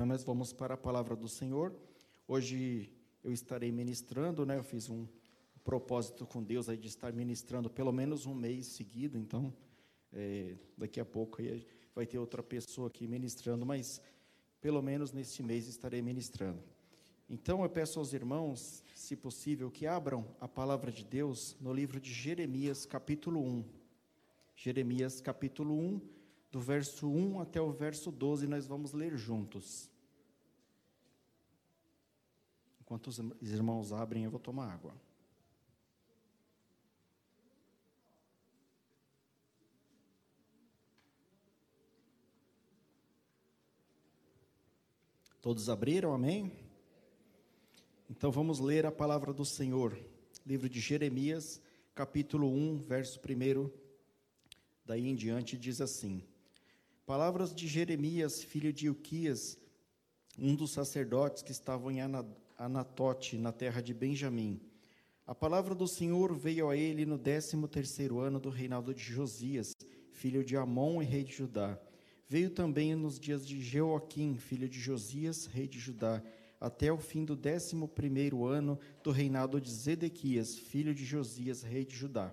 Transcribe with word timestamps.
Então 0.00 0.08
nós 0.08 0.24
vamos 0.24 0.50
para 0.50 0.72
a 0.72 0.78
palavra 0.78 1.14
do 1.14 1.28
Senhor. 1.28 1.74
Hoje 2.26 2.90
eu 3.22 3.34
estarei 3.34 3.70
ministrando, 3.70 4.46
né? 4.46 4.56
Eu 4.56 4.64
fiz 4.64 4.88
um 4.88 5.06
propósito 5.62 6.24
com 6.24 6.42
Deus 6.42 6.70
aí 6.70 6.78
de 6.78 6.88
estar 6.88 7.12
ministrando 7.12 7.68
pelo 7.68 7.92
menos 7.92 8.24
um 8.24 8.34
mês 8.34 8.64
seguido. 8.68 9.18
Então 9.18 9.52
é, 10.10 10.54
daqui 10.74 11.00
a 11.00 11.04
pouco 11.04 11.42
aí 11.42 11.66
vai 11.94 12.06
ter 12.06 12.18
outra 12.18 12.42
pessoa 12.42 12.88
aqui 12.88 13.06
ministrando, 13.06 13.66
mas 13.66 14.00
pelo 14.58 14.80
menos 14.80 15.12
neste 15.12 15.42
mês 15.42 15.68
estarei 15.68 16.00
ministrando. 16.00 16.62
Então 17.28 17.62
eu 17.62 17.68
peço 17.68 17.98
aos 17.98 18.14
irmãos, 18.14 18.82
se 18.94 19.14
possível, 19.14 19.70
que 19.70 19.86
abram 19.86 20.26
a 20.40 20.48
palavra 20.48 20.90
de 20.90 21.04
Deus 21.04 21.58
no 21.60 21.74
livro 21.74 22.00
de 22.00 22.10
Jeremias, 22.10 22.86
capítulo 22.86 23.38
1. 23.38 23.64
Jeremias, 24.56 25.20
capítulo 25.20 25.78
1, 25.78 26.00
do 26.50 26.58
verso 26.58 27.06
1 27.06 27.40
até 27.40 27.60
o 27.60 27.70
verso 27.70 28.10
12, 28.10 28.46
nós 28.46 28.66
vamos 28.66 28.94
ler 28.94 29.14
juntos. 29.14 29.89
Enquanto 32.90 33.06
os 33.06 33.52
irmãos 33.52 33.92
abrem, 33.92 34.24
eu 34.24 34.32
vou 34.32 34.40
tomar 34.40 34.72
água. 34.72 34.92
Todos 45.40 45.68
abriram, 45.68 46.12
amém? 46.12 46.50
Então 48.10 48.32
vamos 48.32 48.58
ler 48.58 48.84
a 48.84 48.90
palavra 48.90 49.32
do 49.32 49.44
Senhor. 49.44 49.96
Livro 50.44 50.68
de 50.68 50.80
Jeremias, 50.80 51.62
capítulo 51.94 52.48
1, 52.52 52.78
verso 52.78 53.20
1. 53.20 53.70
Daí 54.84 55.06
em 55.06 55.14
diante 55.14 55.56
diz 55.56 55.80
assim: 55.80 56.24
Palavras 57.06 57.54
de 57.54 57.68
Jeremias, 57.68 58.42
filho 58.42 58.72
de 58.72 58.86
Ilquias, 58.86 59.56
um 60.36 60.56
dos 60.56 60.72
sacerdotes 60.72 61.44
que 61.44 61.52
estavam 61.52 61.92
em 61.92 62.00
Anatote, 62.64 63.38
na 63.38 63.52
terra 63.52 63.80
de 63.80 63.92
Benjamim. 63.92 64.60
A 65.26 65.34
palavra 65.34 65.74
do 65.74 65.88
Senhor 65.88 66.34
veio 66.34 66.68
a 66.68 66.76
ele 66.76 67.06
no 67.06 67.18
décimo 67.18 67.66
terceiro 67.68 68.20
ano 68.20 68.38
do 68.38 68.50
reinado 68.50 68.94
de 68.94 69.02
Josias, 69.02 69.74
filho 70.12 70.44
de 70.44 70.56
Amon 70.56 71.02
e 71.02 71.04
rei 71.04 71.24
de 71.24 71.32
Judá 71.32 71.78
Veio 72.30 72.48
também 72.48 72.94
nos 72.94 73.18
dias 73.18 73.44
de 73.44 73.60
Jeoaquim, 73.60 74.36
filho 74.36 74.68
de 74.68 74.78
Josias, 74.78 75.46
rei 75.46 75.66
de 75.66 75.80
Judá, 75.80 76.22
até 76.60 76.92
o 76.92 76.96
fim 76.96 77.24
do 77.24 77.34
décimo 77.34 77.88
primeiro 77.88 78.46
ano 78.46 78.78
do 79.02 79.10
reinado 79.10 79.60
de 79.60 79.68
Zedequias, 79.68 80.56
filho 80.56 80.94
de 80.94 81.04
Josias, 81.04 81.64
rei 81.64 81.84
de 81.84 81.96
Judá. 81.96 82.32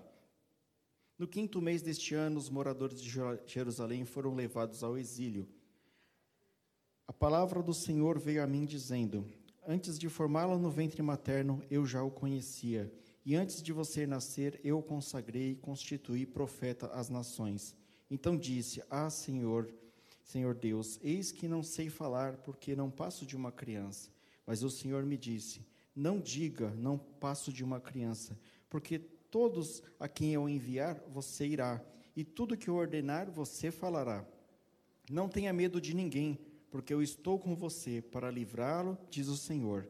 No 1.18 1.26
quinto 1.26 1.60
mês 1.60 1.82
deste 1.82 2.14
ano, 2.14 2.38
os 2.38 2.48
moradores 2.48 3.02
de 3.02 3.10
Jerusalém 3.44 4.04
foram 4.04 4.36
levados 4.36 4.84
ao 4.84 4.96
exílio. 4.96 5.48
A 7.08 7.12
palavra 7.12 7.60
do 7.60 7.74
Senhor 7.74 8.20
veio 8.20 8.40
a 8.40 8.46
mim 8.46 8.64
dizendo: 8.64 9.26
Antes 9.70 9.98
de 9.98 10.08
formá-lo 10.08 10.58
no 10.58 10.70
ventre 10.70 11.02
materno, 11.02 11.62
eu 11.70 11.84
já 11.84 12.02
o 12.02 12.10
conhecia, 12.10 12.90
e 13.22 13.36
antes 13.36 13.62
de 13.62 13.70
você 13.70 14.06
nascer, 14.06 14.58
eu 14.64 14.78
o 14.78 14.82
consagrei 14.82 15.50
e 15.50 15.56
constituí 15.56 16.24
profeta 16.24 16.86
às 16.86 17.10
nações. 17.10 17.76
Então 18.10 18.34
disse: 18.34 18.82
Ah, 18.88 19.10
Senhor, 19.10 19.70
Senhor 20.24 20.54
Deus, 20.54 20.98
eis 21.02 21.30
que 21.30 21.46
não 21.46 21.62
sei 21.62 21.90
falar, 21.90 22.38
porque 22.38 22.74
não 22.74 22.90
passo 22.90 23.26
de 23.26 23.36
uma 23.36 23.52
criança. 23.52 24.08
Mas 24.46 24.62
o 24.62 24.70
Senhor 24.70 25.04
me 25.04 25.18
disse: 25.18 25.60
Não 25.94 26.18
diga, 26.18 26.70
não 26.70 26.96
passo 26.96 27.52
de 27.52 27.62
uma 27.62 27.78
criança, 27.78 28.40
porque 28.70 28.98
todos 28.98 29.82
a 30.00 30.08
quem 30.08 30.32
eu 30.32 30.48
enviar, 30.48 30.98
você 31.08 31.46
irá, 31.46 31.84
e 32.16 32.24
tudo 32.24 32.56
que 32.56 32.68
eu 32.68 32.74
ordenar, 32.74 33.30
você 33.30 33.70
falará. 33.70 34.26
Não 35.10 35.28
tenha 35.28 35.52
medo 35.52 35.78
de 35.78 35.94
ninguém, 35.94 36.38
porque 36.70 36.92
eu 36.92 37.02
estou 37.02 37.38
com 37.38 37.54
você 37.54 38.00
para 38.00 38.30
livrá-lo, 38.30 38.96
diz 39.10 39.28
o 39.28 39.36
Senhor. 39.36 39.88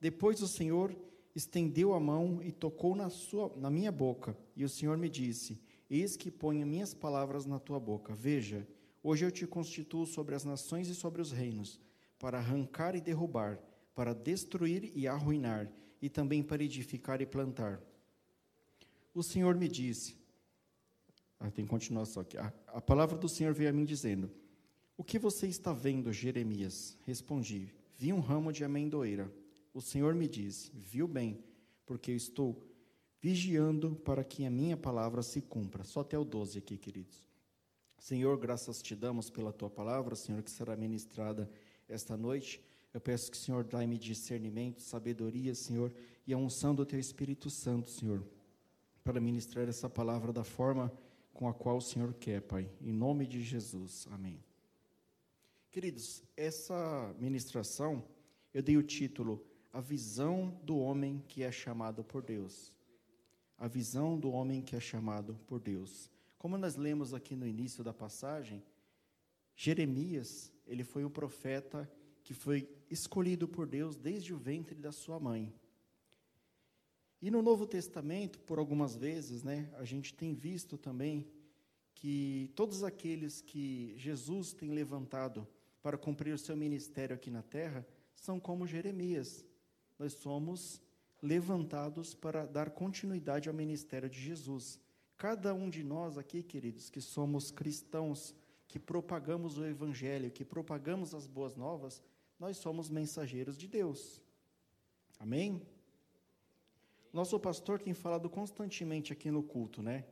Depois 0.00 0.40
o 0.42 0.48
Senhor 0.48 0.96
estendeu 1.34 1.94
a 1.94 2.00
mão 2.00 2.42
e 2.42 2.50
tocou 2.50 2.94
na, 2.94 3.10
sua, 3.10 3.52
na 3.56 3.70
minha 3.70 3.92
boca, 3.92 4.36
e 4.54 4.64
o 4.64 4.68
Senhor 4.68 4.96
me 4.96 5.08
disse: 5.08 5.60
Eis 5.88 6.16
que 6.16 6.30
ponho 6.30 6.66
minhas 6.66 6.94
palavras 6.94 7.46
na 7.46 7.58
tua 7.58 7.78
boca. 7.78 8.14
Veja, 8.14 8.66
Hoje 9.08 9.24
eu 9.24 9.30
te 9.30 9.46
constituo 9.46 10.04
sobre 10.04 10.34
as 10.34 10.44
nações 10.44 10.88
e 10.88 10.94
sobre 10.96 11.22
os 11.22 11.30
reinos, 11.30 11.80
para 12.18 12.38
arrancar 12.38 12.96
e 12.96 13.00
derrubar, 13.00 13.56
para 13.94 14.12
destruir 14.12 14.90
e 14.96 15.06
arruinar, 15.06 15.70
e 16.02 16.10
também 16.10 16.42
para 16.42 16.64
edificar 16.64 17.20
e 17.20 17.24
plantar. 17.24 17.80
O 19.14 19.22
Senhor 19.22 19.54
me 19.54 19.68
disse, 19.68 20.16
ah, 21.38 21.52
tem 21.52 21.64
só 22.04 22.20
aqui. 22.22 22.36
A, 22.36 22.52
a 22.66 22.80
palavra 22.80 23.16
do 23.16 23.28
Senhor 23.28 23.54
veio 23.54 23.70
a 23.70 23.72
mim 23.72 23.84
dizendo: 23.84 24.28
O 24.96 25.04
que 25.04 25.18
você 25.18 25.46
está 25.46 25.72
vendo, 25.72 26.12
Jeremias? 26.12 26.96
Respondi: 27.04 27.74
Vi 27.96 28.12
um 28.12 28.20
ramo 28.20 28.52
de 28.52 28.64
amendoeira. 28.64 29.30
O 29.74 29.80
Senhor 29.80 30.14
me 30.14 30.26
disse: 30.26 30.70
Viu 30.74 31.06
bem, 31.06 31.44
porque 31.84 32.10
eu 32.10 32.16
estou 32.16 32.62
vigiando 33.20 33.96
para 33.96 34.24
que 34.24 34.46
a 34.46 34.50
minha 34.50 34.76
palavra 34.76 35.22
se 35.22 35.42
cumpra. 35.42 35.84
Só 35.84 36.00
até 36.00 36.18
o 36.18 36.24
12 36.24 36.58
aqui, 36.58 36.78
queridos. 36.78 37.26
Senhor, 37.98 38.38
graças 38.38 38.82
te 38.82 38.94
damos 38.94 39.30
pela 39.30 39.52
tua 39.52 39.68
palavra, 39.68 40.14
Senhor, 40.14 40.42
que 40.42 40.50
será 40.50 40.76
ministrada 40.76 41.50
esta 41.88 42.16
noite. 42.16 42.62
Eu 42.94 43.00
peço 43.00 43.30
que 43.30 43.36
o 43.36 43.40
Senhor 43.40 43.64
dai-me 43.64 43.98
discernimento, 43.98 44.80
sabedoria, 44.80 45.54
Senhor, 45.54 45.92
e 46.26 46.32
a 46.32 46.38
unção 46.38 46.74
do 46.74 46.86
teu 46.86 46.98
Espírito 46.98 47.50
Santo, 47.50 47.90
Senhor, 47.90 48.24
para 49.04 49.20
ministrar 49.20 49.68
essa 49.68 49.88
palavra 49.90 50.32
da 50.32 50.44
forma 50.44 50.92
com 51.34 51.48
a 51.48 51.54
qual 51.54 51.76
o 51.76 51.82
Senhor 51.82 52.14
quer, 52.14 52.40
Pai. 52.40 52.70
Em 52.80 52.92
nome 52.92 53.26
de 53.26 53.42
Jesus. 53.42 54.06
Amém. 54.10 54.45
Queridos, 55.76 56.22
essa 56.34 57.14
ministração 57.18 58.02
eu 58.54 58.62
dei 58.62 58.78
o 58.78 58.82
título 58.82 59.44
A 59.70 59.78
visão 59.78 60.58
do 60.62 60.78
homem 60.78 61.22
que 61.28 61.42
é 61.42 61.52
chamado 61.52 62.02
por 62.02 62.22
Deus. 62.22 62.72
A 63.58 63.68
visão 63.68 64.18
do 64.18 64.30
homem 64.30 64.62
que 64.62 64.74
é 64.74 64.80
chamado 64.80 65.38
por 65.46 65.60
Deus. 65.60 66.10
Como 66.38 66.56
nós 66.56 66.76
lemos 66.76 67.12
aqui 67.12 67.36
no 67.36 67.46
início 67.46 67.84
da 67.84 67.92
passagem, 67.92 68.64
Jeremias, 69.54 70.50
ele 70.66 70.82
foi 70.82 71.04
um 71.04 71.10
profeta 71.10 71.86
que 72.24 72.32
foi 72.32 72.66
escolhido 72.88 73.46
por 73.46 73.66
Deus 73.66 73.98
desde 73.98 74.32
o 74.32 74.38
ventre 74.38 74.76
da 74.76 74.92
sua 74.92 75.20
mãe. 75.20 75.52
E 77.20 77.30
no 77.30 77.42
Novo 77.42 77.66
Testamento, 77.66 78.40
por 78.40 78.58
algumas 78.58 78.96
vezes, 78.96 79.42
né, 79.42 79.70
a 79.74 79.84
gente 79.84 80.14
tem 80.14 80.32
visto 80.32 80.78
também 80.78 81.26
que 81.94 82.50
todos 82.54 82.82
aqueles 82.82 83.42
que 83.42 83.92
Jesus 83.98 84.54
tem 84.54 84.70
levantado 84.70 85.46
para 85.86 85.96
cumprir 85.96 86.34
o 86.34 86.38
seu 86.38 86.56
ministério 86.56 87.14
aqui 87.14 87.30
na 87.30 87.44
terra 87.44 87.86
são 88.12 88.40
como 88.40 88.66
Jeremias. 88.66 89.46
Nós 89.96 90.14
somos 90.14 90.82
levantados 91.22 92.12
para 92.12 92.44
dar 92.44 92.70
continuidade 92.70 93.48
ao 93.48 93.54
ministério 93.54 94.10
de 94.10 94.18
Jesus. 94.18 94.80
Cada 95.16 95.54
um 95.54 95.70
de 95.70 95.84
nós 95.84 96.18
aqui, 96.18 96.42
queridos, 96.42 96.90
que 96.90 97.00
somos 97.00 97.52
cristãos, 97.52 98.34
que 98.66 98.80
propagamos 98.80 99.58
o 99.58 99.64
Evangelho, 99.64 100.28
que 100.32 100.44
propagamos 100.44 101.14
as 101.14 101.28
boas 101.28 101.54
novas, 101.54 102.02
nós 102.36 102.56
somos 102.56 102.90
mensageiros 102.90 103.56
de 103.56 103.68
Deus. 103.68 104.20
Amém? 105.20 105.62
Nosso 107.12 107.38
pastor 107.38 107.80
tem 107.80 107.94
falado 107.94 108.28
constantemente 108.28 109.12
aqui 109.12 109.30
no 109.30 109.40
culto, 109.40 109.80
né? 109.84 110.04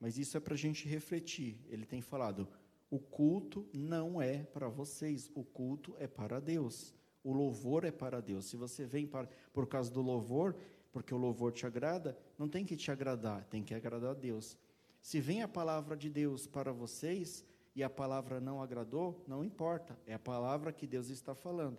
Mas 0.00 0.16
isso 0.16 0.38
é 0.38 0.40
para 0.40 0.54
a 0.54 0.56
gente 0.56 0.88
refletir. 0.88 1.60
Ele 1.68 1.84
tem 1.84 2.00
falado: 2.00 2.48
o 2.92 2.98
culto 2.98 3.66
não 3.72 4.20
é 4.20 4.42
para 4.42 4.68
vocês, 4.68 5.30
o 5.34 5.42
culto 5.42 5.96
é 5.98 6.06
para 6.06 6.38
Deus. 6.38 6.94
O 7.24 7.32
louvor 7.32 7.86
é 7.86 7.90
para 7.90 8.20
Deus. 8.20 8.44
Se 8.44 8.54
você 8.54 8.84
vem 8.84 9.06
para, 9.06 9.30
por 9.50 9.66
causa 9.66 9.90
do 9.90 10.02
louvor, 10.02 10.54
porque 10.92 11.14
o 11.14 11.16
louvor 11.16 11.52
te 11.52 11.64
agrada, 11.64 12.18
não 12.36 12.50
tem 12.50 12.66
que 12.66 12.76
te 12.76 12.90
agradar, 12.90 13.46
tem 13.46 13.64
que 13.64 13.72
agradar 13.72 14.10
a 14.10 14.14
Deus. 14.14 14.58
Se 15.00 15.22
vem 15.22 15.42
a 15.42 15.48
palavra 15.48 15.96
de 15.96 16.10
Deus 16.10 16.46
para 16.46 16.70
vocês 16.70 17.46
e 17.74 17.82
a 17.82 17.88
palavra 17.88 18.42
não 18.42 18.60
agradou, 18.60 19.24
não 19.26 19.42
importa, 19.42 19.98
é 20.06 20.12
a 20.12 20.18
palavra 20.18 20.70
que 20.70 20.86
Deus 20.86 21.08
está 21.08 21.34
falando. 21.34 21.78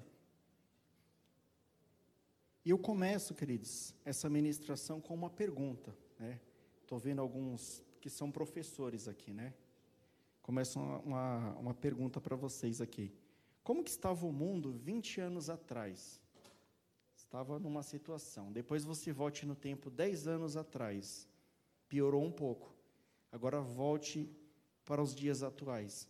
E 2.65 2.71
eu 2.71 2.79
começo, 2.79 3.35
queridos, 3.35 3.93
essa 4.03 4.27
ministração 4.27 4.99
com 4.99 5.13
uma 5.13 5.29
pergunta, 5.29 5.95
né? 6.17 6.39
Estou 6.81 6.97
vendo 6.97 7.21
alguns 7.21 7.83
que 8.01 8.09
são 8.09 8.31
professores 8.31 9.07
aqui, 9.07 9.31
né? 9.31 9.53
Começo 10.43 10.79
uma, 10.79 11.55
uma, 11.57 11.73
pergunta 11.73 12.21
para 12.21 12.35
vocês 12.35 12.79
aqui. 12.79 13.11
Como 13.63 13.83
que 13.83 13.89
estava 13.89 14.25
o 14.27 14.31
mundo 14.31 14.71
20 14.71 15.21
anos 15.21 15.49
atrás? 15.49 16.21
estava 17.33 17.57
numa 17.57 17.81
situação. 17.81 18.51
Depois 18.51 18.83
você 18.83 19.11
volte 19.11 19.43
no 19.43 19.55
tempo 19.55 19.89
10 19.89 20.27
anos 20.27 20.55
atrás, 20.55 21.27
piorou 21.89 22.23
um 22.23 22.31
pouco. 22.31 22.71
Agora 23.31 23.59
volte 23.59 24.29
para 24.85 25.01
os 25.01 25.15
dias 25.15 25.41
atuais. 25.41 26.07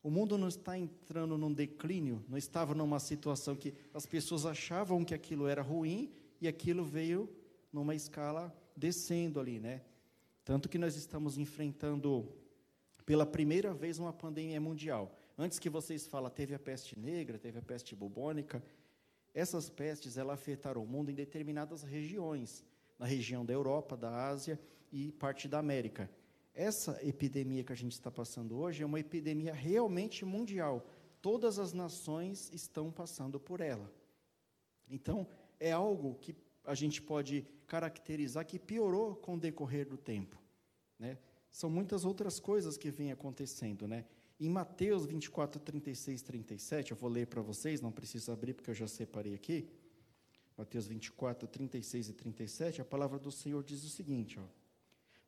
O 0.00 0.10
mundo 0.10 0.38
não 0.38 0.46
está 0.46 0.78
entrando 0.78 1.36
num 1.36 1.52
declínio, 1.52 2.24
não 2.28 2.38
estava 2.38 2.72
numa 2.72 3.00
situação 3.00 3.56
que 3.56 3.74
as 3.92 4.06
pessoas 4.06 4.46
achavam 4.46 5.04
que 5.04 5.12
aquilo 5.12 5.48
era 5.48 5.60
ruim 5.60 6.12
e 6.40 6.46
aquilo 6.46 6.84
veio 6.84 7.28
numa 7.72 7.94
escala 7.94 8.56
descendo 8.76 9.40
ali, 9.40 9.58
né? 9.58 9.82
Tanto 10.44 10.68
que 10.68 10.78
nós 10.78 10.94
estamos 10.94 11.36
enfrentando 11.36 12.32
pela 13.10 13.26
primeira 13.26 13.74
vez 13.74 13.98
uma 13.98 14.12
pandemia 14.12 14.60
mundial. 14.60 15.12
Antes 15.36 15.58
que 15.58 15.68
vocês 15.68 16.06
falem, 16.06 16.30
teve 16.30 16.54
a 16.54 16.60
peste 16.60 16.96
negra, 16.96 17.40
teve 17.40 17.58
a 17.58 17.62
peste 17.62 17.92
bubônica, 17.92 18.62
essas 19.34 19.68
pestes 19.68 20.16
ela 20.16 20.34
afetaram 20.34 20.80
o 20.80 20.86
mundo 20.86 21.10
em 21.10 21.14
determinadas 21.14 21.82
regiões, 21.82 22.64
na 22.96 23.06
região 23.06 23.44
da 23.44 23.52
Europa, 23.52 23.96
da 23.96 24.28
Ásia 24.28 24.60
e 24.92 25.10
parte 25.10 25.48
da 25.48 25.58
América. 25.58 26.08
Essa 26.54 27.04
epidemia 27.04 27.64
que 27.64 27.72
a 27.72 27.76
gente 27.76 27.94
está 27.94 28.12
passando 28.12 28.56
hoje 28.56 28.84
é 28.84 28.86
uma 28.86 29.00
epidemia 29.00 29.52
realmente 29.52 30.24
mundial. 30.24 30.86
Todas 31.20 31.58
as 31.58 31.72
nações 31.72 32.48
estão 32.52 32.92
passando 32.92 33.40
por 33.40 33.60
ela. 33.60 33.92
Então, 34.88 35.26
é 35.58 35.72
algo 35.72 36.14
que 36.20 36.32
a 36.64 36.76
gente 36.76 37.02
pode 37.02 37.44
caracterizar 37.66 38.46
que 38.46 38.56
piorou 38.56 39.16
com 39.16 39.34
o 39.34 39.40
decorrer 39.40 39.88
do 39.88 39.96
tempo. 39.96 40.40
Né? 40.96 41.18
São 41.50 41.68
muitas 41.68 42.04
outras 42.04 42.38
coisas 42.38 42.76
que 42.76 42.90
vêm 42.90 43.12
acontecendo. 43.12 43.88
Né? 43.88 44.04
Em 44.38 44.48
Mateus 44.48 45.04
24, 45.04 45.60
36, 45.60 46.22
37, 46.22 46.90
eu 46.92 46.96
vou 46.96 47.10
ler 47.10 47.26
para 47.26 47.42
vocês, 47.42 47.80
não 47.80 47.92
preciso 47.92 48.32
abrir 48.32 48.54
porque 48.54 48.70
eu 48.70 48.74
já 48.74 48.88
separei 48.88 49.34
aqui. 49.34 49.68
Mateus 50.56 50.86
24, 50.86 51.48
36 51.48 52.10
e 52.10 52.12
37, 52.12 52.80
a 52.82 52.84
palavra 52.84 53.18
do 53.18 53.30
Senhor 53.32 53.64
diz 53.64 53.82
o 53.82 53.88
seguinte: 53.88 54.38
ó, 54.38 54.42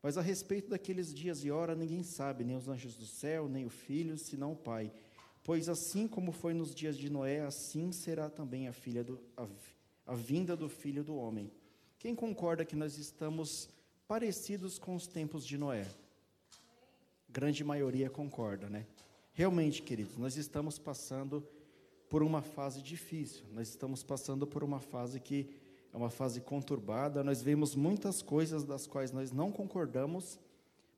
Mas 0.02 0.19
a 0.19 0.22
respeito 0.22 0.69
daqueles 0.69 1.12
dias 1.12 1.42
e 1.42 1.50
hora 1.50 1.74
ninguém 1.74 2.02
sabe, 2.02 2.44
nem 2.44 2.54
os 2.54 2.68
anjos 2.68 2.96
do 2.96 3.06
céu, 3.06 3.48
nem 3.48 3.64
o 3.64 3.70
filho, 3.70 4.18
senão 4.18 4.52
o 4.52 4.56
Pai. 4.56 4.92
Pois 5.42 5.68
assim 5.68 6.06
como 6.06 6.32
foi 6.32 6.54
nos 6.54 6.75
dias 6.75 6.96
de 6.96 7.10
Noé, 7.10 7.40
assim 7.40 7.92
será 7.92 8.30
também 8.30 8.68
a, 8.68 8.72
filha 8.72 9.02
do, 9.02 9.18
a, 9.36 9.48
a 10.06 10.14
vinda 10.14 10.56
do 10.56 10.68
filho 10.68 11.02
do 11.02 11.16
homem. 11.16 11.50
Quem 11.98 12.14
concorda 12.14 12.64
que 12.64 12.76
nós 12.76 12.98
estamos 12.98 13.68
parecidos 14.06 14.78
com 14.78 14.94
os 14.94 15.06
tempos 15.06 15.46
de 15.46 15.56
Noé? 15.56 15.86
Grande 17.32 17.64
maioria 17.64 18.11
concorda, 18.11 18.69
né? 18.69 18.87
Realmente, 19.32 19.82
queridos, 19.82 20.19
nós 20.19 20.37
estamos 20.37 20.79
passando 20.79 21.43
por 22.08 22.23
uma 22.23 22.43
fase 22.43 22.82
difícil, 22.82 23.46
nós 23.52 23.69
estamos 23.69 24.02
passando 24.02 24.46
por 24.46 24.62
uma 24.62 24.79
fase 24.79 25.19
que 25.19 25.49
é 25.90 25.96
uma 25.96 26.11
fase 26.11 26.43
conturbada, 26.43 27.25
nós 27.25 27.40
vemos 27.40 27.75
muitas 27.75 28.20
coisas 28.20 28.64
das 28.64 28.87
quais 28.87 29.12
nós 29.12 29.32
não 29.32 29.50
concordamos, 29.50 30.38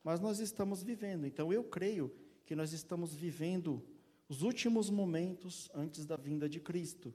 mas 0.02 0.18
nós 0.18 0.40
estamos 0.40 0.82
vivendo. 0.82 1.24
Então, 1.24 1.52
eu 1.52 1.62
creio 1.62 2.12
que 2.44 2.56
nós 2.56 2.72
estamos 2.72 3.14
vivendo 3.14 3.80
os 4.28 4.42
últimos 4.42 4.90
momentos 4.90 5.70
antes 5.72 6.04
da 6.04 6.16
vinda 6.16 6.48
de 6.48 6.58
Cristo. 6.58 7.14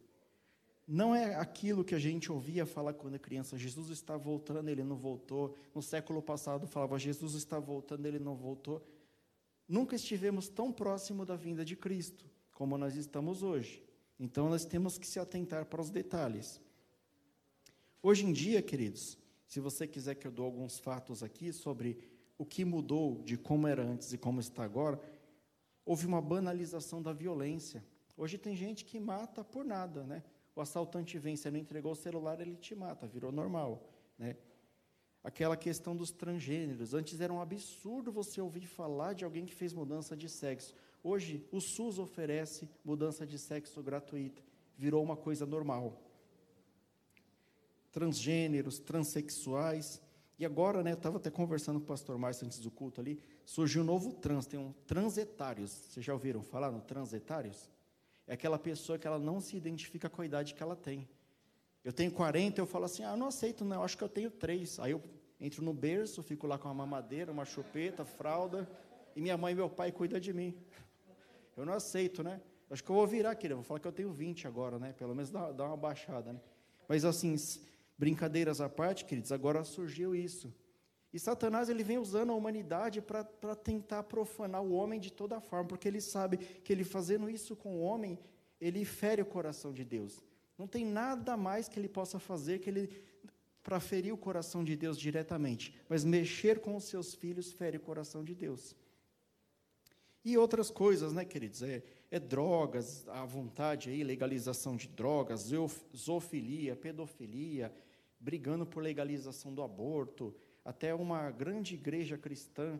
Não 0.87 1.13
é 1.13 1.35
aquilo 1.35 1.83
que 1.83 1.93
a 1.93 1.99
gente 1.99 2.31
ouvia 2.31 2.65
falar 2.65 2.93
quando 2.93 3.19
criança, 3.19 3.57
Jesus 3.57 3.89
está 3.89 4.15
voltando, 4.15 4.69
ele 4.69 4.83
não 4.83 4.95
voltou. 4.95 5.55
No 5.75 5.81
século 5.81 6.21
passado 6.21 6.65
falava, 6.65 6.97
Jesus 6.97 7.33
está 7.33 7.59
voltando, 7.59 8.05
ele 8.05 8.17
não 8.17 8.35
voltou. 8.35 8.81
Nunca 9.69 9.95
estivemos 9.95 10.49
tão 10.49 10.71
próximo 10.71 11.23
da 11.23 11.35
vinda 11.35 11.63
de 11.63 11.75
Cristo 11.75 12.25
como 12.51 12.75
nós 12.75 12.95
estamos 12.95 13.43
hoje. 13.43 13.83
Então 14.19 14.49
nós 14.49 14.65
temos 14.65 14.97
que 14.97 15.05
se 15.05 15.19
atentar 15.19 15.65
para 15.67 15.79
os 15.79 15.91
detalhes. 15.91 16.59
Hoje 18.01 18.25
em 18.25 18.33
dia, 18.33 18.63
queridos, 18.63 19.15
se 19.45 19.59
você 19.59 19.87
quiser 19.87 20.15
que 20.15 20.25
eu 20.25 20.31
dou 20.31 20.45
alguns 20.45 20.79
fatos 20.79 21.21
aqui 21.21 21.53
sobre 21.53 21.99
o 22.35 22.45
que 22.45 22.65
mudou 22.65 23.21
de 23.23 23.37
como 23.37 23.67
era 23.67 23.83
antes 23.83 24.11
e 24.11 24.17
como 24.17 24.39
está 24.39 24.63
agora, 24.63 24.99
houve 25.85 26.07
uma 26.07 26.21
banalização 26.21 27.01
da 27.01 27.13
violência. 27.13 27.85
Hoje 28.17 28.37
tem 28.37 28.55
gente 28.55 28.83
que 28.83 28.99
mata 28.99 29.43
por 29.43 29.63
nada, 29.63 30.03
né? 30.03 30.23
O 30.55 30.61
assaltante 30.61 31.17
vem, 31.19 31.35
você 31.35 31.51
não 31.51 31.59
entregou 31.59 31.91
o 31.91 31.95
celular, 31.95 32.41
ele 32.41 32.55
te 32.55 32.73
mata, 32.75 33.07
virou 33.07 33.31
normal, 33.31 33.87
né? 34.17 34.35
Aquela 35.29 35.55
questão 35.55 35.95
dos 35.95 36.09
transgêneros. 36.09 36.95
Antes 36.95 37.21
era 37.21 37.31
um 37.31 37.39
absurdo 37.39 38.11
você 38.11 38.41
ouvir 38.41 38.65
falar 38.65 39.13
de 39.13 39.23
alguém 39.23 39.45
que 39.45 39.53
fez 39.53 39.71
mudança 39.73 40.17
de 40.17 40.27
sexo. 40.27 40.73
Hoje, 41.03 41.45
o 41.51 41.61
SUS 41.61 41.99
oferece 41.99 42.67
mudança 42.83 43.27
de 43.27 43.37
sexo 43.37 43.79
gratuita. 43.83 44.41
Virou 44.75 45.03
uma 45.03 45.15
coisa 45.15 45.45
normal. 45.45 46.01
Transgêneros, 47.91 48.79
transexuais. 48.79 50.01
E 50.39 50.47
agora, 50.47 50.81
né, 50.81 50.93
eu 50.93 50.95
estava 50.95 51.17
até 51.17 51.29
conversando 51.29 51.79
com 51.79 51.85
o 51.85 51.87
pastor 51.87 52.17
Márcio 52.17 52.47
antes 52.47 52.57
do 52.57 52.71
culto 52.71 52.99
ali, 52.99 53.21
surgiu 53.45 53.83
um 53.83 53.85
novo 53.85 54.11
trans, 54.13 54.47
tem 54.47 54.59
um 54.59 54.73
transetários. 54.87 55.69
Vocês 55.69 56.03
já 56.03 56.11
ouviram 56.11 56.41
falar 56.41 56.71
no 56.71 56.81
transetários? 56.81 57.69
É 58.25 58.33
aquela 58.33 58.57
pessoa 58.57 58.97
que 58.97 59.05
ela 59.05 59.19
não 59.19 59.39
se 59.39 59.55
identifica 59.55 60.09
com 60.09 60.23
a 60.23 60.25
idade 60.25 60.55
que 60.55 60.63
ela 60.63 60.75
tem. 60.75 61.07
Eu 61.83 61.93
tenho 61.93 62.11
40, 62.11 62.59
eu 62.59 62.65
falo 62.65 62.85
assim, 62.85 63.03
ah, 63.03 63.15
não 63.15 63.27
aceito, 63.27 63.63
não, 63.63 63.83
acho 63.83 63.95
que 63.95 64.03
eu 64.03 64.09
tenho 64.09 64.31
três. 64.31 64.79
Aí 64.79 64.91
eu 64.91 65.03
entro 65.39 65.63
no 65.63 65.73
berço, 65.73 66.21
fico 66.21 66.45
lá 66.47 66.57
com 66.57 66.67
uma 66.67 66.73
mamadeira, 66.73 67.31
uma 67.31 67.45
chupeta, 67.45 68.03
fralda, 68.03 68.69
e 69.15 69.21
minha 69.21 69.37
mãe 69.37 69.53
e 69.53 69.55
meu 69.55 69.69
pai 69.69 69.91
cuidam 69.91 70.19
de 70.19 70.33
mim. 70.33 70.55
Eu 71.55 71.65
não 71.65 71.73
aceito, 71.73 72.23
né? 72.23 72.41
Acho 72.69 72.83
que 72.83 72.89
eu 72.89 72.95
vou 72.95 73.07
virar 73.07 73.31
aqui, 73.31 73.47
vou 73.49 73.63
falar 73.63 73.79
que 73.79 73.87
eu 73.87 73.91
tenho 73.91 74.11
20 74.11 74.47
agora, 74.47 74.77
né? 74.77 74.93
Pelo 74.93 75.15
menos 75.15 75.31
dá, 75.31 75.51
dá 75.51 75.65
uma 75.65 75.77
baixada, 75.77 76.33
né? 76.33 76.39
Mas 76.87 77.03
assim, 77.03 77.35
brincadeiras 77.97 78.61
à 78.61 78.69
parte, 78.69 79.05
queridos, 79.05 79.31
agora 79.31 79.63
surgiu 79.63 80.15
isso. 80.15 80.53
E 81.11 81.19
Satanás 81.19 81.69
ele 81.69 81.83
vem 81.83 81.97
usando 81.97 82.31
a 82.31 82.35
humanidade 82.35 83.01
para 83.01 83.55
tentar 83.55 84.03
profanar 84.03 84.61
o 84.61 84.71
homem 84.71 84.99
de 84.99 85.11
toda 85.11 85.41
forma, 85.41 85.67
porque 85.67 85.87
ele 85.87 85.99
sabe 85.99 86.37
que 86.37 86.71
ele 86.71 86.83
fazendo 86.83 87.29
isso 87.29 87.55
com 87.55 87.77
o 87.77 87.81
homem, 87.81 88.19
ele 88.61 88.85
fere 88.85 89.21
o 89.21 89.25
coração 89.25 89.73
de 89.73 89.83
Deus. 89.83 90.23
Não 90.57 90.67
tem 90.67 90.85
nada 90.85 91.35
mais 91.35 91.67
que 91.67 91.79
ele 91.79 91.89
possa 91.89 92.19
fazer 92.19 92.59
que 92.59 92.69
ele 92.69 93.03
para 93.63 93.79
ferir 93.79 94.13
o 94.13 94.17
coração 94.17 94.63
de 94.63 94.75
Deus 94.75 94.97
diretamente, 94.97 95.73
mas 95.87 96.03
mexer 96.03 96.59
com 96.59 96.75
os 96.75 96.85
seus 96.85 97.13
filhos 97.13 97.51
fere 97.51 97.77
o 97.77 97.81
coração 97.81 98.23
de 98.23 98.33
Deus. 98.33 98.75
E 100.23 100.37
outras 100.37 100.69
coisas, 100.69 101.13
né, 101.13 101.23
queridos? 101.23 101.61
É, 101.63 101.81
é 102.11 102.19
drogas, 102.19 103.07
à 103.07 103.25
vontade 103.25 103.89
aí, 103.89 104.03
legalização 104.03 104.75
de 104.75 104.87
drogas, 104.87 105.51
zoofilia, 105.95 106.75
pedofilia, 106.75 107.73
brigando 108.19 108.65
por 108.65 108.83
legalização 108.83 109.53
do 109.53 109.61
aborto, 109.61 110.35
até 110.65 110.93
uma 110.93 111.31
grande 111.31 111.75
igreja 111.75 112.17
cristã 112.17 112.79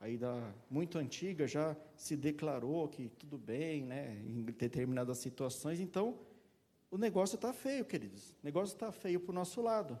aí 0.00 0.16
da 0.16 0.52
muito 0.68 0.98
antiga 0.98 1.46
já 1.46 1.76
se 1.94 2.16
declarou 2.16 2.88
que 2.88 3.08
tudo 3.10 3.36
bem, 3.36 3.84
né, 3.84 4.20
em 4.26 4.42
determinadas 4.42 5.18
situações. 5.18 5.78
Então, 5.78 6.18
o 6.90 6.98
negócio 6.98 7.36
está 7.36 7.52
feio, 7.52 7.84
queridos. 7.84 8.30
O 8.30 8.44
negócio 8.44 8.74
está 8.74 8.90
feio 8.90 9.20
para 9.20 9.30
o 9.30 9.34
nosso 9.34 9.60
lado. 9.60 9.98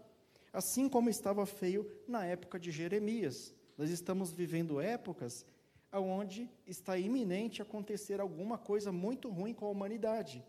Assim 0.52 0.88
como 0.88 1.08
estava 1.08 1.46
feio 1.46 1.90
na 2.06 2.24
época 2.24 2.58
de 2.58 2.70
Jeremias. 2.70 3.54
Nós 3.76 3.90
estamos 3.90 4.32
vivendo 4.32 4.80
épocas 4.80 5.46
onde 5.92 6.48
está 6.66 6.98
iminente 6.98 7.62
acontecer 7.62 8.20
alguma 8.20 8.58
coisa 8.58 8.92
muito 8.92 9.28
ruim 9.28 9.54
com 9.54 9.66
a 9.66 9.70
humanidade. 9.70 10.44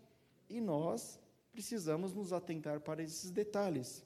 E 0.48 0.60
nós 0.60 1.18
precisamos 1.50 2.12
nos 2.12 2.32
atentar 2.32 2.80
para 2.80 3.02
esses 3.02 3.30
detalhes. 3.30 4.04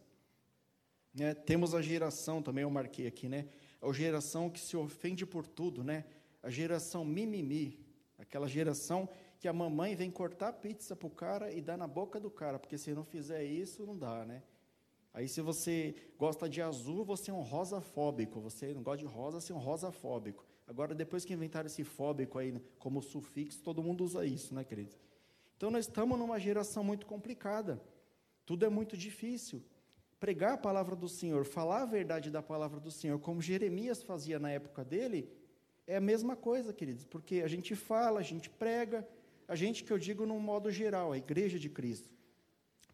É, 1.18 1.34
temos 1.34 1.74
a 1.74 1.80
geração, 1.80 2.42
também 2.42 2.62
eu 2.62 2.70
marquei 2.70 3.06
aqui, 3.06 3.28
né? 3.28 3.48
A 3.80 3.92
geração 3.92 4.50
que 4.50 4.60
se 4.60 4.76
ofende 4.76 5.24
por 5.24 5.46
tudo, 5.46 5.82
né? 5.82 6.04
A 6.42 6.50
geração 6.50 7.04
mimimi. 7.04 7.78
Aquela 8.18 8.48
geração 8.48 9.08
que 9.38 9.48
a 9.48 9.52
mamãe 9.52 9.94
vem 9.94 10.10
cortar 10.10 10.52
pizza 10.54 10.96
para 10.96 11.06
o 11.06 11.10
cara 11.10 11.52
e 11.52 11.60
dá 11.60 11.76
na 11.76 11.86
boca 11.86 12.18
do 12.18 12.30
cara, 12.30 12.58
porque 12.58 12.78
se 12.78 12.92
não 12.92 13.04
fizer 13.04 13.44
isso, 13.44 13.84
não 13.84 13.96
dá, 13.96 14.24
né? 14.24 14.42
Aí 15.16 15.26
se 15.26 15.40
você 15.40 15.94
gosta 16.18 16.46
de 16.46 16.60
azul, 16.60 17.02
você 17.02 17.30
é 17.30 17.34
um 17.34 17.40
rosa 17.40 17.80
fóbico. 17.80 18.38
Você 18.38 18.74
não 18.74 18.82
gosta 18.82 18.98
de 18.98 19.10
rosa, 19.10 19.40
você 19.40 19.50
é 19.50 19.56
um 19.56 19.58
rosa 19.58 19.90
fóbico. 19.90 20.44
Agora, 20.66 20.94
depois 20.94 21.24
que 21.24 21.32
inventaram 21.32 21.68
esse 21.68 21.82
fóbico 21.84 22.38
aí 22.38 22.52
como 22.78 23.00
sufixo, 23.00 23.62
todo 23.62 23.82
mundo 23.82 24.04
usa 24.04 24.26
isso, 24.26 24.54
né, 24.54 24.62
querido? 24.62 24.94
Então 25.56 25.70
nós 25.70 25.86
estamos 25.86 26.18
numa 26.18 26.38
geração 26.38 26.84
muito 26.84 27.06
complicada. 27.06 27.82
Tudo 28.44 28.66
é 28.66 28.68
muito 28.68 28.94
difícil. 28.94 29.64
Pregar 30.20 30.52
a 30.52 30.58
palavra 30.58 30.94
do 30.94 31.08
Senhor, 31.08 31.46
falar 31.46 31.84
a 31.84 31.86
verdade 31.86 32.30
da 32.30 32.42
palavra 32.42 32.78
do 32.78 32.90
Senhor, 32.90 33.18
como 33.18 33.40
Jeremias 33.40 34.02
fazia 34.02 34.38
na 34.38 34.50
época 34.50 34.84
dele, 34.84 35.30
é 35.86 35.96
a 35.96 36.00
mesma 36.00 36.36
coisa, 36.36 36.74
queridos, 36.74 37.06
porque 37.06 37.40
a 37.40 37.48
gente 37.48 37.74
fala, 37.74 38.20
a 38.20 38.22
gente 38.22 38.50
prega, 38.50 39.08
a 39.48 39.56
gente 39.56 39.82
que 39.82 39.90
eu 39.90 39.98
digo 39.98 40.26
num 40.26 40.40
modo 40.40 40.70
geral, 40.70 41.12
a 41.12 41.16
igreja 41.16 41.58
de 41.58 41.70
Cristo, 41.70 42.10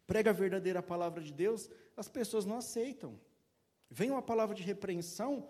prega 0.07 0.29
a 0.29 0.33
verdadeira 0.33 0.81
palavra 0.81 1.21
de 1.21 1.33
Deus, 1.33 1.69
as 1.95 2.07
pessoas 2.07 2.45
não 2.45 2.57
aceitam. 2.57 3.19
Vem 3.89 4.11
uma 4.11 4.21
palavra 4.21 4.55
de 4.55 4.63
repreensão, 4.63 5.47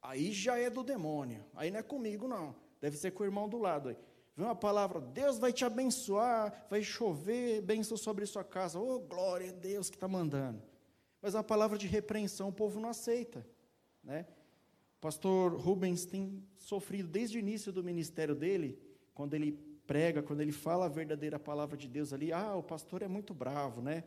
aí 0.00 0.32
já 0.32 0.58
é 0.58 0.70
do 0.70 0.84
demônio, 0.84 1.44
aí 1.54 1.70
não 1.70 1.80
é 1.80 1.82
comigo 1.82 2.28
não, 2.28 2.54
deve 2.80 2.96
ser 2.96 3.10
com 3.10 3.22
o 3.22 3.26
irmão 3.26 3.48
do 3.48 3.58
lado. 3.58 3.88
Aí. 3.88 3.96
Vem 4.36 4.46
uma 4.46 4.54
palavra, 4.54 5.00
Deus 5.00 5.38
vai 5.38 5.52
te 5.52 5.64
abençoar, 5.64 6.66
vai 6.70 6.82
chover 6.82 7.60
bênção 7.62 7.96
sobre 7.96 8.24
sua 8.26 8.44
casa, 8.44 8.78
oh 8.78 9.00
glória 9.00 9.50
a 9.50 9.52
Deus 9.52 9.90
que 9.90 9.96
está 9.96 10.08
mandando. 10.08 10.62
Mas 11.20 11.34
a 11.34 11.42
palavra 11.42 11.76
de 11.76 11.86
repreensão 11.86 12.48
o 12.48 12.52
povo 12.52 12.80
não 12.80 12.88
aceita, 12.88 13.46
né? 14.02 14.26
pastor 15.00 15.54
Rubens 15.54 16.04
tem 16.04 16.44
sofrido 16.58 17.08
desde 17.08 17.38
o 17.38 17.40
início 17.40 17.72
do 17.72 17.82
ministério 17.82 18.34
dele, 18.34 18.78
quando 19.14 19.34
ele 19.34 19.52
prega, 19.86 20.22
quando 20.22 20.40
ele 20.40 20.52
fala 20.52 20.84
a 20.84 20.88
verdadeira 20.88 21.38
palavra 21.38 21.76
de 21.76 21.88
Deus 21.88 22.12
ali, 22.12 22.32
ah, 22.32 22.54
o 22.54 22.62
pastor 22.62 23.02
é 23.02 23.08
muito 23.08 23.34
bravo, 23.34 23.80
né? 23.80 24.04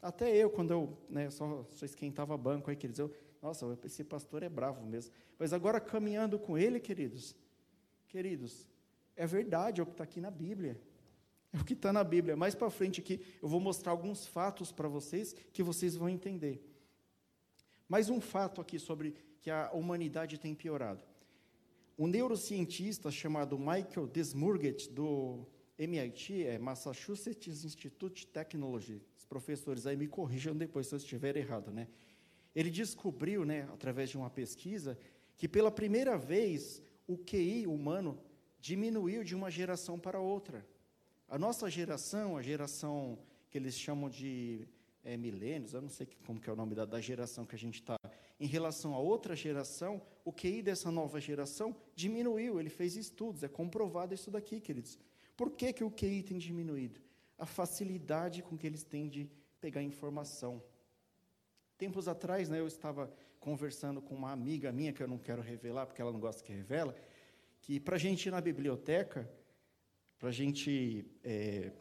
Até 0.00 0.34
eu, 0.36 0.50
quando 0.50 0.70
eu 0.70 0.98
né, 1.08 1.30
só, 1.30 1.66
só 1.70 1.84
esquentava 1.84 2.36
banco 2.36 2.70
aí, 2.70 2.76
queridos, 2.76 2.98
eu, 2.98 3.12
nossa, 3.42 3.78
esse 3.84 4.04
pastor 4.04 4.42
é 4.42 4.48
bravo 4.48 4.84
mesmo. 4.84 5.12
Mas 5.38 5.52
agora 5.52 5.80
caminhando 5.80 6.38
com 6.38 6.56
ele, 6.56 6.80
queridos, 6.80 7.34
queridos, 8.08 8.66
É 9.16 9.26
verdade, 9.26 9.80
é 9.80 9.82
o 9.82 9.86
que 9.86 9.92
está 9.92 10.04
aqui 10.04 10.20
na 10.20 10.30
Bíblia. 10.30 10.80
É 11.52 11.58
o 11.58 11.64
que 11.64 11.72
está 11.72 11.92
na 11.92 12.04
Bíblia. 12.04 12.36
Mais 12.36 12.54
para 12.54 12.68
frente 12.68 13.00
aqui, 13.00 13.20
eu 13.40 13.48
vou 13.48 13.60
mostrar 13.60 13.92
alguns 13.92 14.26
fatos 14.26 14.70
para 14.70 14.88
vocês 14.88 15.34
que 15.52 15.62
vocês 15.62 15.96
vão 15.96 16.08
entender. 16.08 16.62
Mais 17.88 18.10
um 18.10 18.20
fato 18.20 18.60
aqui 18.60 18.78
sobre 18.78 19.14
que 19.40 19.50
a 19.50 19.70
humanidade 19.72 20.38
tem 20.38 20.54
piorado. 20.54 21.02
Um 21.98 22.06
neurocientista 22.06 23.10
chamado 23.10 23.58
Michael 23.58 24.06
Desmurget, 24.12 24.90
do 24.90 25.46
MIT, 25.78 26.44
é 26.44 26.58
Massachusetts 26.58 27.64
Institute 27.64 28.24
of 28.24 28.32
Technology, 28.32 29.00
professores 29.28 29.86
aí 29.86 29.96
me 29.96 30.06
corrijam 30.06 30.56
depois 30.56 30.86
se 30.86 30.94
eu 30.94 30.98
estiver 30.98 31.36
errado, 31.36 31.70
né? 31.70 31.88
Ele 32.54 32.70
descobriu, 32.70 33.44
né, 33.44 33.68
através 33.72 34.08
de 34.08 34.16
uma 34.16 34.30
pesquisa, 34.30 34.98
que 35.36 35.46
pela 35.46 35.70
primeira 35.70 36.16
vez 36.16 36.82
o 37.06 37.18
QI 37.18 37.66
humano 37.66 38.18
diminuiu 38.58 39.22
de 39.22 39.34
uma 39.34 39.50
geração 39.50 39.98
para 39.98 40.18
outra. 40.18 40.66
A 41.28 41.38
nossa 41.38 41.68
geração, 41.68 42.36
a 42.36 42.42
geração 42.42 43.18
que 43.50 43.58
eles 43.58 43.74
chamam 43.74 44.08
de 44.08 44.66
é, 45.04 45.16
milênios, 45.16 45.74
eu 45.74 45.80
não 45.80 45.88
sei 45.88 46.08
como 46.24 46.40
que 46.40 46.48
é 46.48 46.52
o 46.52 46.56
nome 46.56 46.74
da, 46.74 46.84
da 46.84 47.00
geração 47.00 47.44
que 47.44 47.54
a 47.54 47.58
gente 47.58 47.80
está, 47.80 47.96
em 48.40 48.46
relação 48.46 48.94
a 48.94 48.98
outra 48.98 49.36
geração, 49.36 50.02
o 50.24 50.32
QI 50.32 50.62
dessa 50.62 50.90
nova 50.90 51.20
geração 51.20 51.74
diminuiu, 51.94 52.58
ele 52.58 52.70
fez 52.70 52.96
estudos, 52.96 53.42
é 53.42 53.48
comprovado 53.48 54.14
isso 54.14 54.30
daqui, 54.30 54.60
queridos. 54.60 54.98
Por 55.36 55.52
que, 55.52 55.72
que 55.72 55.84
o 55.84 55.90
QI 55.90 56.22
tem 56.22 56.38
diminuído? 56.38 57.00
A 57.38 57.46
facilidade 57.46 58.42
com 58.42 58.56
que 58.56 58.66
eles 58.66 58.82
têm 58.82 59.08
de 59.08 59.30
pegar 59.60 59.82
informação. 59.82 60.62
Tempos 61.76 62.08
atrás, 62.08 62.48
né, 62.48 62.60
eu 62.60 62.66
estava 62.66 63.12
conversando 63.38 64.00
com 64.00 64.14
uma 64.14 64.32
amiga 64.32 64.72
minha, 64.72 64.92
que 64.92 65.02
eu 65.02 65.08
não 65.08 65.18
quero 65.18 65.42
revelar, 65.42 65.86
porque 65.86 66.00
ela 66.00 66.12
não 66.12 66.20
gosta 66.20 66.42
que 66.42 66.52
revela, 66.52 66.94
que 67.60 67.78
para 67.78 67.96
a 67.96 67.98
gente 67.98 68.26
ir 68.26 68.30
na 68.30 68.40
biblioteca, 68.40 69.30
para 70.18 70.30
a 70.30 70.32
gente 70.32 71.04
é, 71.22 71.72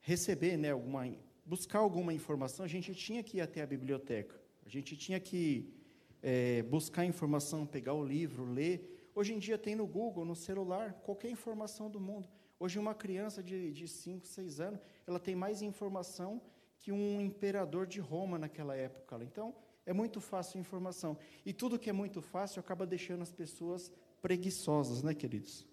receber, 0.00 0.56
né, 0.56 0.70
alguma, 0.70 1.12
buscar 1.44 1.80
alguma 1.80 2.12
informação, 2.12 2.64
a 2.64 2.68
gente 2.68 2.94
tinha 2.94 3.22
que 3.22 3.38
ir 3.38 3.40
até 3.40 3.62
a 3.62 3.66
biblioteca. 3.66 4.40
A 4.64 4.68
gente 4.68 4.96
tinha 4.96 5.18
que 5.18 5.74
é, 6.22 6.62
buscar 6.62 7.04
informação, 7.04 7.66
pegar 7.66 7.94
o 7.94 8.04
livro, 8.04 8.44
ler. 8.44 9.10
Hoje 9.14 9.34
em 9.34 9.38
dia 9.38 9.58
tem 9.58 9.74
no 9.74 9.86
Google, 9.86 10.24
no 10.24 10.36
celular, 10.36 10.94
qualquer 11.02 11.30
informação 11.30 11.90
do 11.90 11.98
mundo. 11.98 12.28
Hoje 12.60 12.78
uma 12.78 12.94
criança 12.94 13.42
de 13.42 13.88
5, 13.88 14.24
6 14.24 14.60
anos, 14.60 14.80
ela 15.06 15.18
tem 15.18 15.34
mais 15.34 15.62
informação 15.62 16.40
que 16.78 16.92
um 16.92 17.20
imperador 17.20 17.86
de 17.86 17.98
Roma 17.98 18.38
naquela 18.38 18.76
época. 18.76 19.18
Então, 19.24 19.52
é 19.84 19.92
muito 19.92 20.20
fácil 20.20 20.58
a 20.58 20.60
informação. 20.60 21.18
E 21.44 21.52
tudo 21.52 21.78
que 21.78 21.90
é 21.90 21.92
muito 21.92 22.22
fácil 22.22 22.60
acaba 22.60 22.86
deixando 22.86 23.22
as 23.22 23.32
pessoas 23.32 23.90
preguiçosas, 24.22 25.02
né, 25.02 25.14
queridos? 25.14 25.66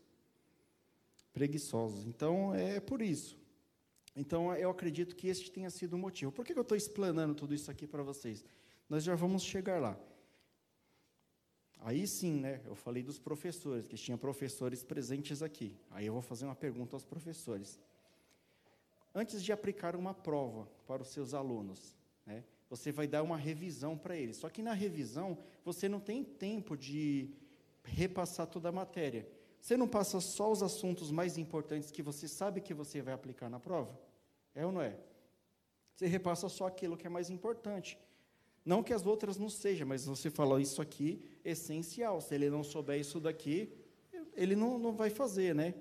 preguiçosos. 1.38 2.08
Então, 2.08 2.56
é 2.56 2.80
por 2.80 3.00
isso. 3.00 3.38
Então, 4.16 4.52
eu 4.56 4.72
acredito 4.72 5.16
que 5.16 5.28
este 5.28 5.52
tenha 5.52 5.70
sido 5.70 5.94
o 5.94 5.98
motivo. 6.00 6.32
Por 6.32 6.44
que 6.44 6.52
eu 6.52 6.64
estou 6.64 6.76
explanando 6.76 7.36
tudo 7.36 7.54
isso 7.54 7.70
aqui 7.70 7.86
para 7.86 8.02
vocês? 8.02 8.44
Nós 8.90 9.04
já 9.04 9.14
vamos 9.14 9.44
chegar 9.44 9.80
lá. 9.80 9.96
Aí 11.80 12.06
sim, 12.08 12.40
né? 12.40 12.62
Eu 12.66 12.76
falei 12.76 13.04
dos 13.04 13.20
professores, 13.20 13.88
que 13.88 13.96
tinha 13.96 14.18
professores 14.18 14.84
presentes 14.84 15.42
aqui. 15.42 15.76
Aí 15.92 16.06
eu 16.06 16.14
vou 16.14 16.22
fazer 16.22 16.46
uma 16.46 16.56
pergunta 16.56 16.96
aos 16.96 17.06
professores. 17.06 17.80
Antes 19.14 19.44
de 19.44 19.52
aplicar 19.52 19.96
uma 19.96 20.14
prova 20.14 20.68
para 20.86 21.02
os 21.02 21.10
seus 21.10 21.34
alunos, 21.34 21.96
né? 22.26 22.44
Você 22.70 22.92
vai 22.92 23.08
dar 23.08 23.24
uma 23.24 23.38
revisão 23.38 23.98
para 23.98 24.16
eles. 24.16 24.38
Só 24.38 24.50
que 24.50 24.62
na 24.62 24.74
revisão, 24.74 25.38
você 25.64 25.88
não 25.88 26.00
tem 26.00 26.24
tempo 26.24 26.76
de 26.76 27.34
repassar 27.84 28.48
toda 28.48 28.70
a 28.70 28.72
matéria. 28.72 29.28
Você 29.62 29.78
não 29.78 29.88
passa 29.88 30.20
só 30.20 30.52
os 30.52 30.62
assuntos 30.62 31.12
mais 31.12 31.38
importantes 31.38 31.92
que 31.92 32.04
você 32.04 32.28
sabe 32.28 32.62
que 32.62 32.74
você 32.74 33.02
vai 33.02 33.14
aplicar 33.14 33.50
na 33.50 33.60
prova? 33.60 33.98
É 34.54 34.66
ou 34.66 34.72
não 34.72 34.82
é? 34.82 34.98
Você 35.96 36.06
repassa 36.06 36.48
só 36.50 36.68
aquilo 36.68 36.98
que 36.98 37.08
é 37.08 37.10
mais 37.10 37.30
importante. 37.30 37.98
Não 38.68 38.84
que 38.84 38.94
as 38.94 39.06
outras 39.06 39.38
não 39.38 39.50
sejam, 39.50 39.88
mas 39.88 40.06
você 40.06 40.30
fala 40.30 40.62
isso 40.62 40.82
aqui 40.82 41.24
é 41.44 41.52
essencial. 41.52 42.20
Se 42.20 42.36
ele 42.36 42.50
não 42.50 42.64
souber 42.64 43.00
isso 43.00 43.18
daqui, 43.18 43.72
ele 44.36 44.58
não, 44.58 44.78
não 44.78 44.92
vai 44.92 45.10
fazer, 45.10 45.56
né? 45.56 45.74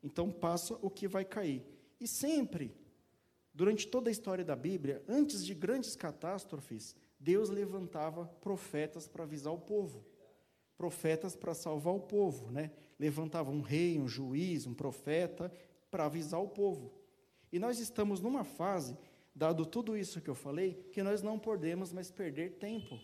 Então 0.00 0.30
passa 0.30 0.78
o 0.80 0.88
que 0.88 1.08
vai 1.08 1.24
cair. 1.24 1.66
E 2.00 2.06
sempre, 2.06 2.72
durante 3.52 3.88
toda 3.88 4.08
a 4.08 4.12
história 4.12 4.44
da 4.44 4.54
Bíblia, 4.54 5.02
antes 5.08 5.44
de 5.44 5.54
grandes 5.54 5.96
catástrofes, 5.96 6.94
Deus 7.18 7.50
levantava 7.50 8.26
profetas 8.40 9.08
para 9.08 9.24
avisar 9.24 9.52
o 9.52 9.58
povo 9.58 10.06
profetas 10.82 11.36
para 11.36 11.54
salvar 11.54 11.94
o 11.94 12.00
povo, 12.00 12.50
né? 12.50 12.72
Levantava 12.98 13.52
um 13.52 13.60
rei, 13.60 14.00
um 14.00 14.08
juiz, 14.08 14.66
um 14.66 14.74
profeta 14.74 15.48
para 15.88 16.06
avisar 16.06 16.42
o 16.42 16.48
povo. 16.48 16.92
E 17.52 17.58
nós 17.60 17.78
estamos 17.78 18.20
numa 18.20 18.42
fase, 18.42 18.98
dado 19.34 19.64
tudo 19.64 19.96
isso 19.96 20.20
que 20.20 20.30
eu 20.30 20.34
falei, 20.34 20.74
que 20.92 21.02
nós 21.02 21.22
não 21.22 21.38
podemos 21.38 21.92
mais 21.92 22.10
perder 22.10 22.52
tempo. 22.58 22.98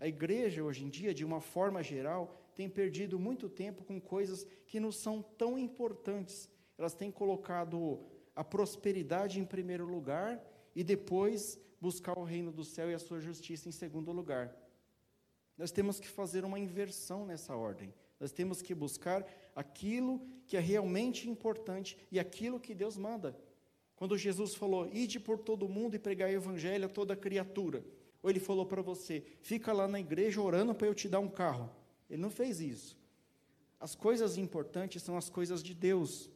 A 0.00 0.08
igreja 0.08 0.62
hoje 0.62 0.84
em 0.84 0.88
dia, 0.88 1.14
de 1.14 1.24
uma 1.24 1.40
forma 1.40 1.82
geral, 1.82 2.36
tem 2.54 2.68
perdido 2.68 3.18
muito 3.18 3.48
tempo 3.48 3.84
com 3.84 4.00
coisas 4.00 4.46
que 4.66 4.80
não 4.80 4.90
são 4.90 5.22
tão 5.22 5.58
importantes. 5.58 6.48
Elas 6.76 6.94
têm 6.94 7.10
colocado 7.10 8.00
a 8.34 8.42
prosperidade 8.42 9.38
em 9.38 9.44
primeiro 9.44 9.86
lugar 9.86 10.42
e 10.74 10.82
depois 10.82 11.60
buscar 11.80 12.18
o 12.18 12.24
reino 12.24 12.52
do 12.52 12.64
céu 12.64 12.90
e 12.90 12.94
a 12.94 12.98
sua 12.98 13.20
justiça 13.20 13.68
em 13.68 13.72
segundo 13.72 14.12
lugar. 14.12 14.54
Nós 15.56 15.70
temos 15.70 16.00
que 16.00 16.08
fazer 16.08 16.44
uma 16.44 16.58
inversão 16.58 17.26
nessa 17.26 17.54
ordem. 17.54 17.94
Nós 18.18 18.32
temos 18.32 18.62
que 18.62 18.74
buscar 18.74 19.26
aquilo 19.54 20.20
que 20.46 20.56
é 20.56 20.60
realmente 20.60 21.28
importante 21.28 21.96
e 22.10 22.18
aquilo 22.18 22.60
que 22.60 22.74
Deus 22.74 22.96
manda. 22.96 23.36
Quando 24.02 24.18
Jesus 24.18 24.56
falou, 24.56 24.90
ide 24.92 25.20
por 25.20 25.38
todo 25.38 25.68
mundo 25.68 25.94
e 25.94 25.98
pregar 26.00 26.28
o 26.28 26.32
evangelho 26.32 26.86
a 26.86 26.88
toda 26.88 27.14
criatura. 27.14 27.84
Ou 28.20 28.28
ele 28.28 28.40
falou 28.40 28.66
para 28.66 28.82
você, 28.82 29.24
fica 29.42 29.72
lá 29.72 29.86
na 29.86 30.00
igreja 30.00 30.42
orando 30.42 30.74
para 30.74 30.88
eu 30.88 30.92
te 30.92 31.08
dar 31.08 31.20
um 31.20 31.28
carro. 31.28 31.70
Ele 32.10 32.20
não 32.20 32.28
fez 32.28 32.60
isso. 32.60 32.98
As 33.78 33.94
coisas 33.94 34.36
importantes 34.36 35.04
são 35.04 35.16
as 35.16 35.30
coisas 35.30 35.62
de 35.62 35.72
Deus. 35.72 36.28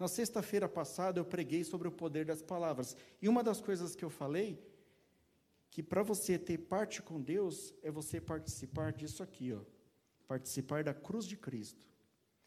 Na 0.00 0.08
sexta-feira 0.08 0.68
passada 0.68 1.20
eu 1.20 1.24
preguei 1.24 1.62
sobre 1.62 1.86
o 1.86 1.92
poder 1.92 2.24
das 2.24 2.42
palavras. 2.42 2.96
E 3.22 3.28
uma 3.28 3.44
das 3.44 3.60
coisas 3.60 3.94
que 3.94 4.04
eu 4.04 4.10
falei 4.10 4.60
que 5.70 5.80
para 5.80 6.02
você 6.02 6.36
ter 6.40 6.58
parte 6.58 7.00
com 7.00 7.22
Deus 7.22 7.72
é 7.84 7.90
você 7.92 8.20
participar 8.20 8.90
disso 8.90 9.22
aqui, 9.22 9.52
ó, 9.52 9.60
participar 10.26 10.82
da 10.82 10.92
cruz 10.92 11.24
de 11.24 11.36
Cristo. 11.36 11.86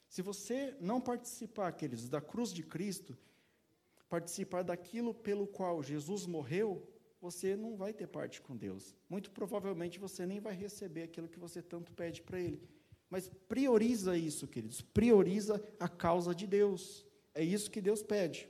Se 0.09 0.21
você 0.21 0.75
não 0.81 0.99
participar, 0.99 1.71
queridos, 1.71 2.09
da 2.09 2.19
cruz 2.19 2.51
de 2.51 2.61
Cristo, 2.61 3.17
participar 4.11 4.61
daquilo 4.61 5.13
pelo 5.13 5.47
qual 5.47 5.81
Jesus 5.81 6.25
morreu, 6.25 6.85
você 7.21 7.55
não 7.55 7.77
vai 7.77 7.93
ter 7.93 8.07
parte 8.07 8.41
com 8.41 8.57
Deus. 8.57 8.93
Muito 9.09 9.31
provavelmente 9.31 9.97
você 9.97 10.25
nem 10.25 10.41
vai 10.41 10.53
receber 10.53 11.03
aquilo 11.03 11.29
que 11.29 11.39
você 11.39 11.61
tanto 11.61 11.93
pede 11.93 12.21
para 12.21 12.37
Ele. 12.37 12.61
Mas 13.09 13.31
prioriza 13.47 14.17
isso, 14.17 14.49
queridos. 14.49 14.81
Prioriza 14.81 15.63
a 15.79 15.87
causa 15.87 16.35
de 16.35 16.45
Deus. 16.45 17.07
É 17.33 17.41
isso 17.41 17.71
que 17.71 17.79
Deus 17.79 18.03
pede. 18.03 18.49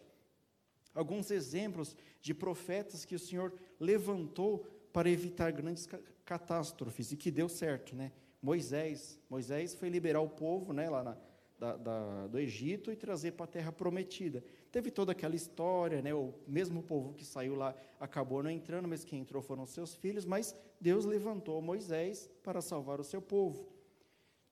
Alguns 0.96 1.30
exemplos 1.30 1.96
de 2.20 2.34
profetas 2.34 3.06
que 3.06 3.14
o 3.14 3.20
Senhor 3.20 3.54
levantou 3.80 4.66
para 4.92 5.12
evitar 5.12 5.52
grandes 5.52 5.88
catástrofes 6.26 7.12
e 7.12 7.18
que 7.18 7.30
deu 7.30 7.48
certo, 7.48 7.96
né? 7.96 8.12
Moisés, 8.42 9.20
Moisés 9.30 9.76
foi 9.76 9.90
liberar 9.90 10.22
o 10.22 10.30
povo, 10.30 10.74
né, 10.74 10.90
lá 10.90 11.04
na, 11.04 11.18
da, 11.60 11.78
da, 11.78 12.28
do 12.28 12.40
Egito 12.40 12.92
e 12.92 12.96
trazer 12.96 13.34
para 13.34 13.44
a 13.44 13.48
Terra 13.48 13.72
Prometida. 13.72 14.44
Teve 14.72 14.90
toda 14.90 15.12
aquela 15.12 15.36
história, 15.36 16.02
né? 16.02 16.14
O 16.14 16.34
mesmo 16.48 16.82
povo 16.82 17.14
que 17.14 17.26
saiu 17.26 17.56
lá 17.56 17.76
acabou 18.00 18.42
não 18.42 18.50
entrando, 18.50 18.88
mas 18.88 19.04
quem 19.04 19.20
entrou 19.20 19.42
foram 19.42 19.66
seus 19.66 19.94
filhos. 19.94 20.24
Mas 20.24 20.56
Deus 20.80 21.04
levantou 21.04 21.62
Moisés 21.62 22.30
para 22.42 22.62
salvar 22.62 23.00
o 23.00 23.04
seu 23.04 23.22
povo. 23.22 23.68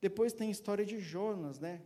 Depois 0.00 0.32
tem 0.32 0.48
a 0.48 0.52
história 0.52 0.84
de 0.84 0.98
Jonas, 0.98 1.58
né? 1.58 1.80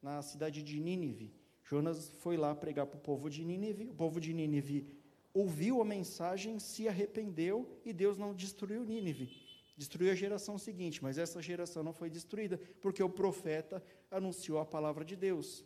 Na 0.00 0.22
cidade 0.22 0.62
de 0.62 0.80
Nínive. 0.80 1.34
Jonas 1.62 2.10
foi 2.18 2.36
lá 2.36 2.54
pregar 2.54 2.86
para 2.86 2.98
o 2.98 3.00
povo 3.00 3.28
de 3.28 3.44
Nínive. 3.44 3.88
O 3.90 3.94
povo 3.94 4.18
de 4.18 4.32
Nínive 4.32 4.86
ouviu 5.34 5.82
a 5.82 5.84
mensagem, 5.84 6.58
se 6.58 6.88
arrependeu 6.88 7.68
e 7.84 7.92
Deus 7.92 8.16
não 8.16 8.34
destruiu 8.34 8.84
Nínive. 8.84 9.30
Destruiu 9.76 10.12
a 10.12 10.14
geração 10.14 10.56
seguinte, 10.56 11.02
mas 11.02 11.18
essa 11.18 11.42
geração 11.42 11.82
não 11.82 11.92
foi 11.92 12.08
destruída, 12.08 12.60
porque 12.80 13.02
o 13.02 13.10
profeta 13.10 13.82
anunciou 14.10 14.58
a 14.60 14.64
palavra 14.64 15.04
de 15.04 15.16
Deus. 15.16 15.64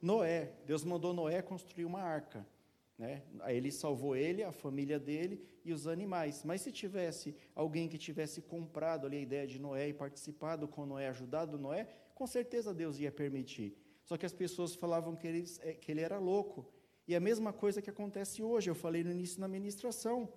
Noé, 0.00 0.52
Deus 0.66 0.84
mandou 0.84 1.12
Noé 1.12 1.42
construir 1.42 1.84
uma 1.84 2.00
arca. 2.00 2.46
Né? 3.00 3.22
Ele 3.48 3.72
salvou 3.72 4.14
ele, 4.14 4.42
a 4.42 4.52
família 4.52 4.98
dele 4.98 5.42
e 5.64 5.72
os 5.72 5.86
animais. 5.86 6.44
Mas 6.44 6.60
se 6.60 6.70
tivesse 6.70 7.34
alguém 7.54 7.88
que 7.88 7.96
tivesse 7.96 8.42
comprado 8.42 9.06
ali 9.06 9.16
a 9.16 9.22
ideia 9.22 9.46
de 9.46 9.58
Noé 9.58 9.88
e 9.88 9.94
participado 9.94 10.68
com 10.68 10.84
Noé, 10.84 11.08
ajudado 11.08 11.58
Noé, 11.58 11.88
com 12.14 12.26
certeza 12.26 12.74
Deus 12.74 12.98
ia 12.98 13.10
permitir. 13.10 13.76
Só 14.04 14.16
que 14.16 14.26
as 14.26 14.34
pessoas 14.34 14.74
falavam 14.74 15.16
que 15.16 15.26
ele, 15.26 15.44
é, 15.60 15.72
que 15.72 15.90
ele 15.90 16.00
era 16.02 16.18
louco. 16.18 16.66
E 17.08 17.14
a 17.14 17.20
mesma 17.20 17.52
coisa 17.52 17.80
que 17.80 17.88
acontece 17.88 18.42
hoje, 18.42 18.68
eu 18.68 18.74
falei 18.74 19.02
no 19.02 19.10
início 19.10 19.40
da 19.40 19.48
ministração. 19.48 20.28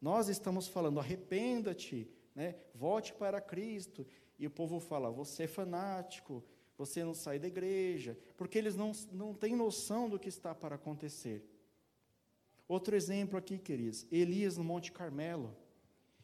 Nós 0.00 0.28
estamos 0.28 0.66
falando, 0.66 0.98
arrependa-te, 0.98 2.10
né? 2.34 2.56
volte 2.74 3.14
para 3.14 3.40
Cristo. 3.40 4.06
E 4.38 4.46
o 4.46 4.50
povo 4.50 4.80
fala, 4.80 5.10
você 5.10 5.44
é 5.44 5.46
fanático, 5.46 6.44
você 6.78 7.04
não 7.04 7.12
sai 7.12 7.40
da 7.40 7.48
igreja, 7.48 8.16
porque 8.36 8.56
eles 8.56 8.76
não, 8.76 8.92
não 9.12 9.34
têm 9.34 9.56
noção 9.56 10.08
do 10.08 10.18
que 10.18 10.28
está 10.28 10.54
para 10.54 10.76
acontecer. 10.76 11.44
Outro 12.68 12.94
exemplo 12.94 13.36
aqui, 13.36 13.58
queridos, 13.58 14.06
Elias 14.12 14.56
no 14.56 14.62
Monte 14.62 14.92
Carmelo. 14.92 15.56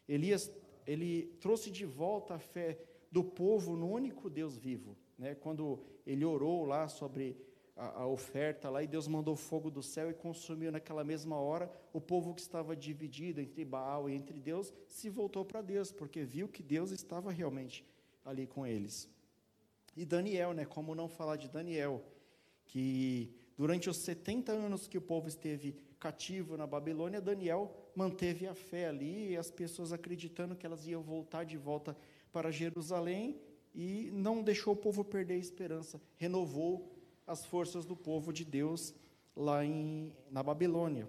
Elias, 0.08 0.52
ele 0.86 1.34
trouxe 1.40 1.70
de 1.70 1.84
volta 1.84 2.34
a 2.34 2.38
fé 2.38 2.78
do 3.10 3.24
povo 3.24 3.74
no 3.74 3.90
único 3.90 4.30
Deus 4.30 4.56
vivo. 4.56 4.96
Né? 5.18 5.34
Quando 5.34 5.80
ele 6.06 6.24
orou 6.24 6.64
lá 6.64 6.86
sobre 6.86 7.36
a, 7.76 8.02
a, 8.02 8.06
oferta 8.06 8.70
lá, 8.70 8.82
e 8.82 8.86
Deus 8.86 9.08
mandou 9.08 9.34
fogo 9.34 9.70
do 9.70 9.82
céu 9.82 10.10
e 10.10 10.14
consumiu 10.14 10.70
naquela 10.70 11.02
mesma 11.02 11.36
hora, 11.36 11.68
o 11.92 12.00
povo 12.00 12.34
que 12.34 12.40
estava 12.40 12.76
dividido 12.76 13.40
entre 13.40 13.64
Baal 13.64 14.08
e 14.08 14.14
entre 14.14 14.38
Deus, 14.38 14.72
se 14.86 15.08
voltou 15.08 15.44
para 15.44 15.62
Deus, 15.62 15.90
porque 15.90 16.22
viu 16.22 16.46
que 16.46 16.62
Deus 16.62 16.90
estava 16.90 17.32
realmente 17.32 17.84
ali 18.24 18.46
com 18.46 18.66
eles. 18.66 19.08
E 19.96 20.04
Daniel, 20.04 20.52
né? 20.52 20.64
Como 20.64 20.94
não 20.94 21.08
falar 21.08 21.36
de 21.36 21.48
Daniel, 21.48 22.04
que 22.66 23.34
durante 23.56 23.88
os 23.88 23.98
70 23.98 24.52
anos 24.52 24.86
que 24.86 24.98
o 24.98 25.02
povo 25.02 25.28
esteve 25.28 25.76
cativo 25.98 26.56
na 26.56 26.66
Babilônia, 26.66 27.20
Daniel 27.20 27.74
manteve 27.94 28.46
a 28.46 28.54
fé 28.54 28.88
ali, 28.88 29.30
e 29.30 29.36
as 29.36 29.50
pessoas 29.50 29.92
acreditando 29.92 30.56
que 30.56 30.66
elas 30.66 30.86
iam 30.86 31.02
voltar 31.02 31.44
de 31.44 31.56
volta 31.56 31.96
para 32.32 32.50
Jerusalém, 32.50 33.40
e 33.74 34.10
não 34.12 34.42
deixou 34.42 34.74
o 34.74 34.76
povo 34.76 35.04
perder 35.04 35.34
a 35.34 35.38
esperança, 35.38 36.00
renovou 36.16 36.92
as 37.26 37.44
forças 37.44 37.84
do 37.84 37.96
povo 37.96 38.32
de 38.32 38.44
Deus 38.44 38.94
lá 39.34 39.64
em, 39.64 40.12
na 40.30 40.42
Babilônia. 40.42 41.08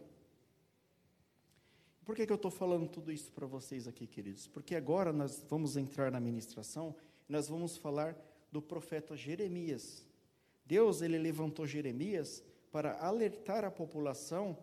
Por 2.05 2.15
que, 2.15 2.25
que 2.25 2.31
eu 2.31 2.37
estou 2.37 2.51
falando 2.51 2.87
tudo 2.87 3.11
isso 3.11 3.31
para 3.31 3.47
vocês 3.47 3.87
aqui, 3.87 4.05
queridos? 4.05 4.47
Porque 4.47 4.75
agora 4.75 5.11
nós 5.11 5.43
vamos 5.49 5.75
entrar 5.75 6.11
na 6.11 6.19
ministração, 6.19 6.95
nós 7.27 7.47
vamos 7.49 7.77
falar 7.77 8.15
do 8.55 8.61
profeta 8.61 9.17
Jeremias. 9.17 10.05
Deus 10.65 11.01
ele 11.01 11.17
levantou 11.17 11.67
Jeremias 11.67 12.41
para 12.71 12.97
alertar 12.99 13.65
a 13.65 13.69
população 13.69 14.57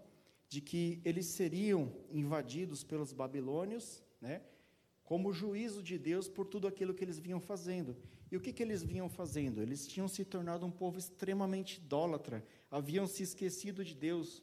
de 0.49 0.63
que 0.63 1.03
eles 1.05 1.27
seriam 1.27 1.93
invadidos 2.11 2.83
pelos 2.83 3.13
babilônios, 3.13 4.03
né, 4.19 4.41
como 5.05 5.31
juízo 5.31 5.83
de 5.83 5.99
Deus 5.99 6.27
por 6.27 6.47
tudo 6.47 6.67
aquilo 6.67 6.95
que 6.95 7.05
eles 7.05 7.19
vinham 7.19 7.39
fazendo. 7.39 7.95
E 8.31 8.37
o 8.37 8.41
que, 8.41 8.51
que 8.51 8.63
eles 8.63 8.83
vinham 8.83 9.11
fazendo? 9.11 9.61
Eles 9.61 9.87
tinham 9.87 10.09
se 10.09 10.25
tornado 10.25 10.65
um 10.65 10.71
povo 10.71 10.99
extremamente 10.99 11.77
idólatra, 11.77 12.43
haviam 12.71 13.07
se 13.07 13.23
esquecido 13.23 13.85
de 13.85 13.95
Deus, 13.95 14.43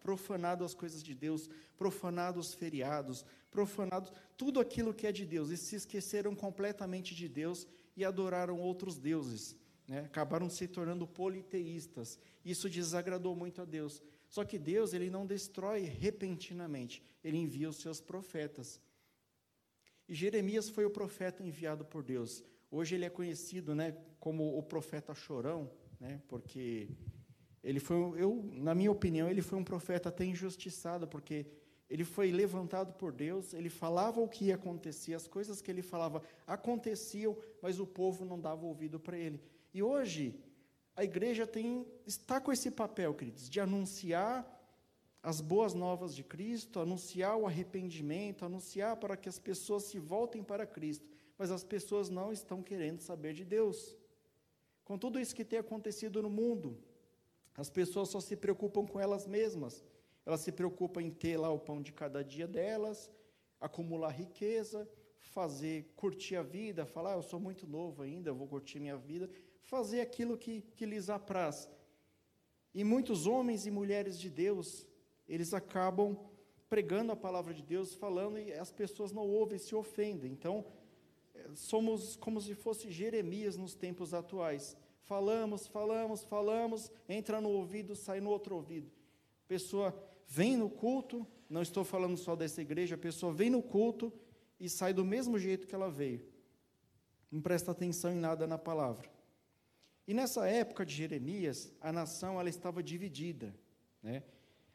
profanado 0.00 0.64
as 0.64 0.74
coisas 0.74 1.04
de 1.04 1.14
Deus, 1.14 1.48
profanado 1.78 2.40
os 2.40 2.52
feriados, 2.52 3.24
profanado 3.48 4.10
tudo 4.36 4.58
aquilo 4.58 4.92
que 4.92 5.06
é 5.06 5.12
de 5.12 5.24
Deus, 5.24 5.50
e 5.50 5.56
se 5.56 5.76
esqueceram 5.76 6.34
completamente 6.34 7.14
de 7.14 7.28
Deus 7.28 7.64
e 7.96 8.04
adoraram 8.04 8.58
outros 8.58 8.98
deuses. 8.98 9.56
Né? 9.86 10.00
Acabaram 10.00 10.48
se 10.48 10.66
tornando 10.68 11.06
politeístas. 11.06 12.18
Isso 12.44 12.68
desagradou 12.68 13.34
muito 13.36 13.60
a 13.60 13.64
Deus. 13.64 14.02
Só 14.28 14.44
que 14.44 14.58
Deus 14.58 14.94
ele 14.94 15.10
não 15.10 15.26
destrói 15.26 15.82
repentinamente, 15.82 17.02
ele 17.22 17.36
envia 17.36 17.68
os 17.68 17.76
seus 17.76 18.00
profetas. 18.00 18.80
E 20.08 20.14
Jeremias 20.14 20.68
foi 20.68 20.84
o 20.84 20.90
profeta 20.90 21.42
enviado 21.42 21.84
por 21.84 22.02
Deus. 22.02 22.42
Hoje 22.70 22.94
ele 22.94 23.04
é 23.04 23.10
conhecido 23.10 23.74
né, 23.74 23.94
como 24.18 24.56
o 24.56 24.62
profeta 24.62 25.14
chorão, 25.14 25.70
né, 26.00 26.22
porque 26.28 26.88
ele 27.62 27.78
foi, 27.78 27.96
eu, 28.20 28.42
na 28.54 28.74
minha 28.74 28.90
opinião, 28.90 29.28
ele 29.28 29.42
foi 29.42 29.58
um 29.58 29.64
profeta 29.64 30.08
até 30.08 30.24
injustiçado, 30.24 31.06
porque 31.06 31.46
ele 31.92 32.04
foi 32.04 32.32
levantado 32.32 32.94
por 32.94 33.12
Deus, 33.12 33.52
ele 33.52 33.68
falava 33.68 34.18
o 34.18 34.26
que 34.26 34.46
ia 34.46 34.54
acontecer, 34.54 35.12
as 35.12 35.28
coisas 35.28 35.60
que 35.60 35.70
ele 35.70 35.82
falava 35.82 36.22
aconteciam, 36.46 37.36
mas 37.60 37.78
o 37.78 37.86
povo 37.86 38.24
não 38.24 38.40
dava 38.40 38.64
ouvido 38.64 38.98
para 38.98 39.18
ele. 39.18 39.38
E 39.74 39.82
hoje, 39.82 40.34
a 40.96 41.04
igreja 41.04 41.46
tem, 41.46 41.86
está 42.06 42.40
com 42.40 42.50
esse 42.50 42.70
papel, 42.70 43.12
queridos, 43.12 43.46
de 43.46 43.60
anunciar 43.60 44.42
as 45.22 45.42
boas 45.42 45.74
novas 45.74 46.16
de 46.16 46.24
Cristo, 46.24 46.80
anunciar 46.80 47.36
o 47.36 47.46
arrependimento, 47.46 48.46
anunciar 48.46 48.96
para 48.96 49.14
que 49.14 49.28
as 49.28 49.38
pessoas 49.38 49.82
se 49.82 49.98
voltem 49.98 50.42
para 50.42 50.64
Cristo, 50.64 51.06
mas 51.36 51.50
as 51.50 51.62
pessoas 51.62 52.08
não 52.08 52.32
estão 52.32 52.62
querendo 52.62 53.02
saber 53.02 53.34
de 53.34 53.44
Deus. 53.44 53.94
Com 54.82 54.96
tudo 54.96 55.20
isso 55.20 55.34
que 55.34 55.44
tem 55.44 55.58
acontecido 55.58 56.22
no 56.22 56.30
mundo, 56.30 56.78
as 57.54 57.68
pessoas 57.68 58.08
só 58.08 58.18
se 58.18 58.34
preocupam 58.34 58.86
com 58.86 58.98
elas 58.98 59.26
mesmas. 59.26 59.84
Elas 60.24 60.40
se 60.40 60.52
preocupam 60.52 61.02
em 61.02 61.10
ter 61.10 61.36
lá 61.36 61.50
o 61.50 61.58
pão 61.58 61.82
de 61.82 61.92
cada 61.92 62.22
dia 62.22 62.46
delas, 62.46 63.10
acumular 63.60 64.10
riqueza, 64.10 64.88
fazer, 65.18 65.92
curtir 65.96 66.36
a 66.36 66.42
vida, 66.42 66.84
falar, 66.84 67.14
ah, 67.14 67.16
eu 67.16 67.22
sou 67.22 67.40
muito 67.40 67.66
novo 67.66 68.02
ainda, 68.02 68.32
vou 68.32 68.46
curtir 68.46 68.78
minha 68.80 68.96
vida, 68.96 69.28
fazer 69.62 70.00
aquilo 70.00 70.36
que, 70.36 70.62
que 70.76 70.84
lhes 70.84 71.08
apraz. 71.08 71.68
E 72.74 72.84
muitos 72.84 73.26
homens 73.26 73.66
e 73.66 73.70
mulheres 73.70 74.18
de 74.18 74.30
Deus, 74.30 74.86
eles 75.28 75.52
acabam 75.52 76.18
pregando 76.68 77.12
a 77.12 77.16
palavra 77.16 77.52
de 77.52 77.62
Deus, 77.62 77.94
falando, 77.94 78.38
e 78.38 78.52
as 78.52 78.72
pessoas 78.72 79.12
não 79.12 79.28
ouvem, 79.28 79.58
se 79.58 79.74
ofendem. 79.74 80.32
Então, 80.32 80.64
eh, 81.34 81.50
somos 81.54 82.16
como 82.16 82.40
se 82.40 82.54
fosse 82.54 82.90
Jeremias 82.90 83.56
nos 83.58 83.74
tempos 83.74 84.14
atuais. 84.14 84.74
Falamos, 85.02 85.66
falamos, 85.66 86.24
falamos, 86.24 86.90
entra 87.08 87.40
no 87.40 87.50
ouvido, 87.50 87.94
sai 87.94 88.20
no 88.20 88.30
outro 88.30 88.56
ouvido. 88.56 88.90
Pessoa 89.46 89.92
vem 90.34 90.56
no 90.56 90.70
culto, 90.70 91.26
não 91.46 91.60
estou 91.60 91.84
falando 91.84 92.16
só 92.16 92.34
dessa 92.34 92.62
igreja, 92.62 92.94
a 92.94 92.98
pessoa 92.98 93.34
vem 93.34 93.50
no 93.50 93.62
culto 93.62 94.10
e 94.58 94.66
sai 94.66 94.94
do 94.94 95.04
mesmo 95.04 95.38
jeito 95.38 95.66
que 95.66 95.74
ela 95.74 95.90
veio. 95.90 96.24
Não 97.30 97.42
presta 97.42 97.70
atenção 97.70 98.10
em 98.10 98.16
nada 98.16 98.46
na 98.46 98.56
palavra. 98.56 99.10
E 100.08 100.14
nessa 100.14 100.48
época 100.48 100.86
de 100.86 100.94
Jeremias, 100.94 101.70
a 101.82 101.92
nação 101.92 102.40
ela 102.40 102.48
estava 102.48 102.82
dividida. 102.82 103.54
Né? 104.02 104.22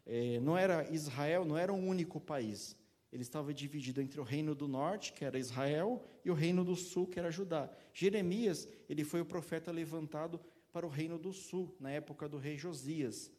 É, 0.06 0.40
não 0.42 0.56
era 0.56 0.88
Israel, 0.94 1.44
não 1.44 1.58
era 1.58 1.74
um 1.74 1.88
único 1.88 2.22
país. 2.22 2.78
Ele 3.12 3.24
estava 3.24 3.52
dividido 3.52 4.00
entre 4.00 4.20
o 4.20 4.24
reino 4.24 4.54
do 4.54 4.68
norte, 4.68 5.12
que 5.12 5.26
era 5.26 5.40
Israel, 5.40 6.04
e 6.24 6.30
o 6.30 6.36
reino 6.36 6.64
do 6.64 6.76
sul, 6.76 7.08
que 7.08 7.18
era 7.18 7.32
Judá. 7.32 7.68
Jeremias, 7.92 8.68
ele 8.88 9.04
foi 9.04 9.22
o 9.22 9.26
profeta 9.26 9.72
levantado 9.72 10.40
para 10.72 10.86
o 10.86 10.90
reino 10.90 11.18
do 11.18 11.34
sul, 11.34 11.76
na 11.80 11.90
época 11.90 12.30
do 12.30 12.38
rei 12.38 12.60
Josias. 12.60 13.32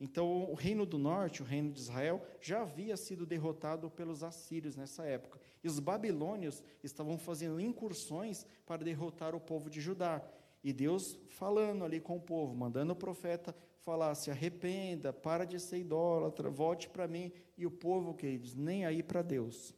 Então, 0.00 0.48
o 0.48 0.54
reino 0.54 0.86
do 0.86 0.96
norte, 0.96 1.42
o 1.42 1.44
reino 1.44 1.72
de 1.72 1.80
Israel, 1.80 2.24
já 2.40 2.62
havia 2.62 2.96
sido 2.96 3.26
derrotado 3.26 3.90
pelos 3.90 4.22
assírios 4.22 4.76
nessa 4.76 5.04
época. 5.04 5.40
E 5.62 5.66
os 5.66 5.80
babilônios 5.80 6.62
estavam 6.84 7.18
fazendo 7.18 7.60
incursões 7.60 8.46
para 8.64 8.84
derrotar 8.84 9.34
o 9.34 9.40
povo 9.40 9.68
de 9.68 9.80
Judá. 9.80 10.22
E 10.62 10.72
Deus 10.72 11.18
falando 11.28 11.84
ali 11.84 12.00
com 12.00 12.16
o 12.16 12.20
povo, 12.20 12.54
mandando 12.54 12.92
o 12.92 12.96
profeta 12.96 13.54
falar: 13.80 14.14
se 14.14 14.30
arrependa, 14.30 15.12
para 15.12 15.44
de 15.44 15.58
ser 15.58 15.78
idólatra, 15.78 16.48
volte 16.48 16.88
para 16.88 17.08
mim. 17.08 17.32
E 17.56 17.66
o 17.66 17.70
povo, 17.70 18.14
queridos, 18.14 18.54
nem 18.54 18.84
aí 18.86 19.02
para 19.02 19.22
Deus. 19.22 19.74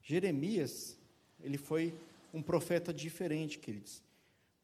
Jeremias, 0.00 0.98
ele 1.40 1.58
foi 1.58 1.94
um 2.32 2.42
profeta 2.42 2.92
diferente, 2.92 3.58
queridos. 3.58 4.02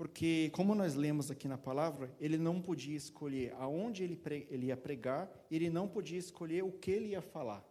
Porque, 0.00 0.48
como 0.54 0.74
nós 0.74 0.94
lemos 0.94 1.30
aqui 1.30 1.46
na 1.46 1.58
palavra, 1.58 2.10
ele 2.18 2.38
não 2.38 2.58
podia 2.58 2.96
escolher 2.96 3.52
aonde 3.58 4.02
ele, 4.02 4.18
ele 4.48 4.68
ia 4.68 4.76
pregar, 4.76 5.30
ele 5.50 5.68
não 5.68 5.86
podia 5.86 6.18
escolher 6.18 6.64
o 6.64 6.72
que 6.72 6.90
ele 6.90 7.08
ia 7.08 7.20
falar. 7.20 7.62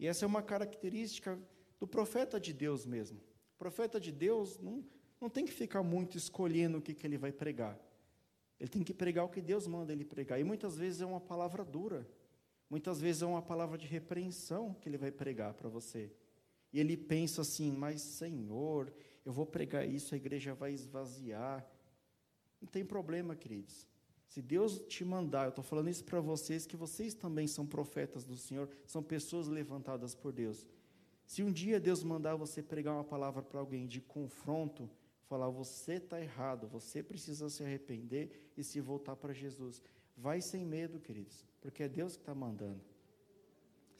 E 0.00 0.08
essa 0.08 0.24
é 0.24 0.26
uma 0.26 0.42
característica 0.42 1.38
do 1.78 1.86
profeta 1.86 2.40
de 2.40 2.52
Deus 2.52 2.84
mesmo. 2.84 3.18
O 3.54 3.56
profeta 3.56 4.00
de 4.00 4.10
Deus 4.10 4.58
não, 4.58 4.84
não 5.20 5.30
tem 5.30 5.44
que 5.44 5.52
ficar 5.52 5.80
muito 5.84 6.18
escolhendo 6.18 6.78
o 6.78 6.82
que, 6.82 6.92
que 6.92 7.06
ele 7.06 7.16
vai 7.16 7.30
pregar. 7.30 7.78
Ele 8.58 8.68
tem 8.68 8.82
que 8.82 8.92
pregar 8.92 9.24
o 9.24 9.28
que 9.28 9.40
Deus 9.40 9.64
manda 9.68 9.92
ele 9.92 10.04
pregar. 10.04 10.40
E 10.40 10.42
muitas 10.42 10.76
vezes 10.76 11.02
é 11.02 11.06
uma 11.06 11.20
palavra 11.20 11.64
dura. 11.64 12.04
Muitas 12.68 13.00
vezes 13.00 13.22
é 13.22 13.26
uma 13.26 13.42
palavra 13.42 13.78
de 13.78 13.86
repreensão 13.86 14.74
que 14.74 14.88
ele 14.88 14.98
vai 14.98 15.12
pregar 15.12 15.54
para 15.54 15.68
você. 15.68 16.10
E 16.72 16.80
ele 16.80 16.96
pensa 16.96 17.42
assim: 17.42 17.70
Mas, 17.70 18.00
Senhor, 18.00 18.92
eu 19.24 19.32
vou 19.32 19.46
pregar 19.46 19.88
isso, 19.88 20.14
a 20.14 20.16
igreja 20.16 20.54
vai 20.54 20.72
esvaziar. 20.72 21.66
Não 22.60 22.68
tem 22.68 22.84
problema, 22.84 23.36
queridos. 23.36 23.86
Se 24.26 24.40
Deus 24.40 24.80
te 24.88 25.04
mandar, 25.04 25.44
eu 25.44 25.48
estou 25.50 25.62
falando 25.62 25.90
isso 25.90 26.04
para 26.04 26.20
vocês, 26.20 26.66
que 26.66 26.76
vocês 26.76 27.12
também 27.14 27.46
são 27.46 27.66
profetas 27.66 28.24
do 28.24 28.36
Senhor, 28.36 28.68
são 28.86 29.02
pessoas 29.02 29.46
levantadas 29.46 30.14
por 30.14 30.32
Deus. 30.32 30.66
Se 31.26 31.42
um 31.42 31.52
dia 31.52 31.78
Deus 31.78 32.02
mandar 32.02 32.34
você 32.36 32.62
pregar 32.62 32.94
uma 32.94 33.04
palavra 33.04 33.42
para 33.42 33.60
alguém 33.60 33.86
de 33.86 34.00
confronto, 34.00 34.88
falar 35.24 35.48
você 35.50 35.94
está 35.94 36.20
errado, 36.20 36.66
você 36.66 37.02
precisa 37.02 37.48
se 37.48 37.62
arrepender 37.62 38.50
e 38.56 38.64
se 38.64 38.80
voltar 38.80 39.16
para 39.16 39.32
Jesus. 39.32 39.82
Vai 40.16 40.40
sem 40.40 40.64
medo, 40.64 40.98
queridos, 40.98 41.44
porque 41.60 41.82
é 41.82 41.88
Deus 41.88 42.16
que 42.16 42.22
está 42.22 42.34
mandando. 42.34 42.91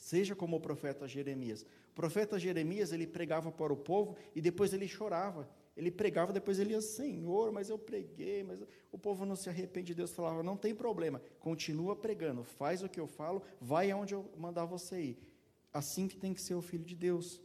Seja 0.02 0.34
como 0.34 0.56
o 0.56 0.60
profeta 0.60 1.06
Jeremias. 1.06 1.62
O 1.92 1.94
profeta 1.94 2.36
Jeremias, 2.36 2.90
ele 2.90 3.06
pregava 3.06 3.52
para 3.52 3.72
o 3.72 3.76
povo 3.76 4.16
e 4.34 4.40
depois 4.40 4.72
ele 4.72 4.88
chorava. 4.88 5.48
Ele 5.76 5.92
pregava, 5.92 6.32
depois 6.32 6.58
ele 6.58 6.72
ia, 6.72 6.80
Senhor, 6.80 7.52
mas 7.52 7.70
eu 7.70 7.78
preguei, 7.78 8.42
mas 8.42 8.60
o 8.90 8.98
povo 8.98 9.24
não 9.24 9.36
se 9.36 9.48
arrepende. 9.48 9.94
Deus 9.94 10.10
falava, 10.10 10.42
não 10.42 10.56
tem 10.56 10.74
problema, 10.74 11.22
continua 11.38 11.94
pregando, 11.94 12.42
faz 12.42 12.82
o 12.82 12.88
que 12.88 12.98
eu 12.98 13.06
falo, 13.06 13.44
vai 13.60 13.92
aonde 13.92 14.12
eu 14.12 14.28
mandar 14.36 14.64
você 14.64 15.00
ir. 15.00 15.18
Assim 15.72 16.08
que 16.08 16.16
tem 16.16 16.34
que 16.34 16.42
ser 16.42 16.54
o 16.54 16.60
filho 16.60 16.84
de 16.84 16.96
Deus. 16.96 17.40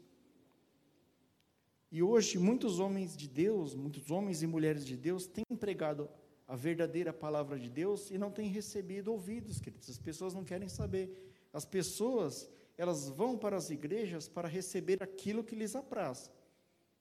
E 1.91 2.02
hoje 2.02 2.39
muitos 2.39 2.80
homens 2.80 3.15
de 3.15 3.28
Deus, 3.28 3.76
muitos 3.76 4.10
homens 4.10 4.41
e 4.41 4.48
mulheres 4.48 4.84
de 4.84 4.98
Deus 4.98 5.28
têm 5.28 5.46
pregado 5.60 6.10
a 6.48 6.56
verdadeira 6.56 7.13
palavra 7.13 7.60
de 7.60 7.70
Deus 7.70 8.10
e 8.10 8.17
não 8.17 8.32
têm 8.32 8.50
recebido 8.50 9.12
ouvidos, 9.12 9.62
queridos. 9.62 9.91
As 9.91 10.00
pessoas 10.00 10.34
não 10.34 10.43
querem 10.43 10.67
saber. 10.67 11.28
As 11.53 11.65
pessoas, 11.65 12.49
elas 12.77 13.10
vão 13.10 13.38
para 13.38 13.57
as 13.57 13.69
igrejas 13.69 14.27
para 14.27 14.47
receber 14.47 15.01
aquilo 15.01 15.43
que 15.43 15.55
lhes 15.55 15.75
apraz. 15.75 16.31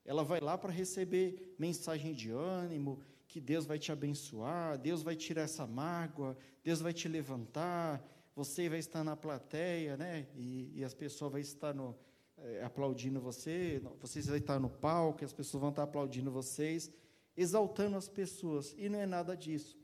Ela 0.05 0.23
vai 0.23 0.41
lá 0.41 0.57
para 0.57 0.73
receber 0.73 1.55
mensagem 1.59 2.15
de 2.15 2.31
ânimo, 2.31 3.01
que 3.27 3.41
Deus 3.41 3.67
vai 3.67 3.79
te 3.79 3.91
abençoar, 3.91 4.79
Deus 4.79 5.03
vai 5.03 5.17
tirar 5.17 5.43
essa 5.43 5.67
mágoa, 5.67 6.37
Deus 6.63 6.81
vai 6.81 6.93
te 6.93 7.09
levantar, 7.09 8.03
você 8.35 8.69
vai 8.69 8.79
estar 8.79 9.03
na 9.03 9.17
plateia, 9.17 9.97
né? 9.97 10.27
E, 10.35 10.73
e 10.75 10.85
as 10.85 10.95
pessoas 10.95 11.33
vão 11.33 11.41
estar 11.41 11.75
no, 11.75 11.97
é, 12.39 12.63
aplaudindo 12.63 13.21
você, 13.21 13.83
vocês 14.01 14.27
vão 14.27 14.37
estar 14.37 14.61
no 14.61 14.71
palco, 14.71 15.25
as 15.25 15.33
pessoas 15.33 15.61
vão 15.61 15.71
estar 15.71 15.83
aplaudindo 15.83 16.31
vocês, 16.31 16.91
exaltando 17.37 17.97
as 17.97 18.09
pessoas, 18.09 18.75
e 18.79 18.89
não 18.89 19.01
é 19.01 19.07
nada 19.07 19.37
disso. 19.37 19.77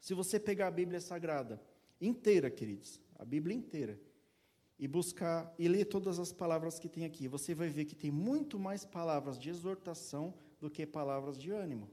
Se 0.00 0.14
você 0.14 0.38
pegar 0.38 0.68
a 0.68 0.70
Bíblia 0.70 1.00
Sagrada 1.00 1.60
inteira, 2.00 2.50
queridos, 2.50 3.00
a 3.18 3.24
Bíblia 3.24 3.56
inteira, 3.56 4.00
e 4.78 4.86
buscar 4.86 5.54
e 5.58 5.68
ler 5.68 5.86
todas 5.86 6.18
as 6.18 6.32
palavras 6.32 6.78
que 6.78 6.88
tem 6.88 7.04
aqui, 7.04 7.26
você 7.26 7.54
vai 7.54 7.68
ver 7.68 7.86
que 7.86 7.94
tem 7.94 8.10
muito 8.10 8.58
mais 8.58 8.84
palavras 8.84 9.38
de 9.38 9.48
exortação 9.48 10.34
do 10.60 10.70
que 10.70 10.86
palavras 10.86 11.38
de 11.38 11.50
ânimo. 11.50 11.90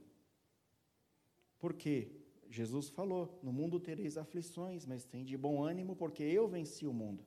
Por 1.58 1.72
quê? 1.72 2.10
Jesus 2.50 2.88
falou: 2.88 3.38
No 3.42 3.52
mundo 3.52 3.80
tereis 3.80 4.18
aflições, 4.18 4.84
mas 4.84 5.04
tem 5.04 5.24
de 5.24 5.36
bom 5.36 5.62
ânimo, 5.62 5.96
porque 5.96 6.22
eu 6.22 6.46
venci 6.46 6.86
o 6.86 6.92
mundo. 6.92 7.24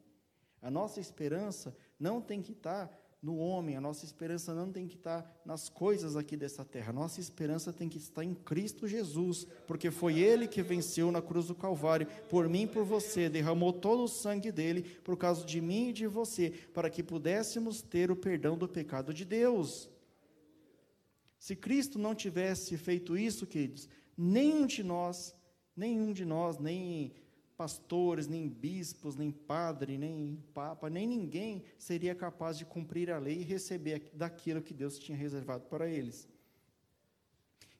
A 0.61 0.69
nossa 0.69 0.99
esperança 0.99 1.75
não 1.99 2.21
tem 2.21 2.41
que 2.41 2.51
estar 2.51 2.89
no 3.21 3.37
homem, 3.37 3.75
a 3.75 3.81
nossa 3.81 4.05
esperança 4.05 4.53
não 4.53 4.71
tem 4.71 4.87
que 4.87 4.95
estar 4.95 5.41
nas 5.43 5.69
coisas 5.69 6.15
aqui 6.15 6.37
dessa 6.37 6.63
terra. 6.63 6.91
A 6.91 6.93
nossa 6.93 7.19
esperança 7.19 7.73
tem 7.73 7.89
que 7.89 7.97
estar 7.97 8.23
em 8.23 8.35
Cristo 8.35 8.87
Jesus, 8.87 9.47
porque 9.65 9.89
foi 9.89 10.19
Ele 10.19 10.47
que 10.47 10.61
venceu 10.61 11.11
na 11.11 11.21
cruz 11.21 11.47
do 11.47 11.55
Calvário, 11.55 12.07
por 12.29 12.47
mim 12.47 12.63
e 12.63 12.67
por 12.67 12.83
você, 12.83 13.27
derramou 13.27 13.73
todo 13.73 14.03
o 14.03 14.07
sangue 14.07 14.51
dele 14.51 14.83
por 15.03 15.17
causa 15.17 15.43
de 15.43 15.59
mim 15.59 15.89
e 15.89 15.93
de 15.93 16.07
você, 16.07 16.51
para 16.73 16.89
que 16.89 17.01
pudéssemos 17.01 17.81
ter 17.81 18.11
o 18.11 18.15
perdão 18.15 18.57
do 18.57 18.67
pecado 18.67 19.13
de 19.13 19.25
Deus. 19.25 19.89
Se 21.39 21.55
Cristo 21.55 21.97
não 21.97 22.13
tivesse 22.13 22.77
feito 22.77 23.17
isso, 23.17 23.47
queridos, 23.47 23.89
nenhum 24.15 24.67
de 24.67 24.83
nós, 24.83 25.35
nenhum 25.75 26.13
de 26.13 26.25
nós, 26.25 26.59
nem 26.59 27.13
pastores, 27.57 28.27
nem 28.27 28.47
bispos, 28.47 29.15
nem 29.15 29.31
padre, 29.31 29.97
nem 29.97 30.41
papa, 30.53 30.89
nem 30.89 31.07
ninguém 31.07 31.63
seria 31.77 32.13
capaz 32.13 32.57
de 32.57 32.63
cumprir 32.65 33.09
a 33.09 33.17
lei 33.17 33.39
e 33.39 33.43
receber 33.43 34.11
daquilo 34.13 34.61
que 34.61 34.75
Deus 34.75 34.99
tinha 34.99 35.17
reservado 35.17 35.65
para 35.65 35.89
eles. 35.89 36.27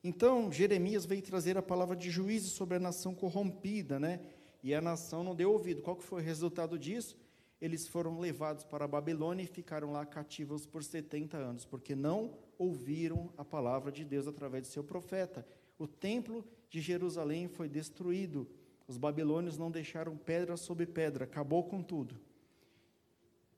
Então, 0.02 0.50
Jeremias 0.50 1.06
veio 1.06 1.22
trazer 1.22 1.56
a 1.56 1.62
palavra 1.62 1.94
de 1.94 2.10
juízo 2.10 2.50
sobre 2.50 2.76
a 2.76 2.80
nação 2.80 3.14
corrompida, 3.14 4.00
né? 4.00 4.20
E 4.62 4.74
a 4.74 4.80
nação 4.80 5.22
não 5.22 5.34
deu 5.34 5.52
ouvido. 5.52 5.82
Qual 5.82 5.96
que 5.96 6.04
foi 6.04 6.20
o 6.20 6.24
resultado 6.24 6.78
disso? 6.78 7.16
Eles 7.60 7.86
foram 7.86 8.18
levados 8.18 8.64
para 8.64 8.84
a 8.84 8.88
Babilônia 8.88 9.42
e 9.42 9.46
ficaram 9.46 9.92
lá 9.92 10.04
cativos 10.06 10.66
por 10.66 10.82
70 10.84 11.36
anos, 11.36 11.64
porque 11.64 11.94
não 11.94 12.38
ouviram 12.56 13.32
a 13.36 13.44
palavra 13.44 13.90
de 13.90 14.04
Deus 14.04 14.26
através 14.26 14.64
de 14.64 14.68
seu 14.68 14.84
profeta. 14.84 15.46
O 15.78 15.86
templo 15.86 16.44
de 16.68 16.80
Jerusalém 16.80 17.48
foi 17.48 17.68
destruído 17.68 18.48
os 18.88 18.96
babilônios 18.96 19.58
não 19.58 19.70
deixaram 19.70 20.16
pedra 20.16 20.56
sobre 20.56 20.86
pedra, 20.86 21.24
acabou 21.24 21.62
com 21.62 21.82
tudo. 21.82 22.18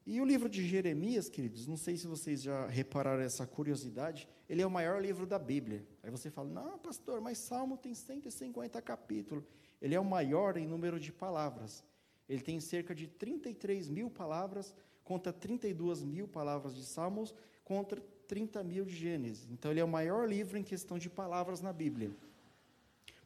E 0.04 0.20
o 0.20 0.24
livro 0.24 0.48
de 0.48 0.66
Jeremias, 0.66 1.28
queridos, 1.28 1.68
não 1.68 1.76
sei 1.76 1.96
se 1.96 2.08
vocês 2.08 2.42
já 2.42 2.66
repararam 2.66 3.22
essa 3.22 3.46
curiosidade, 3.46 4.28
ele 4.48 4.60
é 4.60 4.66
o 4.66 4.70
maior 4.70 5.00
livro 5.00 5.24
da 5.24 5.38
Bíblia. 5.38 5.86
Aí 6.02 6.10
você 6.10 6.28
fala, 6.28 6.48
não, 6.48 6.78
pastor, 6.78 7.20
mas 7.20 7.38
Salmo 7.38 7.76
tem 7.76 7.94
150 7.94 8.82
capítulos. 8.82 9.44
Ele 9.80 9.94
é 9.94 10.00
o 10.00 10.04
maior 10.04 10.56
em 10.56 10.66
número 10.66 10.98
de 10.98 11.12
palavras. 11.12 11.84
Ele 12.28 12.42
tem 12.42 12.58
cerca 12.58 12.92
de 12.92 13.06
33 13.06 13.88
mil 13.88 14.10
palavras, 14.10 14.74
contra 15.04 15.32
32 15.32 16.02
mil 16.02 16.26
palavras 16.26 16.74
de 16.74 16.84
Salmos, 16.84 17.32
contra 17.62 18.00
30 18.26 18.64
mil 18.64 18.84
de 18.84 18.96
Gênesis. 18.96 19.48
Então, 19.50 19.70
ele 19.70 19.80
é 19.80 19.84
o 19.84 19.88
maior 19.88 20.28
livro 20.28 20.58
em 20.58 20.62
questão 20.62 20.98
de 20.98 21.08
palavras 21.08 21.60
na 21.60 21.72
Bíblia. 21.72 22.10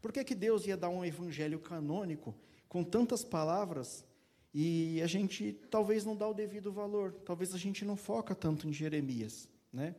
Por 0.05 0.13
que, 0.13 0.23
que 0.23 0.35
Deus 0.35 0.67
ia 0.67 0.77
dar 0.77 0.91
um 0.91 1.03
evangelho 1.03 1.59
canônico 1.59 2.35
com 2.69 2.85
tantas 2.85 3.25
palavras 3.25 4.05
e 4.53 5.01
a 5.01 5.07
gente 5.07 5.55
talvez 5.71 6.05
não 6.05 6.15
dá 6.15 6.29
o 6.29 6.35
devido 6.35 6.71
valor? 6.71 7.15
Talvez 7.25 7.55
a 7.55 7.57
gente 7.57 7.87
não 7.87 7.97
foca 7.97 8.35
tanto 8.35 8.69
em 8.69 8.73
Jeremias, 8.75 9.49
né? 9.73 9.95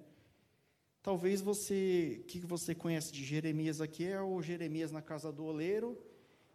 Talvez 1.01 1.41
você, 1.41 2.19
o 2.21 2.23
que 2.25 2.37
você 2.41 2.75
conhece 2.75 3.11
de 3.11 3.25
Jeremias 3.25 3.81
aqui 3.81 4.05
é 4.05 4.21
o 4.21 4.39
Jeremias 4.43 4.91
na 4.91 5.01
casa 5.01 5.31
do 5.31 5.43
oleiro 5.43 5.97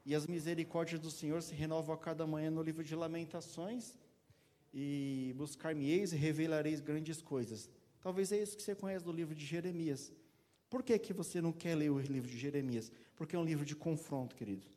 e 0.06 0.14
as 0.14 0.28
misericórdias 0.28 1.00
do 1.00 1.10
Senhor 1.10 1.42
se 1.42 1.52
renovam 1.52 1.92
a 1.92 1.98
cada 1.98 2.24
manhã 2.24 2.52
no 2.52 2.62
livro 2.62 2.84
de 2.84 2.94
Lamentações 2.94 3.98
e 4.72 5.34
buscar-me-eis 5.36 6.12
e 6.12 6.16
revelareis 6.16 6.78
grandes 6.78 7.20
coisas. 7.20 7.68
Talvez 8.00 8.30
é 8.30 8.40
isso 8.40 8.56
que 8.56 8.62
você 8.62 8.76
conhece 8.76 9.04
do 9.04 9.10
livro 9.10 9.34
de 9.34 9.44
Jeremias. 9.44 10.12
Por 10.70 10.84
que, 10.84 10.96
que 11.00 11.12
você 11.12 11.40
não 11.40 11.52
quer 11.52 11.74
ler 11.74 11.90
o 11.90 11.98
livro 11.98 12.30
de 12.30 12.38
Jeremias? 12.38 12.92
Porque 13.16 13.34
é 13.34 13.38
um 13.38 13.44
livro 13.44 13.64
de 13.64 13.74
confronto, 13.74 14.36
querido. 14.36 14.68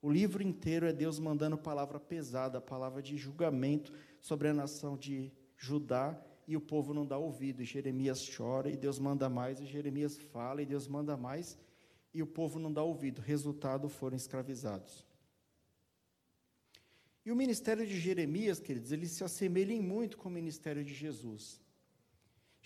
O 0.00 0.10
livro 0.10 0.42
inteiro 0.42 0.86
é 0.86 0.92
Deus 0.92 1.18
mandando 1.18 1.58
palavra 1.58 1.98
pesada, 1.98 2.60
palavra 2.60 3.02
de 3.02 3.16
julgamento 3.16 3.92
sobre 4.20 4.48
a 4.48 4.54
nação 4.54 4.96
de 4.96 5.32
Judá, 5.56 6.16
e 6.46 6.56
o 6.56 6.60
povo 6.60 6.94
não 6.94 7.04
dá 7.04 7.18
ouvido. 7.18 7.62
E 7.62 7.64
Jeremias 7.64 8.24
chora, 8.36 8.70
e 8.70 8.76
Deus 8.76 8.98
manda 8.98 9.28
mais, 9.28 9.60
e 9.60 9.66
Jeremias 9.66 10.16
fala, 10.16 10.62
e 10.62 10.66
Deus 10.66 10.86
manda 10.86 11.16
mais, 11.16 11.58
e 12.12 12.22
o 12.22 12.26
povo 12.26 12.60
não 12.60 12.72
dá 12.72 12.82
ouvido. 12.82 13.20
Resultado, 13.20 13.88
foram 13.88 14.16
escravizados. 14.16 15.04
E 17.24 17.32
o 17.32 17.36
ministério 17.36 17.86
de 17.86 17.98
Jeremias, 17.98 18.60
queridos, 18.60 18.92
ele 18.92 19.08
se 19.08 19.24
assemelha 19.24 19.80
muito 19.80 20.16
com 20.16 20.28
o 20.28 20.32
ministério 20.32 20.84
de 20.84 20.94
Jesus. 20.94 21.63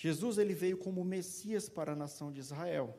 Jesus 0.01 0.39
ele 0.39 0.55
veio 0.55 0.79
como 0.79 1.05
Messias 1.05 1.69
para 1.69 1.93
a 1.93 1.97
nação 1.97 2.31
de 2.31 2.39
Israel. 2.39 2.97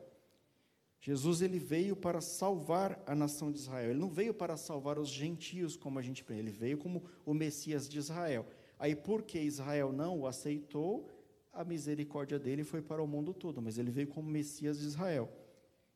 Jesus 1.00 1.40
ele 1.40 1.58
veio 1.58 1.96
para 1.96 2.20
salvar 2.20 3.02
a 3.06 3.14
nação 3.14 3.50
de 3.50 3.58
Israel. 3.58 3.88
Ele 3.88 3.98
não 3.98 4.10
veio 4.10 4.34
para 4.34 4.54
salvar 4.58 4.98
os 4.98 5.08
gentios, 5.08 5.78
como 5.78 5.98
a 5.98 6.02
gente 6.02 6.22
pensa. 6.22 6.40
Ele 6.40 6.50
veio 6.50 6.76
como 6.76 7.02
o 7.24 7.32
Messias 7.32 7.88
de 7.88 7.98
Israel. 7.98 8.46
Aí, 8.78 8.94
porque 8.94 9.40
Israel 9.40 9.90
não 9.92 10.20
o 10.20 10.26
aceitou, 10.26 11.08
a 11.50 11.64
misericórdia 11.64 12.38
dele 12.38 12.64
foi 12.64 12.82
para 12.82 13.02
o 13.02 13.06
mundo 13.06 13.32
todo. 13.32 13.62
Mas 13.62 13.78
ele 13.78 13.90
veio 13.90 14.08
como 14.08 14.30
Messias 14.30 14.78
de 14.78 14.84
Israel. 14.84 15.32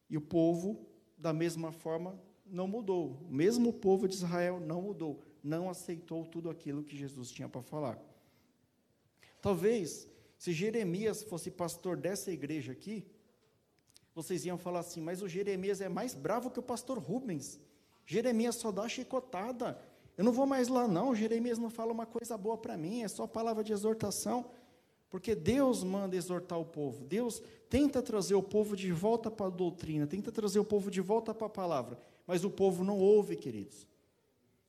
E 0.08 0.16
o 0.16 0.22
povo, 0.22 0.86
da 1.18 1.34
mesma 1.34 1.70
forma, 1.70 2.18
não 2.46 2.66
mudou. 2.66 3.18
O 3.28 3.34
mesmo 3.34 3.74
povo 3.74 4.08
de 4.08 4.14
Israel 4.14 4.58
não 4.58 4.80
mudou. 4.80 5.20
Não 5.42 5.68
aceitou 5.68 6.24
tudo 6.24 6.48
aquilo 6.48 6.82
que 6.82 6.96
Jesus 6.96 7.30
tinha 7.30 7.46
para 7.46 7.60
falar. 7.60 8.02
Talvez, 9.42 10.08
se 10.44 10.52
Jeremias 10.52 11.22
fosse 11.22 11.50
pastor 11.50 11.96
dessa 11.96 12.30
igreja 12.30 12.70
aqui, 12.70 13.06
vocês 14.14 14.44
iam 14.44 14.58
falar 14.58 14.80
assim, 14.80 15.00
mas 15.00 15.22
o 15.22 15.26
Jeremias 15.26 15.80
é 15.80 15.88
mais 15.88 16.14
bravo 16.14 16.50
que 16.50 16.60
o 16.60 16.62
pastor 16.62 16.98
Rubens. 16.98 17.58
Jeremias 18.04 18.56
só 18.56 18.70
dá 18.70 18.86
chicotada. 18.86 19.80
Eu 20.18 20.22
não 20.22 20.34
vou 20.34 20.44
mais 20.44 20.68
lá, 20.68 20.86
não. 20.86 21.14
Jeremias 21.14 21.56
não 21.56 21.70
fala 21.70 21.92
uma 21.92 22.04
coisa 22.04 22.36
boa 22.36 22.58
para 22.58 22.76
mim, 22.76 23.02
é 23.02 23.08
só 23.08 23.26
palavra 23.26 23.64
de 23.64 23.72
exortação. 23.72 24.44
Porque 25.08 25.34
Deus 25.34 25.82
manda 25.82 26.14
exortar 26.14 26.60
o 26.60 26.66
povo. 26.66 27.06
Deus 27.06 27.42
tenta 27.70 28.02
trazer 28.02 28.34
o 28.34 28.42
povo 28.42 28.76
de 28.76 28.92
volta 28.92 29.30
para 29.30 29.46
a 29.46 29.48
doutrina, 29.50 30.06
tenta 30.06 30.30
trazer 30.30 30.58
o 30.58 30.64
povo 30.64 30.90
de 30.90 31.00
volta 31.00 31.32
para 31.32 31.46
a 31.46 31.50
palavra. 31.50 31.98
Mas 32.26 32.44
o 32.44 32.50
povo 32.50 32.84
não 32.84 32.98
ouve, 32.98 33.34
queridos. 33.34 33.88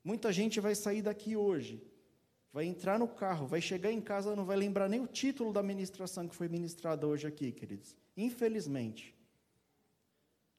Muita 0.02 0.32
gente 0.32 0.58
vai 0.62 0.74
sair 0.74 1.02
daqui 1.02 1.36
hoje, 1.36 1.84
vai 2.56 2.64
entrar 2.64 2.98
no 2.98 3.06
carro, 3.06 3.46
vai 3.46 3.60
chegar 3.60 3.92
em 3.92 4.00
casa, 4.00 4.34
não 4.34 4.46
vai 4.46 4.56
lembrar 4.56 4.88
nem 4.88 5.02
o 5.02 5.08
título 5.08 5.52
da 5.52 5.62
ministração 5.62 6.26
que 6.26 6.34
foi 6.34 6.48
ministrada 6.48 7.06
hoje 7.06 7.28
aqui, 7.28 7.52
queridos. 7.52 7.98
Infelizmente. 8.16 9.14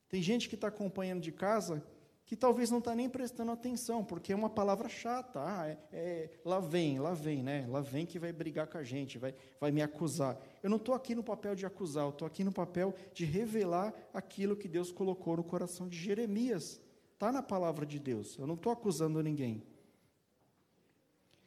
Tem 0.06 0.20
gente 0.20 0.46
que 0.46 0.56
está 0.56 0.68
acompanhando 0.68 1.22
de 1.22 1.32
casa 1.32 1.82
que 2.26 2.36
talvez 2.36 2.70
não 2.70 2.80
está 2.80 2.94
nem 2.94 3.08
prestando 3.08 3.50
atenção, 3.50 4.04
porque 4.04 4.30
é 4.30 4.36
uma 4.36 4.50
palavra 4.50 4.90
chata. 4.90 5.40
Ah, 5.40 5.68
é, 5.68 5.78
é, 5.90 6.30
lá 6.44 6.60
vem, 6.60 6.98
lá 6.98 7.14
vem, 7.14 7.42
né? 7.42 7.66
Lá 7.66 7.80
vem 7.80 8.04
que 8.04 8.18
vai 8.18 8.30
brigar 8.30 8.66
com 8.66 8.76
a 8.76 8.84
gente, 8.84 9.16
vai, 9.16 9.34
vai 9.58 9.70
me 9.70 9.80
acusar. 9.80 10.38
Eu 10.62 10.68
não 10.68 10.76
estou 10.76 10.94
aqui 10.94 11.14
no 11.14 11.24
papel 11.24 11.54
de 11.54 11.64
acusar, 11.64 12.04
eu 12.04 12.10
estou 12.10 12.26
aqui 12.26 12.44
no 12.44 12.52
papel 12.52 12.94
de 13.14 13.24
revelar 13.24 13.94
aquilo 14.12 14.54
que 14.54 14.68
Deus 14.68 14.92
colocou 14.92 15.38
no 15.38 15.44
coração 15.44 15.88
de 15.88 15.96
Jeremias. 15.96 16.78
Está 17.14 17.32
na 17.32 17.42
palavra 17.42 17.86
de 17.86 17.98
Deus. 17.98 18.36
Eu 18.38 18.46
não 18.46 18.54
estou 18.54 18.70
acusando 18.70 19.22
ninguém. 19.22 19.64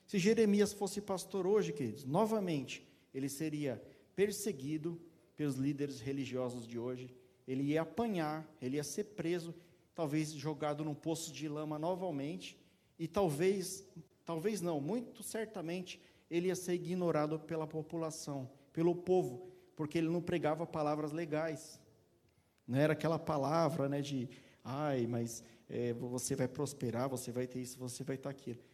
Se 0.10 0.18
Jeremias 0.18 0.74
fosse 0.74 1.00
pastor 1.00 1.46
hoje, 1.46 1.72
queridos, 1.72 2.04
novamente, 2.04 2.84
ele 3.14 3.30
seria 3.30 3.80
perseguido 4.16 5.00
pelos 5.36 5.56
líderes 5.56 6.00
religiosos 6.00 6.68
de 6.68 6.80
hoje, 6.80 7.14
ele 7.48 7.62
ia 7.62 7.84
apanhar, 7.84 8.44
ele 8.60 8.78
ia 8.78 8.84
ser 8.84 9.04
preso, 9.04 9.54
talvez 9.94 10.32
jogado 10.32 10.84
num 10.84 10.96
poço 10.96 11.32
de 11.32 11.48
lama 11.48 11.78
novamente, 11.78 12.58
e 12.98 13.08
talvez, 13.08 13.88
talvez 14.26 14.62
não, 14.62 14.82
muito 14.82 15.22
certamente, 15.22 16.02
ele 16.28 16.48
ia 16.48 16.56
ser 16.56 16.74
ignorado 16.74 17.40
pela 17.42 17.68
população, 17.68 18.50
pelo 18.74 18.96
povo, 18.96 19.52
porque 19.76 20.00
ele 20.00 20.10
não 20.10 20.24
pregava 20.24 20.66
palavras 20.66 21.12
legais. 21.12 21.80
Não 22.68 22.80
era 22.80 22.94
aquela 22.94 23.20
palavra 23.20 23.88
né, 23.88 24.02
de, 24.02 24.28
ai, 24.64 25.06
mas 25.06 25.44
é, 25.70 25.94
você 25.94 26.36
vai 26.36 26.48
prosperar, 26.48 27.08
você 27.08 27.32
vai 27.32 27.46
ter 27.46 27.60
isso, 27.60 27.78
você 27.78 28.04
vai 28.04 28.16
estar 28.16 28.32
aquilo. 28.32 28.68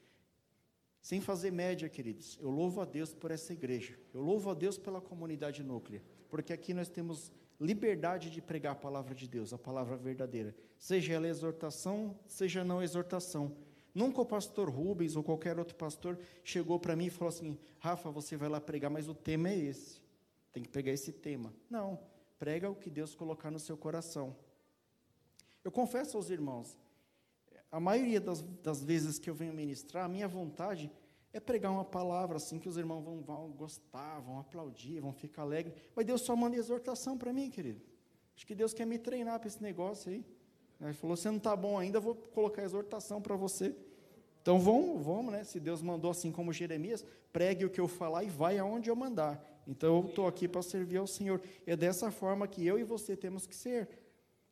Sem 1.05 1.21
fazer 1.21 1.51
média, 1.51 1.87
queridos, 1.87 2.35
eu 2.41 2.49
louvo 2.49 2.81
a 2.81 2.83
Deus 2.83 3.13
por 3.13 3.29
essa 3.29 3.53
igreja, 3.53 3.95
eu 4.11 4.23
louvo 4.23 4.49
a 4.49 4.55
Deus 4.55 4.75
pela 4.75 4.99
comunidade 4.99 5.61
núclea, 5.61 6.01
porque 6.31 6.51
aqui 6.51 6.73
nós 6.73 6.89
temos 6.89 7.31
liberdade 7.61 8.31
de 8.31 8.41
pregar 8.41 8.71
a 8.71 8.75
palavra 8.75 9.13
de 9.13 9.27
Deus, 9.27 9.53
a 9.53 9.57
palavra 9.59 9.97
verdadeira, 9.97 10.55
seja 10.79 11.13
ela 11.13 11.27
exortação, 11.27 12.17
seja 12.25 12.63
não 12.63 12.81
exortação. 12.81 13.55
Nunca 13.93 14.19
o 14.19 14.25
pastor 14.25 14.67
Rubens 14.67 15.15
ou 15.15 15.21
qualquer 15.21 15.59
outro 15.59 15.75
pastor 15.75 16.17
chegou 16.43 16.79
para 16.79 16.95
mim 16.95 17.05
e 17.05 17.11
falou 17.11 17.29
assim: 17.29 17.59
Rafa, 17.77 18.09
você 18.09 18.35
vai 18.35 18.49
lá 18.49 18.59
pregar, 18.59 18.89
mas 18.89 19.07
o 19.07 19.13
tema 19.13 19.49
é 19.49 19.55
esse. 19.55 20.01
Tem 20.51 20.63
que 20.63 20.69
pegar 20.69 20.91
esse 20.91 21.11
tema. 21.11 21.53
Não, 21.69 21.99
prega 22.39 22.67
o 22.67 22.75
que 22.75 22.89
Deus 22.89 23.13
colocar 23.13 23.51
no 23.51 23.59
seu 23.59 23.77
coração. 23.77 24.35
Eu 25.63 25.71
confesso 25.71 26.17
aos 26.17 26.31
irmãos, 26.31 26.79
a 27.75 27.79
maioria 27.81 28.21
das, 28.21 28.41
das 28.63 28.81
vezes 28.81 29.19
que 29.19 29.29
eu 29.29 29.35
venho 29.35 29.53
ministrar, 29.53 30.05
a 30.05 30.07
minha 30.07 30.29
vontade 30.29 30.89
é 31.33 31.41
pregar 31.41 31.69
uma 31.73 31.83
palavra 31.83 32.37
assim 32.37 32.57
que 32.57 32.69
os 32.69 32.77
irmãos 32.77 33.03
vão, 33.03 33.21
vão 33.21 33.51
gostar, 33.51 34.21
vão 34.21 34.39
aplaudir, 34.39 35.01
vão 35.01 35.11
ficar 35.11 35.41
alegres. 35.41 35.75
Mas 35.93 36.05
Deus 36.05 36.21
só 36.21 36.37
manda 36.37 36.55
exortação 36.55 37.17
para 37.17 37.33
mim, 37.33 37.49
querido. 37.49 37.81
Acho 38.33 38.47
que 38.47 38.55
Deus 38.55 38.73
quer 38.73 38.85
me 38.85 38.97
treinar 38.97 39.39
para 39.41 39.49
esse 39.49 39.61
negócio 39.61 40.09
aí. 40.09 40.23
Ele 40.79 40.93
falou: 40.93 41.17
você 41.17 41.27
não 41.27 41.35
está 41.35 41.53
bom 41.53 41.77
ainda, 41.77 41.99
vou 41.99 42.15
colocar 42.15 42.63
exortação 42.63 43.21
para 43.21 43.35
você. 43.35 43.75
Então 44.41 44.57
vamos, 44.57 45.03
vamos, 45.03 45.33
né? 45.33 45.43
Se 45.43 45.59
Deus 45.59 45.81
mandou 45.81 46.11
assim 46.11 46.31
como 46.31 46.53
Jeremias, 46.53 47.05
pregue 47.33 47.65
o 47.65 47.69
que 47.69 47.81
eu 47.81 47.89
falar 47.89 48.23
e 48.23 48.29
vai 48.29 48.57
aonde 48.57 48.89
eu 48.89 48.95
mandar. 48.95 49.45
Então 49.67 49.97
eu 49.97 50.07
estou 50.07 50.27
aqui 50.27 50.47
para 50.47 50.61
servir 50.61 50.95
ao 50.95 51.07
Senhor. 51.07 51.41
É 51.67 51.75
dessa 51.75 52.09
forma 52.09 52.47
que 52.47 52.65
eu 52.65 52.79
e 52.79 52.85
você 52.85 53.17
temos 53.17 53.45
que 53.45 53.53
ser. 53.53 53.89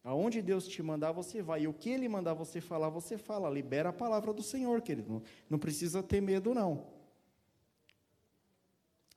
Aonde 0.03 0.41
Deus 0.41 0.67
te 0.67 0.83
mandar, 0.83 1.13
você 1.13 1.41
vai. 1.41 1.61
E 1.61 1.67
o 1.67 1.73
que 1.73 1.89
Ele 1.89 2.09
mandar 2.09 2.33
você 2.33 2.59
falar, 2.59 2.89
você 2.89 3.17
fala. 3.17 3.49
Libera 3.49 3.89
a 3.89 3.93
palavra 3.93 4.33
do 4.33 4.43
Senhor, 4.43 4.81
querido. 4.81 5.09
Não, 5.09 5.23
não 5.51 5.59
precisa 5.59 6.03
ter 6.03 6.21
medo, 6.21 6.53
não. 6.53 6.85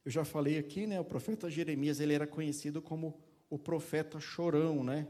Eu 0.05 0.11
já 0.13 0.25
falei 0.25 0.57
aqui, 0.57 0.87
né? 0.87 1.01
O 1.01 1.05
profeta 1.05 1.51
Jeremias, 1.51 1.99
ele 1.99 2.15
era 2.15 2.27
conhecido 2.27 2.81
como 2.81 3.19
o 3.51 3.59
profeta 3.59 4.21
chorão, 4.21 4.85
né? 4.85 5.09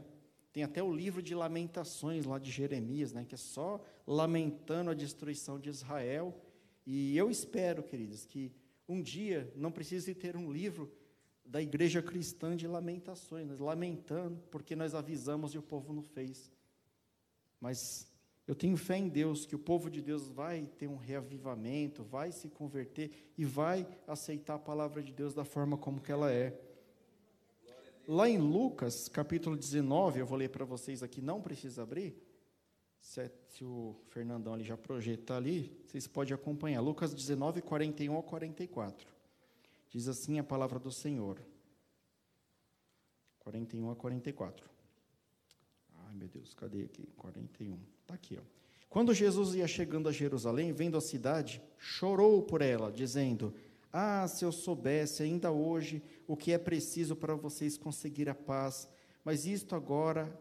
Tem 0.51 0.63
até 0.63 0.81
o 0.81 0.91
livro 0.91 1.21
de 1.21 1.35
lamentações 1.35 2.25
lá 2.25 2.39
de 2.39 2.49
Jeremias, 2.49 3.13
né? 3.13 3.23
Que 3.23 3.35
é 3.35 3.37
só 3.37 3.79
lamentando 4.07 4.89
a 4.89 4.95
destruição 4.95 5.59
de 5.59 5.69
Israel. 5.69 6.35
E 6.83 7.15
eu 7.15 7.29
espero, 7.29 7.83
queridos, 7.83 8.25
que 8.25 8.51
um 8.89 8.99
dia 8.99 9.53
não 9.55 9.71
precise 9.71 10.15
ter 10.15 10.35
um 10.35 10.51
livro 10.51 10.91
da 11.47 11.61
igreja 11.61 12.01
cristã 12.01 12.55
de 12.55 12.67
lamentações, 12.67 13.57
lamentando 13.59 14.41
porque 14.51 14.75
nós 14.75 14.93
avisamos 14.93 15.53
e 15.53 15.57
o 15.57 15.61
povo 15.61 15.93
não 15.93 16.03
fez. 16.03 16.51
Mas 17.59 18.11
eu 18.45 18.53
tenho 18.53 18.77
fé 18.77 18.97
em 18.97 19.07
Deus 19.07 19.45
que 19.45 19.55
o 19.55 19.59
povo 19.59 19.89
de 19.89 20.01
Deus 20.01 20.29
vai 20.29 20.65
ter 20.77 20.87
um 20.87 20.97
reavivamento, 20.97 22.03
vai 22.03 22.31
se 22.31 22.49
converter 22.49 23.11
e 23.37 23.45
vai 23.45 23.87
aceitar 24.05 24.55
a 24.55 24.59
palavra 24.59 25.01
de 25.01 25.11
Deus 25.11 25.33
da 25.33 25.45
forma 25.45 25.77
como 25.77 26.01
que 26.01 26.11
ela 26.11 26.31
é. 26.31 26.59
Lá 28.07 28.29
em 28.29 28.37
Lucas, 28.37 29.09
capítulo 29.09 29.57
19, 29.57 30.19
eu 30.19 30.25
vou 30.25 30.37
ler 30.37 30.49
para 30.49 30.63
vocês 30.63 31.03
aqui, 31.03 31.21
não 31.21 31.41
precisa 31.41 31.83
abrir. 31.83 32.15
Se, 33.01 33.21
é, 33.21 33.31
se 33.49 33.63
o 33.63 33.95
Fernandão 34.09 34.53
ali 34.53 34.63
já 34.63 34.77
projeta 34.77 35.35
ali, 35.35 35.77
vocês 35.85 36.07
podem 36.07 36.33
acompanhar. 36.33 36.79
Lucas 36.79 37.13
19, 37.13 37.61
41 37.61 38.17
a 38.17 38.23
44. 38.23 39.16
Diz 39.97 40.07
assim 40.07 40.37
a 40.37 40.43
palavra 40.43 40.77
do 40.77 40.91
Senhor. 40.91 41.41
41 43.39 43.89
a 43.89 43.95
44. 43.95 44.69
Ai, 46.05 46.13
meu 46.13 46.27
Deus, 46.27 46.53
cadê 46.53 46.83
aqui? 46.83 47.09
41. 47.17 47.79
Está 48.03 48.13
aqui, 48.13 48.37
ó. 48.37 48.43
Quando 48.87 49.11
Jesus 49.11 49.55
ia 49.55 49.67
chegando 49.67 50.07
a 50.07 50.11
Jerusalém, 50.11 50.71
vendo 50.71 50.97
a 50.97 51.01
cidade, 51.01 51.63
chorou 51.79 52.43
por 52.43 52.61
ela, 52.61 52.91
dizendo: 52.91 53.55
Ah, 53.91 54.27
se 54.27 54.45
eu 54.45 54.51
soubesse 54.51 55.23
ainda 55.23 55.51
hoje 55.51 56.03
o 56.27 56.37
que 56.37 56.51
é 56.51 56.59
preciso 56.59 57.15
para 57.15 57.33
vocês 57.33 57.75
conseguir 57.75 58.29
a 58.29 58.35
paz, 58.35 58.87
mas 59.25 59.47
isto 59.47 59.73
agora 59.73 60.31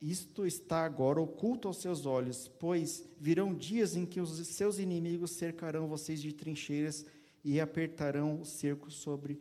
isto 0.00 0.46
está 0.46 0.84
agora 0.84 1.20
oculto 1.20 1.66
aos 1.66 1.78
seus 1.78 2.06
olhos, 2.06 2.46
pois 2.46 3.04
virão 3.18 3.52
dias 3.52 3.96
em 3.96 4.06
que 4.06 4.20
os 4.20 4.30
seus 4.46 4.78
inimigos 4.78 5.32
cercarão 5.32 5.88
vocês 5.88 6.22
de 6.22 6.32
trincheiras 6.32 7.04
e 7.44 7.60
apertarão 7.60 8.40
o 8.40 8.44
cerco 8.44 8.90
sobre 8.90 9.40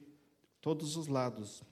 todos 0.61 0.95
os 0.95 1.07
lados. 1.07 1.63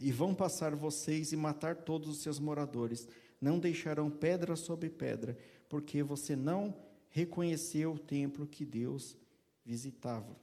E 0.00 0.12
vão 0.12 0.34
passar 0.34 0.74
vocês 0.74 1.32
e 1.32 1.36
matar 1.36 1.76
todos 1.76 2.08
os 2.08 2.18
seus 2.18 2.38
moradores. 2.38 3.08
Não 3.40 3.58
deixarão 3.58 4.10
pedra 4.10 4.56
sobre 4.56 4.88
pedra, 4.88 5.36
porque 5.68 6.02
você 6.02 6.36
não 6.36 6.74
reconheceu 7.10 7.92
o 7.92 7.98
templo 7.98 8.46
que 8.46 8.64
Deus 8.64 9.16
visitava, 9.64 10.36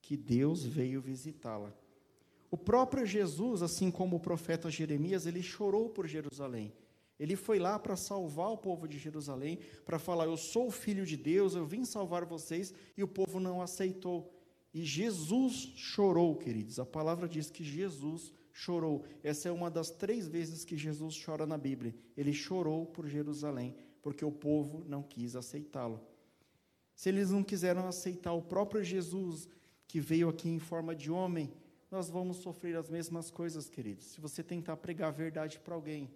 que 0.00 0.16
Deus 0.16 0.64
veio 0.64 1.00
visitá-la. 1.00 1.72
O 2.50 2.56
próprio 2.56 3.06
Jesus, 3.06 3.62
assim 3.62 3.90
como 3.90 4.16
o 4.16 4.20
profeta 4.20 4.70
Jeremias, 4.70 5.24
ele 5.24 5.42
chorou 5.42 5.88
por 5.88 6.06
Jerusalém. 6.06 6.72
Ele 7.20 7.36
foi 7.36 7.58
lá 7.58 7.78
para 7.78 7.96
salvar 7.96 8.50
o 8.50 8.56
povo 8.56 8.88
de 8.88 8.98
Jerusalém, 8.98 9.58
para 9.84 9.98
falar: 9.98 10.24
Eu 10.24 10.38
sou 10.38 10.68
o 10.68 10.70
filho 10.70 11.04
de 11.04 11.18
Deus, 11.18 11.54
eu 11.54 11.66
vim 11.66 11.84
salvar 11.84 12.24
vocês, 12.24 12.72
e 12.96 13.02
o 13.02 13.08
povo 13.08 13.38
não 13.38 13.60
aceitou. 13.60 14.34
E 14.72 14.82
Jesus 14.82 15.72
chorou, 15.76 16.34
queridos. 16.34 16.80
A 16.80 16.86
palavra 16.86 17.28
diz 17.28 17.50
que 17.50 17.62
Jesus 17.62 18.32
chorou. 18.52 19.04
Essa 19.22 19.50
é 19.50 19.52
uma 19.52 19.70
das 19.70 19.90
três 19.90 20.26
vezes 20.26 20.64
que 20.64 20.78
Jesus 20.78 21.22
chora 21.22 21.46
na 21.46 21.58
Bíblia. 21.58 21.94
Ele 22.16 22.32
chorou 22.32 22.86
por 22.86 23.06
Jerusalém, 23.06 23.76
porque 24.00 24.24
o 24.24 24.32
povo 24.32 24.82
não 24.86 25.02
quis 25.02 25.36
aceitá-lo. 25.36 26.00
Se 26.94 27.10
eles 27.10 27.30
não 27.30 27.42
quiseram 27.42 27.86
aceitar 27.86 28.32
o 28.32 28.42
próprio 28.42 28.82
Jesus, 28.82 29.46
que 29.86 30.00
veio 30.00 30.28
aqui 30.28 30.48
em 30.48 30.58
forma 30.58 30.94
de 30.94 31.10
homem, 31.10 31.52
nós 31.90 32.08
vamos 32.08 32.38
sofrer 32.38 32.76
as 32.76 32.88
mesmas 32.88 33.30
coisas, 33.30 33.68
queridos. 33.68 34.06
Se 34.06 34.20
você 34.20 34.42
tentar 34.42 34.76
pregar 34.76 35.08
a 35.08 35.12
verdade 35.12 35.58
para 35.58 35.74
alguém, 35.74 36.08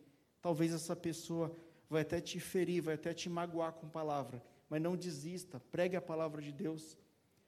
Talvez 0.44 0.74
essa 0.74 0.94
pessoa 0.94 1.57
vai 1.88 2.02
até 2.02 2.20
te 2.20 2.38
ferir, 2.38 2.83
vai 2.83 2.96
até 2.96 3.14
te 3.14 3.30
magoar 3.30 3.72
com 3.72 3.88
palavra, 3.88 4.44
mas 4.68 4.78
não 4.78 4.94
desista, 4.94 5.59
pregue 5.72 5.96
a 5.96 6.02
palavra 6.02 6.42
de 6.42 6.52
Deus. 6.52 6.98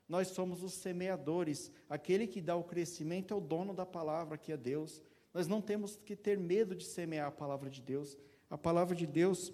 Nós 0.08 0.28
somos 0.28 0.62
os 0.62 0.72
semeadores, 0.72 1.70
aquele 1.90 2.26
que 2.26 2.40
dá 2.40 2.56
o 2.56 2.64
crescimento 2.64 3.34
é 3.34 3.36
o 3.36 3.40
dono 3.40 3.74
da 3.74 3.84
palavra, 3.84 4.38
que 4.38 4.50
é 4.50 4.56
Deus. 4.56 5.02
Nós 5.34 5.46
não 5.46 5.60
temos 5.60 5.94
que 5.94 6.16
ter 6.16 6.38
medo 6.38 6.74
de 6.74 6.86
semear 6.86 7.28
a 7.28 7.30
palavra 7.30 7.68
de 7.68 7.82
Deus. 7.82 8.16
A 8.48 8.56
palavra 8.56 8.96
de 8.96 9.06
Deus, 9.06 9.52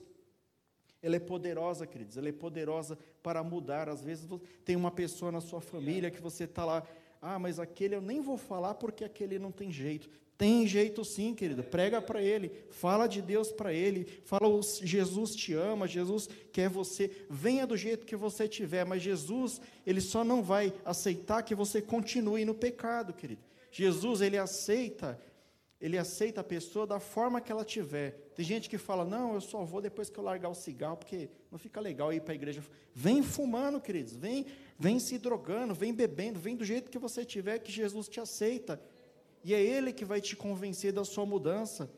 ela 1.03 1.17
é 1.17 1.19
poderosa, 1.19 1.85
queridos, 1.85 2.17
ela 2.17 2.29
é 2.29 2.33
poderosa 2.33 2.97
para 3.25 3.43
mudar. 3.43 3.89
Às 3.89 4.05
vezes 4.05 4.29
tem 4.65 4.77
uma 4.77 4.93
pessoa 4.93 5.33
na 5.33 5.41
sua 5.41 5.61
família 5.61 6.13
que 6.13 6.23
você 6.23 6.45
está 6.45 6.65
lá, 6.65 6.87
ah, 7.21 7.41
mas 7.41 7.59
aquele 7.59 7.97
eu 7.97 8.01
nem 8.01 8.21
vou 8.21 8.37
falar 8.37 8.75
porque 8.75 9.03
aquele 9.03 9.37
não 9.37 9.51
tem 9.51 9.73
jeito. 9.73 10.09
Tem 10.37 10.67
jeito 10.67 11.05
sim, 11.05 11.35
querido. 11.35 11.63
Prega 11.63 12.01
para 12.01 12.21
ele, 12.21 12.51
fala 12.71 13.07
de 13.07 13.23
Deus 13.23 13.53
para 13.53 13.73
ele, 13.73 14.07
fala 14.25 14.49
Jesus 14.83 15.35
te 15.37 15.55
ama, 15.55 15.87
Jesus 15.87 16.29
quer 16.53 16.69
você, 16.69 17.11
venha 17.31 17.67
do 17.67 17.77
jeito 17.77 18.07
que 18.07 18.17
você 18.17 18.49
tiver, 18.49 18.85
mas 18.85 19.03
Jesus, 19.03 19.61
ele 19.87 20.01
só 20.01 20.25
não 20.25 20.43
vai 20.43 20.73
aceitar 20.85 21.43
que 21.43 21.55
você 21.55 21.81
continue 21.81 22.45
no 22.45 22.55
pecado, 22.55 23.13
querido. 23.13 23.43
Jesus, 23.71 24.21
ele 24.21 24.37
aceita, 24.37 25.19
ele 25.81 25.97
aceita 25.97 26.41
a 26.41 26.45
pessoa 26.45 26.87
da 26.87 26.99
forma 26.99 27.41
que 27.41 27.51
ela 27.51 27.65
tiver. 27.65 28.31
Tem 28.35 28.45
gente 28.45 28.69
que 28.69 28.79
fala: 28.79 29.05
"Não, 29.05 29.35
eu 29.35 29.41
só 29.41 29.65
vou 29.65 29.81
depois 29.81 30.11
que 30.11 30.19
eu 30.19 30.25
largar 30.25 30.49
o 30.49 30.55
cigarro, 30.55 30.97
porque 30.97 31.31
não 31.51 31.59
fica 31.59 31.81
legal 31.81 32.13
ir 32.13 32.21
para 32.21 32.33
a 32.33 32.35
igreja". 32.35 32.63
Vem 32.95 33.23
fumando, 33.23 33.81
queridos, 33.81 34.15
vem, 34.15 34.47
vem 34.79 34.99
se 34.99 35.19
drogando, 35.19 35.75
vem 35.75 35.95
bebendo, 35.95 36.39
vem 36.39 36.55
do 36.55 36.65
jeito 36.65 36.91
que 36.91 36.99
você 36.99 37.25
tiver 37.25 37.59
que 37.61 37.73
Jesus 37.73 38.09
te 38.09 38.21
aceita. 38.21 38.81
E 39.45 39.55
é 39.55 39.61
Ele 39.61 39.93
que 39.93 40.05
vai 40.05 40.21
te 40.21 40.37
convencer 40.37 40.93
da 40.93 41.05
sua 41.05 41.27
mudança. 41.27 41.91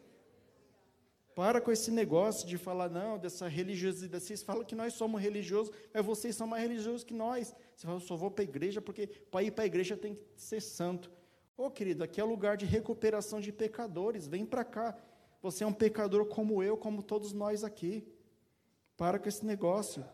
Para 1.35 1.61
com 1.61 1.73
esse 1.73 1.91
negócio 1.91 2.47
de 2.47 2.57
falar, 2.57 2.89
não, 2.89 3.19
dessa 3.19 3.49
religiosidade. 3.49 4.23
Vocês 4.23 4.43
falam 4.43 4.65
que 4.65 4.75
nós 4.75 4.95
somos 4.95 5.21
religiosos, 5.21 5.75
mas 5.93 6.07
vocês 6.07 6.37
são 6.37 6.47
mais 6.47 6.63
religiosos 6.63 7.03
que 7.03 7.13
nós. 7.13 7.55
Você 7.75 7.87
fala, 7.87 7.97
eu 7.97 8.01
só 8.01 8.17
vou 8.17 8.31
para 8.31 8.43
a 8.43 8.49
igreja 8.49 8.81
porque 8.81 9.09
para 9.09 9.43
ir 9.43 9.51
para 9.51 9.65
a 9.65 9.67
igreja 9.67 9.97
tem 9.97 10.15
que 10.15 10.23
ser 10.37 10.61
santo. 10.61 11.11
Ô 11.57 11.67
oh, 11.67 11.71
querido, 11.71 12.05
aqui 12.05 12.21
é 12.21 12.25
lugar 12.25 12.57
de 12.57 12.65
recuperação 12.65 13.41
de 13.41 13.53
pecadores. 13.53 14.29
Vem 14.29 14.47
para 14.47 14.65
cá. 14.65 14.97
Você 15.43 15.65
é 15.65 15.67
um 15.67 15.73
pecador 15.73 16.27
como 16.27 16.63
eu, 16.63 16.77
como 16.77 17.03
todos 17.03 17.33
nós 17.33 17.65
aqui. 17.65 18.07
Para 18.97 19.19
com 19.19 19.29
esse 19.29 19.45
negócio. 19.45 20.05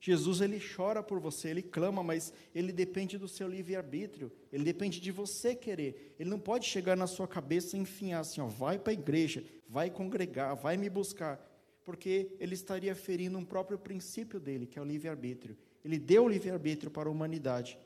Jesus 0.00 0.40
ele 0.40 0.60
chora 0.60 1.02
por 1.02 1.18
você, 1.18 1.48
ele 1.48 1.62
clama, 1.62 2.02
mas 2.04 2.32
ele 2.54 2.72
depende 2.72 3.18
do 3.18 3.26
seu 3.26 3.48
livre-arbítrio, 3.48 4.30
ele 4.52 4.62
depende 4.62 5.00
de 5.00 5.10
você 5.10 5.56
querer. 5.56 6.14
Ele 6.18 6.30
não 6.30 6.38
pode 6.38 6.66
chegar 6.66 6.96
na 6.96 7.06
sua 7.06 7.26
cabeça 7.26 7.76
e 7.76 7.80
enfiar 7.80 8.20
assim, 8.20 8.40
ó, 8.40 8.46
vai 8.46 8.78
para 8.78 8.92
a 8.92 8.94
igreja, 8.94 9.44
vai 9.68 9.90
congregar, 9.90 10.54
vai 10.54 10.76
me 10.76 10.88
buscar, 10.88 11.44
porque 11.84 12.36
ele 12.38 12.54
estaria 12.54 12.94
ferindo 12.94 13.38
um 13.38 13.44
próprio 13.44 13.78
princípio 13.78 14.38
dele, 14.38 14.66
que 14.66 14.78
é 14.78 14.82
o 14.82 14.84
livre-arbítrio. 14.84 15.56
Ele 15.84 15.98
deu 15.98 16.24
o 16.24 16.28
livre-arbítrio 16.28 16.90
para 16.90 17.08
a 17.08 17.12
humanidade. 17.12 17.76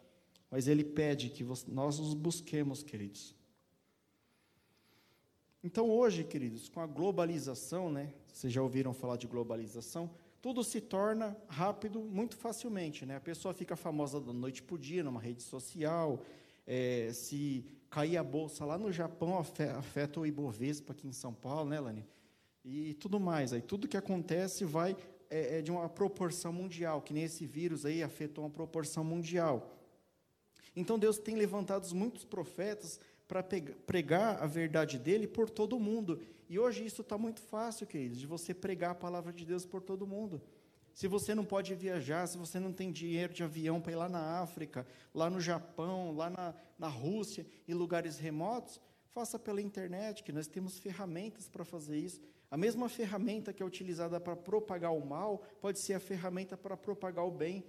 mas 0.53 0.68
ele 0.68 0.85
pede 0.85 1.31
que 1.31 1.42
nós 1.66 1.98
os 1.98 2.12
busquemos, 2.12 2.83
queridos. 2.83 3.35
Então 5.64 5.88
hoje, 5.88 6.25
queridos, 6.25 6.68
com 6.68 6.79
a 6.79 6.87
globalização, 6.87 7.90
né? 7.90 8.12
Vocês 8.31 8.53
já 8.53 8.61
ouviram 8.61 8.92
falar 8.92 9.16
de 9.16 9.27
globalização? 9.27 10.11
Tudo 10.42 10.64
se 10.64 10.81
torna 10.81 11.37
rápido 11.46 12.00
muito 12.00 12.37
facilmente, 12.37 13.07
né? 13.07 13.14
A 13.14 13.20
pessoa 13.20 13.55
fica 13.55 13.76
famosa 13.76 14.20
da 14.20 14.33
noite 14.33 14.61
para 14.61 14.74
o 14.74 14.78
dia 14.78 15.05
numa 15.05 15.20
rede 15.20 15.40
social. 15.40 16.20
É, 16.66 17.12
se 17.12 17.64
cair 17.88 18.16
a 18.16 18.24
bolsa 18.24 18.64
lá 18.64 18.76
no 18.76 18.90
Japão 18.90 19.38
afeta 19.38 20.18
o 20.18 20.26
Ibovespa 20.26 20.92
aqui 20.92 21.07
em 21.07 21.12
São 21.12 21.33
Paulo, 21.33 21.70
né, 21.70 21.78
Lani? 21.78 22.05
E 22.64 22.94
tudo 22.94 23.20
mais. 23.20 23.52
Aí 23.52 23.62
tudo 23.62 23.87
que 23.87 23.96
acontece 23.96 24.64
vai 24.64 24.96
é, 25.31 25.59
é 25.59 25.62
de 25.62 25.70
uma 25.70 25.88
proporção 25.88 26.52
mundial, 26.52 27.02
que 27.02 27.14
nem 27.14 27.22
esse 27.22 27.46
vírus 27.46 27.87
aí 27.87 28.02
afetou 28.02 28.42
uma 28.42 28.50
proporção 28.50 29.05
mundial. 29.05 29.70
Então 30.74 30.98
Deus 30.98 31.18
tem 31.18 31.37
levantado 31.37 31.88
muitos 31.94 32.24
profetas 32.24 32.98
para 33.28 33.44
pregar 33.87 34.42
a 34.42 34.46
verdade 34.46 34.98
dele 34.98 35.28
por 35.28 35.48
todo 35.48 35.78
mundo. 35.78 36.20
E 36.53 36.59
hoje 36.59 36.85
isso 36.85 37.01
está 37.01 37.17
muito 37.17 37.41
fácil, 37.41 37.87
queridos, 37.87 38.19
de 38.19 38.27
você 38.27 38.53
pregar 38.53 38.91
a 38.91 38.95
palavra 38.95 39.33
de 39.33 39.43
Deus 39.43 39.65
por 39.65 39.81
todo 39.81 40.07
mundo. 40.07 40.38
Se 40.93 41.09
você 41.09 41.35
não 41.35 41.47
pode 41.47 41.75
viajar, 41.75 42.27
se 42.27 42.37
você 42.37 42.61
não 42.61 42.75
tem 42.75 42.93
dinheiro 42.93 43.33
de 43.33 43.43
avião 43.43 43.81
para 43.81 43.93
ir 43.93 43.95
lá 43.95 44.07
na 44.07 44.38
África, 44.43 44.87
lá 45.15 45.31
no 45.31 45.41
Japão, 45.41 46.15
lá 46.15 46.29
na, 46.29 46.55
na 46.79 46.88
Rússia, 46.88 47.47
em 47.67 47.73
lugares 47.73 48.19
remotos, 48.19 48.79
faça 49.15 49.38
pela 49.38 49.62
internet, 49.62 50.23
que 50.23 50.31
nós 50.31 50.47
temos 50.47 50.79
ferramentas 50.79 51.49
para 51.49 51.65
fazer 51.65 51.97
isso. 51.97 52.21
A 52.51 52.57
mesma 52.59 52.87
ferramenta 52.87 53.51
que 53.51 53.62
é 53.62 53.67
utilizada 53.67 54.21
para 54.21 54.37
propagar 54.37 54.93
o 54.93 55.03
mal, 55.03 55.43
pode 55.59 55.79
ser 55.79 55.95
a 55.95 56.01
ferramenta 56.01 56.55
para 56.55 56.77
propagar 56.77 57.25
o 57.27 57.31
bem. 57.31 57.65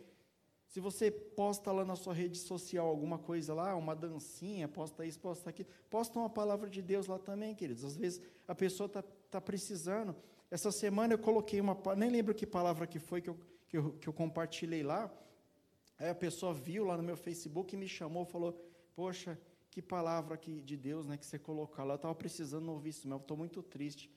Se 0.73 0.79
você 0.79 1.11
posta 1.11 1.71
lá 1.71 1.85
na 1.85 1.95
sua 1.95 2.15
rede 2.15 2.35
social 2.35 2.87
alguma 2.87 3.19
coisa 3.19 3.53
lá, 3.53 3.75
uma 3.75 3.95
dancinha, 3.95 4.67
posta 4.67 5.05
isso, 5.05 5.19
posta 5.19 5.51
aquilo, 5.51 5.69
posta 5.87 6.17
uma 6.17 6.31
palavra 6.31 6.67
de 6.67 6.81
Deus 6.81 7.05
lá 7.05 7.19
também, 7.19 7.53
queridos. 7.53 7.85
Às 7.85 7.95
vezes 7.95 8.19
a 8.47 8.55
pessoa 8.55 8.87
está 8.87 9.03
tá 9.29 9.39
precisando. 9.39 10.15
Essa 10.49 10.71
semana 10.71 11.13
eu 11.13 11.19
coloquei 11.19 11.61
uma, 11.61 11.77
nem 11.95 12.09
lembro 12.09 12.33
que 12.33 12.47
palavra 12.47 12.87
que 12.87 12.97
foi 12.97 13.21
que 13.21 13.29
eu, 13.29 13.37
que 13.69 13.77
eu, 13.77 13.91
que 14.01 14.09
eu 14.09 14.13
compartilhei 14.13 14.81
lá. 14.81 15.13
Aí 15.99 16.09
a 16.09 16.15
pessoa 16.15 16.55
viu 16.55 16.85
lá 16.85 16.97
no 16.97 17.03
meu 17.03 17.15
Facebook 17.15 17.75
e 17.75 17.77
me 17.77 17.87
chamou, 17.87 18.25
falou: 18.25 18.59
Poxa, 18.95 19.39
que 19.69 19.79
palavra 19.79 20.37
que, 20.37 20.59
de 20.59 20.75
Deus 20.75 21.05
né, 21.05 21.17
que 21.17 21.25
você 21.27 21.37
colocou 21.37 21.85
lá. 21.85 21.93
Eu 21.93 21.97
estava 21.97 22.15
precisando 22.15 22.67
ouvir 22.71 22.89
isso, 22.89 23.07
mas 23.07 23.19
eu 23.19 23.21
estou 23.21 23.37
muito 23.37 23.61
triste. 23.61 24.09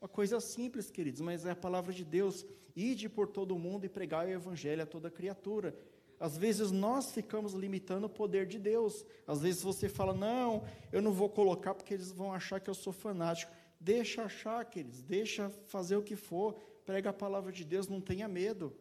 Uma 0.00 0.08
coisa 0.08 0.40
simples, 0.40 0.90
queridos, 0.90 1.20
mas 1.20 1.44
é 1.44 1.50
a 1.50 1.56
palavra 1.56 1.92
de 1.92 2.04
Deus. 2.04 2.46
Ide 2.76 3.08
por 3.08 3.26
todo 3.26 3.54
o 3.54 3.58
mundo 3.58 3.84
e 3.84 3.88
pregai 3.88 4.28
o 4.28 4.34
evangelho 4.34 4.82
a 4.82 4.86
toda 4.86 5.10
criatura. 5.10 5.76
Às 6.20 6.36
vezes 6.36 6.70
nós 6.70 7.12
ficamos 7.12 7.52
limitando 7.52 8.06
o 8.06 8.10
poder 8.10 8.46
de 8.46 8.58
Deus. 8.58 9.04
Às 9.26 9.40
vezes 9.40 9.62
você 9.62 9.88
fala, 9.88 10.14
não, 10.14 10.64
eu 10.92 11.02
não 11.02 11.12
vou 11.12 11.28
colocar 11.28 11.74
porque 11.74 11.94
eles 11.94 12.12
vão 12.12 12.32
achar 12.32 12.60
que 12.60 12.70
eu 12.70 12.74
sou 12.74 12.92
fanático. 12.92 13.52
Deixa 13.80 14.24
achar, 14.24 14.64
queridos, 14.64 15.02
deixa 15.02 15.50
fazer 15.66 15.96
o 15.96 16.02
que 16.02 16.16
for. 16.16 16.54
Prega 16.84 17.10
a 17.10 17.12
palavra 17.12 17.52
de 17.52 17.64
Deus, 17.64 17.88
não 17.88 18.00
tenha 18.00 18.28
medo. 18.28 18.76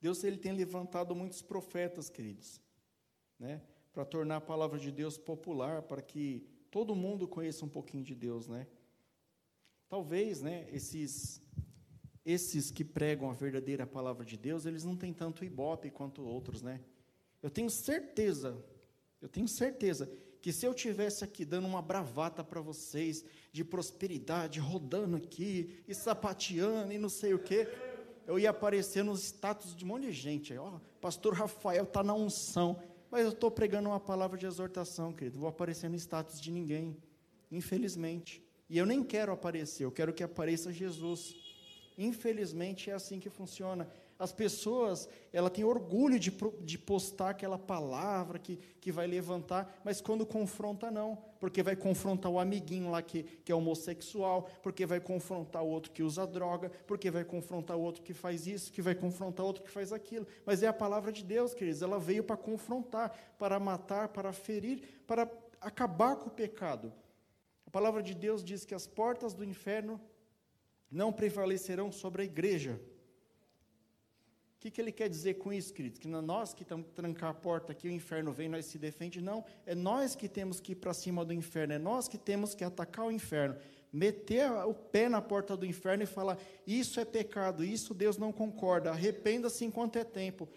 Deus 0.00 0.22
ele 0.22 0.36
tem 0.36 0.52
levantado 0.52 1.16
muitos 1.16 1.42
profetas, 1.42 2.08
queridos, 2.08 2.60
né, 3.38 3.60
para 3.92 4.04
tornar 4.04 4.36
a 4.36 4.40
palavra 4.40 4.78
de 4.78 4.92
Deus 4.92 5.18
popular, 5.18 5.82
para 5.82 6.00
que 6.00 6.46
todo 6.76 6.94
mundo 6.94 7.26
conheça 7.26 7.64
um 7.64 7.70
pouquinho 7.70 8.04
de 8.04 8.14
Deus, 8.14 8.48
né? 8.48 8.66
Talvez, 9.88 10.42
né, 10.42 10.68
esses 10.70 11.40
esses 12.22 12.70
que 12.70 12.84
pregam 12.84 13.30
a 13.30 13.32
verdadeira 13.32 13.86
palavra 13.86 14.26
de 14.26 14.36
Deus, 14.36 14.66
eles 14.66 14.84
não 14.84 14.94
têm 14.94 15.10
tanto 15.10 15.42
ibope 15.42 15.90
quanto 15.90 16.22
outros, 16.22 16.60
né? 16.60 16.82
Eu 17.42 17.48
tenho 17.48 17.70
certeza, 17.70 18.62
eu 19.22 19.28
tenho 19.28 19.48
certeza 19.48 20.06
que 20.42 20.52
se 20.52 20.66
eu 20.66 20.74
tivesse 20.74 21.24
aqui 21.24 21.46
dando 21.46 21.66
uma 21.66 21.80
bravata 21.80 22.44
para 22.44 22.60
vocês 22.60 23.24
de 23.50 23.64
prosperidade, 23.64 24.60
rodando 24.60 25.16
aqui 25.16 25.82
e 25.88 25.94
sapateando 25.94 26.92
e 26.92 26.98
não 26.98 27.08
sei 27.08 27.32
o 27.32 27.38
quê, 27.38 27.66
eu 28.26 28.38
ia 28.38 28.50
aparecer 28.50 29.02
nos 29.02 29.22
status 29.22 29.74
de 29.74 29.82
um 29.82 29.88
monte 29.88 30.08
de 30.08 30.12
gente. 30.12 30.54
Ó, 30.58 30.78
pastor 31.00 31.32
Rafael 31.32 31.84
está 31.84 32.02
na 32.02 32.12
unção. 32.12 32.78
Mas 33.10 33.22
eu 33.22 33.30
estou 33.30 33.50
pregando 33.50 33.88
uma 33.88 34.00
palavra 34.00 34.36
de 34.36 34.46
exortação, 34.46 35.12
querido. 35.12 35.38
Vou 35.38 35.48
aparecer 35.48 35.88
no 35.88 35.96
status 35.96 36.40
de 36.40 36.50
ninguém, 36.50 36.96
infelizmente. 37.50 38.42
E 38.68 38.76
eu 38.76 38.86
nem 38.86 39.02
quero 39.02 39.32
aparecer, 39.32 39.84
eu 39.84 39.92
quero 39.92 40.12
que 40.12 40.24
apareça 40.24 40.72
Jesus. 40.72 41.34
Infelizmente 41.96 42.90
é 42.90 42.94
assim 42.94 43.20
que 43.20 43.30
funciona. 43.30 43.88
As 44.18 44.32
pessoas, 44.32 45.08
ela 45.30 45.50
tem 45.50 45.62
orgulho 45.62 46.18
de, 46.18 46.32
de 46.62 46.78
postar 46.78 47.30
aquela 47.30 47.58
palavra 47.58 48.38
que, 48.38 48.56
que 48.80 48.90
vai 48.90 49.06
levantar, 49.06 49.80
mas 49.84 50.00
quando 50.00 50.24
confronta, 50.24 50.90
não. 50.90 51.18
Porque 51.38 51.62
vai 51.62 51.76
confrontar 51.76 52.32
o 52.32 52.40
amiguinho 52.40 52.90
lá 52.90 53.02
que, 53.02 53.22
que 53.22 53.52
é 53.52 53.54
homossexual, 53.54 54.48
porque 54.62 54.86
vai 54.86 55.00
confrontar 55.00 55.62
o 55.62 55.68
outro 55.68 55.92
que 55.92 56.02
usa 56.02 56.26
droga, 56.26 56.70
porque 56.86 57.10
vai 57.10 57.24
confrontar 57.24 57.76
o 57.76 57.82
outro 57.82 58.02
que 58.02 58.14
faz 58.14 58.46
isso, 58.46 58.72
que 58.72 58.80
vai 58.80 58.94
confrontar 58.94 59.44
o 59.44 59.48
outro 59.48 59.62
que 59.62 59.70
faz 59.70 59.92
aquilo. 59.92 60.26
Mas 60.46 60.62
é 60.62 60.66
a 60.66 60.72
palavra 60.72 61.12
de 61.12 61.22
Deus, 61.22 61.52
queridos, 61.52 61.82
ela 61.82 61.98
veio 61.98 62.24
para 62.24 62.38
confrontar, 62.38 63.14
para 63.38 63.60
matar, 63.60 64.08
para 64.08 64.32
ferir, 64.32 65.02
para 65.06 65.30
acabar 65.60 66.16
com 66.16 66.28
o 66.28 66.32
pecado. 66.32 66.90
A 67.66 67.70
palavra 67.70 68.02
de 68.02 68.14
Deus 68.14 68.42
diz 68.42 68.64
que 68.64 68.74
as 68.74 68.86
portas 68.86 69.34
do 69.34 69.44
inferno 69.44 70.00
não 70.90 71.12
prevalecerão 71.12 71.92
sobre 71.92 72.22
a 72.22 72.24
igreja 72.24 72.80
que, 74.58 74.70
que 74.70 74.80
ele 74.80 74.92
quer 74.92 75.08
dizer 75.08 75.34
com 75.34 75.52
isso, 75.52 75.72
queridos? 75.72 75.98
Que 75.98 76.08
não 76.08 76.22
nós 76.22 76.54
que 76.54 76.62
estamos 76.62 76.86
trancar 76.94 77.30
a 77.30 77.34
porta 77.34 77.72
aqui, 77.72 77.88
o 77.88 77.90
inferno 77.90 78.32
vem, 78.32 78.48
nós 78.48 78.66
se 78.66 78.78
defende. 78.78 79.20
Não, 79.20 79.44
é 79.64 79.74
nós 79.74 80.14
que 80.14 80.28
temos 80.28 80.60
que 80.60 80.72
ir 80.72 80.76
para 80.76 80.94
cima 80.94 81.24
do 81.24 81.32
inferno, 81.32 81.74
é 81.74 81.78
nós 81.78 82.08
que 82.08 82.18
temos 82.18 82.54
que 82.54 82.64
atacar 82.64 83.06
o 83.06 83.10
inferno, 83.10 83.56
meter 83.92 84.50
o 84.50 84.74
pé 84.74 85.08
na 85.08 85.20
porta 85.20 85.56
do 85.56 85.66
inferno 85.66 86.02
e 86.02 86.06
falar: 86.06 86.38
isso 86.66 86.98
é 86.98 87.04
pecado, 87.04 87.64
isso 87.64 87.94
Deus 87.94 88.16
não 88.16 88.32
concorda, 88.32 88.90
arrependa-se 88.90 89.64
enquanto 89.64 89.96
é 89.96 90.04
tempo. 90.04 90.48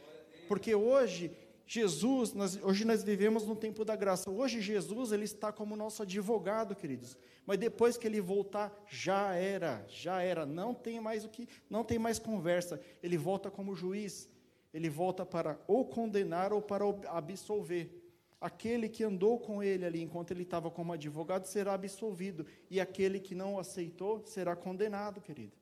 Porque 0.48 0.74
hoje 0.74 1.32
Jesus, 1.72 2.34
nós, 2.34 2.60
hoje 2.64 2.84
nós 2.84 3.04
vivemos 3.04 3.46
no 3.46 3.56
tempo 3.56 3.86
da 3.86 3.96
graça. 3.96 4.32
Hoje 4.32 4.60
Jesus 4.60 5.12
ele 5.12 5.26
está 5.26 5.52
como 5.52 5.76
nosso 5.76 6.02
advogado, 6.02 6.76
queridos. 6.76 7.16
Mas 7.46 7.60
depois 7.60 7.96
que 7.96 8.08
ele 8.08 8.20
voltar, 8.20 8.76
já 8.90 9.36
era, 9.36 9.86
já 9.88 10.20
era. 10.20 10.48
Não 10.48 10.74
tem 10.74 11.00
mais 11.00 11.24
o 11.24 11.30
que, 11.30 11.48
não 11.70 11.84
tem 11.84 12.00
mais 12.00 12.18
conversa. 12.18 12.82
Ele 13.04 13.20
volta 13.20 13.52
como 13.52 13.76
juiz. 13.76 14.28
Ele 14.74 14.90
volta 14.90 15.24
para 15.24 15.60
ou 15.68 15.86
condenar 15.86 16.52
ou 16.52 16.60
para 16.60 16.86
absolver. 17.10 18.04
Aquele 18.42 18.90
que 18.90 19.04
andou 19.04 19.38
com 19.38 19.62
ele 19.62 19.86
ali 19.86 20.02
enquanto 20.02 20.32
ele 20.32 20.42
estava 20.42 20.72
como 20.72 20.94
advogado 20.94 21.46
será 21.46 21.76
absolvido 21.76 22.48
e 22.68 22.82
aquele 22.82 23.20
que 23.20 23.36
não 23.36 23.60
aceitou 23.60 24.26
será 24.26 24.56
condenado, 24.56 25.22
querido. 25.22 25.56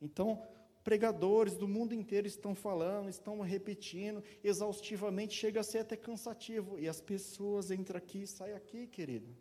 Então, 0.00 0.42
pregadores 0.82 1.56
do 1.56 1.68
mundo 1.68 1.94
inteiro 1.94 2.26
estão 2.26 2.54
falando, 2.54 3.08
estão 3.08 3.40
repetindo 3.40 4.22
exaustivamente, 4.42 5.34
chega 5.34 5.60
a 5.60 5.64
ser 5.64 5.78
até 5.78 5.96
cansativo. 5.96 6.78
E 6.78 6.88
as 6.88 7.00
pessoas 7.00 7.70
entram 7.70 7.98
aqui 7.98 8.22
e 8.22 8.26
saem 8.26 8.54
aqui, 8.54 8.86
querido. 8.86 9.34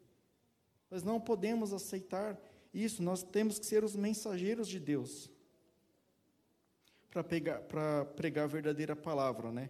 Nós 0.90 1.04
não 1.04 1.20
podemos 1.20 1.74
aceitar 1.74 2.40
isso, 2.74 3.02
nós 3.04 3.24
temos 3.24 3.60
que 3.60 3.66
ser 3.66 3.84
os 3.84 3.96
mensageiros 3.96 4.68
de 4.68 4.80
Deus 4.80 5.30
para 7.10 8.06
pregar 8.06 8.44
a 8.44 8.48
verdadeira 8.48 8.96
palavra, 8.96 9.52
né? 9.52 9.70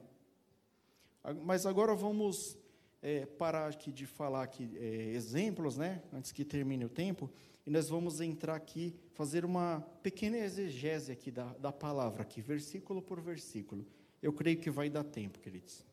Mas 1.44 1.66
agora 1.66 1.96
vamos 1.96 2.58
é, 3.02 3.26
parar 3.26 3.68
aqui 3.68 3.92
de 3.92 4.06
falar 4.06 4.44
aqui, 4.44 4.70
é, 4.78 5.12
exemplos, 5.14 5.78
né? 5.78 6.02
Antes 6.14 6.32
que 6.32 6.46
termine 6.46 6.86
o 6.86 6.90
tempo 6.90 7.30
e 7.66 7.70
nós 7.70 7.90
vamos 7.90 8.22
entrar 8.22 8.56
aqui, 8.56 8.96
fazer 9.14 9.46
uma 9.46 9.82
pequena 10.02 10.38
exegese 10.38 11.12
aqui 11.12 11.30
da, 11.30 11.54
da 11.54 11.72
palavra, 11.72 12.24
aqui, 12.24 12.42
versículo 12.42 13.02
por 13.02 13.22
versículo. 13.22 13.86
Eu 14.22 14.34
creio 14.34 14.60
que 14.60 14.70
vai 14.70 14.90
dar 14.90 15.04
tempo, 15.04 15.40
queridos. 15.40 15.86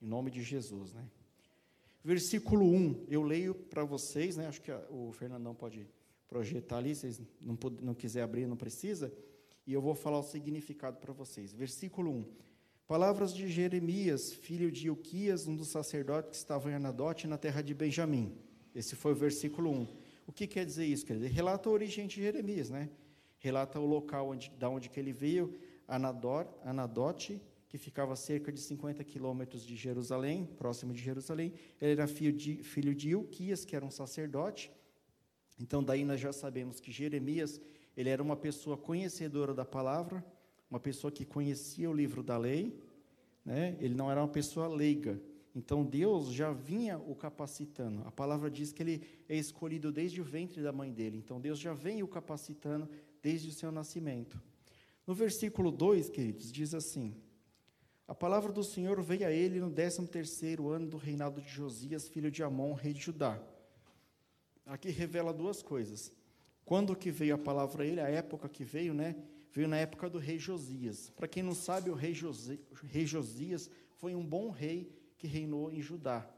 Em 0.00 0.06
nome 0.06 0.30
de 0.30 0.42
Jesus, 0.42 0.92
né? 0.92 1.04
Versículo 2.04 2.66
1, 2.66 3.06
eu 3.08 3.22
leio 3.22 3.54
para 3.54 3.84
vocês, 3.84 4.36
né? 4.36 4.46
Acho 4.46 4.60
que 4.60 4.70
a, 4.70 4.78
o 4.90 5.12
Fernandão 5.12 5.54
pode 5.54 5.86
projetar 6.26 6.78
ali, 6.78 6.94
se 6.94 7.26
não, 7.40 7.56
não 7.80 7.94
quiser 7.94 8.22
abrir, 8.22 8.46
não 8.46 8.56
precisa. 8.56 9.12
E 9.66 9.72
eu 9.72 9.80
vou 9.80 9.94
falar 9.94 10.18
o 10.18 10.22
significado 10.22 10.96
para 10.96 11.12
vocês. 11.12 11.52
Versículo 11.52 12.10
1. 12.10 12.26
Palavras 12.86 13.32
de 13.32 13.48
Jeremias, 13.48 14.32
filho 14.32 14.70
de 14.70 14.88
Ilquias, 14.88 15.46
um 15.46 15.56
dos 15.56 15.68
sacerdotes 15.68 16.30
que 16.30 16.36
estava 16.36 16.70
em 16.70 16.74
Anadote, 16.74 17.26
na 17.26 17.38
terra 17.38 17.62
de 17.62 17.72
Benjamim. 17.72 18.36
Esse 18.74 18.96
foi 18.96 19.12
o 19.12 19.14
versículo 19.14 19.70
1. 19.70 19.86
O 20.26 20.32
que 20.32 20.46
quer 20.46 20.66
dizer 20.66 20.84
isso? 20.84 21.06
Dizer, 21.06 21.28
relata 21.28 21.68
a 21.68 21.72
origem 21.72 22.06
de 22.06 22.16
Jeremias, 22.16 22.70
né? 22.70 22.90
Relata 23.38 23.78
o 23.78 23.86
local 23.86 24.30
onde, 24.30 24.50
da 24.58 24.68
onde 24.68 24.88
que 24.90 24.98
ele 24.98 25.12
veio, 25.12 25.54
Anador, 25.86 26.46
Anadote, 26.64 27.40
que 27.68 27.78
ficava 27.78 28.12
a 28.12 28.16
cerca 28.16 28.52
de 28.52 28.60
50 28.60 29.02
quilômetros 29.04 29.64
de 29.64 29.74
Jerusalém, 29.76 30.44
próximo 30.44 30.92
de 30.92 31.00
Jerusalém. 31.00 31.54
Ele 31.80 31.92
era 31.92 32.06
filho 32.06 32.32
de, 32.32 32.62
filho 32.62 32.94
de 32.94 33.10
Ilquias, 33.10 33.64
que 33.64 33.74
era 33.74 33.84
um 33.84 33.90
sacerdote. 33.90 34.70
Então, 35.58 35.82
daí 35.82 36.04
nós 36.04 36.20
já 36.20 36.32
sabemos 36.32 36.80
que 36.80 36.92
Jeremias, 36.92 37.60
ele 37.96 38.10
era 38.10 38.22
uma 38.22 38.36
pessoa 38.36 38.76
conhecedora 38.76 39.54
da 39.54 39.64
palavra, 39.64 40.24
uma 40.72 40.80
pessoa 40.80 41.12
que 41.12 41.26
conhecia 41.26 41.90
o 41.90 41.92
livro 41.92 42.22
da 42.22 42.38
lei, 42.38 42.74
né? 43.44 43.76
ele 43.78 43.94
não 43.94 44.10
era 44.10 44.22
uma 44.22 44.28
pessoa 44.28 44.66
leiga. 44.66 45.20
Então 45.54 45.84
Deus 45.84 46.32
já 46.32 46.50
vinha 46.50 46.96
o 46.96 47.14
capacitando. 47.14 48.00
A 48.06 48.10
palavra 48.10 48.50
diz 48.50 48.72
que 48.72 48.82
ele 48.82 49.06
é 49.28 49.36
escolhido 49.36 49.92
desde 49.92 50.18
o 50.18 50.24
ventre 50.24 50.62
da 50.62 50.72
mãe 50.72 50.90
dele. 50.90 51.18
Então 51.18 51.38
Deus 51.38 51.58
já 51.58 51.74
vem 51.74 52.02
o 52.02 52.08
capacitando 52.08 52.88
desde 53.22 53.50
o 53.50 53.52
seu 53.52 53.70
nascimento. 53.70 54.40
No 55.06 55.12
versículo 55.12 55.70
2, 55.70 56.08
queridos, 56.08 56.50
diz 56.50 56.72
assim: 56.72 57.14
A 58.08 58.14
palavra 58.14 58.50
do 58.50 58.64
Senhor 58.64 59.02
veio 59.02 59.26
a 59.26 59.30
ele 59.30 59.60
no 59.60 59.70
13 59.70 60.06
terceiro 60.06 60.70
ano 60.70 60.86
do 60.86 60.96
reinado 60.96 61.42
de 61.42 61.50
Josias, 61.50 62.08
filho 62.08 62.30
de 62.30 62.42
Amon, 62.42 62.72
rei 62.72 62.94
de 62.94 63.02
Judá. 63.02 63.38
Aqui 64.64 64.88
revela 64.88 65.34
duas 65.34 65.62
coisas. 65.62 66.10
Quando 66.64 66.96
que 66.96 67.10
veio 67.10 67.34
a 67.34 67.38
palavra 67.38 67.82
a 67.82 67.86
ele, 67.86 68.00
a 68.00 68.08
época 68.08 68.48
que 68.48 68.64
veio, 68.64 68.94
né? 68.94 69.14
Veio 69.52 69.68
na 69.68 69.76
época 69.76 70.08
do 70.08 70.18
rei 70.18 70.38
Josias. 70.38 71.10
Para 71.10 71.28
quem 71.28 71.42
não 71.42 71.54
sabe, 71.54 71.90
o 71.90 71.94
rei, 71.94 72.14
rei 72.84 73.06
Josias 73.06 73.70
foi 73.96 74.14
um 74.14 74.24
bom 74.24 74.50
rei 74.50 74.90
que 75.18 75.26
reinou 75.26 75.70
em 75.70 75.80
Judá. 75.80 76.28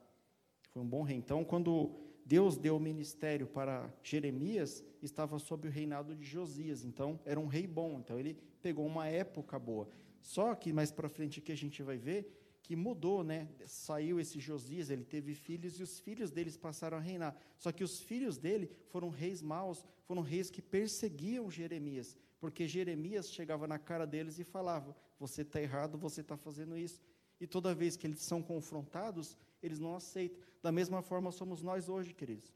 Foi 0.70 0.82
um 0.82 0.88
bom 0.88 1.02
rei. 1.02 1.16
Então, 1.16 1.44
quando 1.44 1.92
Deus 2.26 2.56
deu 2.56 2.76
o 2.76 2.80
ministério 2.80 3.46
para 3.46 3.88
Jeremias, 4.02 4.82
estava 5.00 5.38
sob 5.38 5.68
o 5.68 5.70
reinado 5.70 6.14
de 6.14 6.24
Josias. 6.24 6.84
Então, 6.84 7.20
era 7.24 7.38
um 7.38 7.46
rei 7.46 7.66
bom. 7.66 7.98
Então, 8.00 8.18
ele 8.18 8.36
pegou 8.60 8.84
uma 8.84 9.06
época 9.06 9.58
boa. 9.58 9.88
Só 10.20 10.54
que 10.54 10.72
mais 10.72 10.90
para 10.90 11.08
frente 11.08 11.38
aqui 11.38 11.52
a 11.52 11.56
gente 11.56 11.82
vai 11.82 11.96
ver 11.96 12.40
que 12.64 12.74
mudou, 12.74 13.22
né? 13.22 13.46
Saiu 13.66 14.18
esse 14.18 14.40
Josias, 14.40 14.88
ele 14.88 15.04
teve 15.04 15.34
filhos 15.34 15.78
e 15.78 15.82
os 15.82 16.00
filhos 16.00 16.30
deles 16.30 16.56
passaram 16.56 16.96
a 16.96 17.00
reinar. 17.00 17.36
Só 17.58 17.70
que 17.70 17.84
os 17.84 18.00
filhos 18.00 18.38
dele 18.38 18.70
foram 18.88 19.10
reis 19.10 19.42
maus, 19.42 19.84
foram 20.06 20.22
reis 20.22 20.50
que 20.50 20.62
perseguiam 20.62 21.50
Jeremias, 21.50 22.16
porque 22.44 22.68
Jeremias 22.68 23.32
chegava 23.32 23.66
na 23.66 23.78
cara 23.78 24.06
deles 24.06 24.38
e 24.38 24.44
falava: 24.44 24.94
"Você 25.18 25.40
está 25.40 25.62
errado, 25.62 25.96
você 25.96 26.20
está 26.20 26.36
fazendo 26.36 26.76
isso". 26.76 27.00
E 27.40 27.46
toda 27.46 27.74
vez 27.74 27.96
que 27.96 28.06
eles 28.06 28.20
são 28.20 28.42
confrontados, 28.42 29.34
eles 29.62 29.80
não 29.80 29.96
aceitam. 29.96 30.38
Da 30.62 30.70
mesma 30.70 31.00
forma 31.00 31.32
somos 31.32 31.62
nós 31.62 31.88
hoje, 31.88 32.12
queridos. 32.12 32.52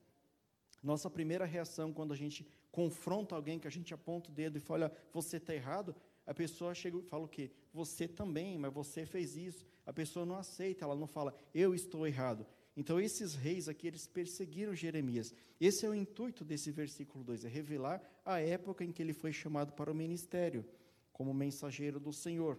Nossa 0.83 1.09
primeira 1.09 1.47
reação 1.47 1.91
quando 1.91 2.13
a 2.13 2.17
gente 2.17 2.47
confronta 2.71 3.35
alguém, 3.35 3.59
que 3.59 3.67
a 3.67 3.71
gente 3.71 3.95
aponta 3.95 4.29
o 4.29 4.33
dedo 4.35 4.59
e 4.59 4.61
fala, 4.61 4.93
você 5.11 5.39
está 5.39 5.55
errado, 5.55 5.97
a 6.27 6.35
pessoa 6.35 6.75
chega 6.75 6.99
e 6.99 7.03
fala 7.03 7.25
o 7.25 7.29
quê? 7.29 7.51
Você 7.73 8.07
também, 8.07 8.59
mas 8.59 8.71
você 8.71 9.07
fez 9.07 9.39
isso. 9.39 9.65
A 9.87 9.93
pessoa 9.93 10.27
não 10.27 10.37
aceita, 10.37 10.85
ela 10.85 10.95
não 10.95 11.07
fala, 11.07 11.35
eu 11.55 11.75
estou 11.75 12.07
errado. 12.07 12.47
Então, 12.79 13.01
esses 13.01 13.35
reis 13.35 13.69
aqui, 13.69 13.89
eles 13.89 14.07
perseguiram 14.07 14.73
Jeremias. 14.73 15.35
Esse 15.61 15.85
é 15.85 15.89
o 15.89 15.95
intuito 15.95 16.45
desse 16.45 16.71
versículo 16.71 17.25
2, 17.25 17.45
é 17.45 17.49
revelar 17.49 18.01
a 18.25 18.39
época 18.39 18.85
em 18.85 18.93
que 18.93 19.03
ele 19.03 19.13
foi 19.13 19.33
chamado 19.33 19.73
para 19.73 19.91
o 19.91 19.95
ministério, 19.95 20.65
como 21.13 21.35
mensageiro 21.35 21.99
do 21.99 22.13
Senhor. 22.13 22.57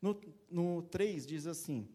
No, 0.00 0.16
no 0.48 0.80
3 0.80 1.26
diz 1.26 1.44
assim: 1.48 1.88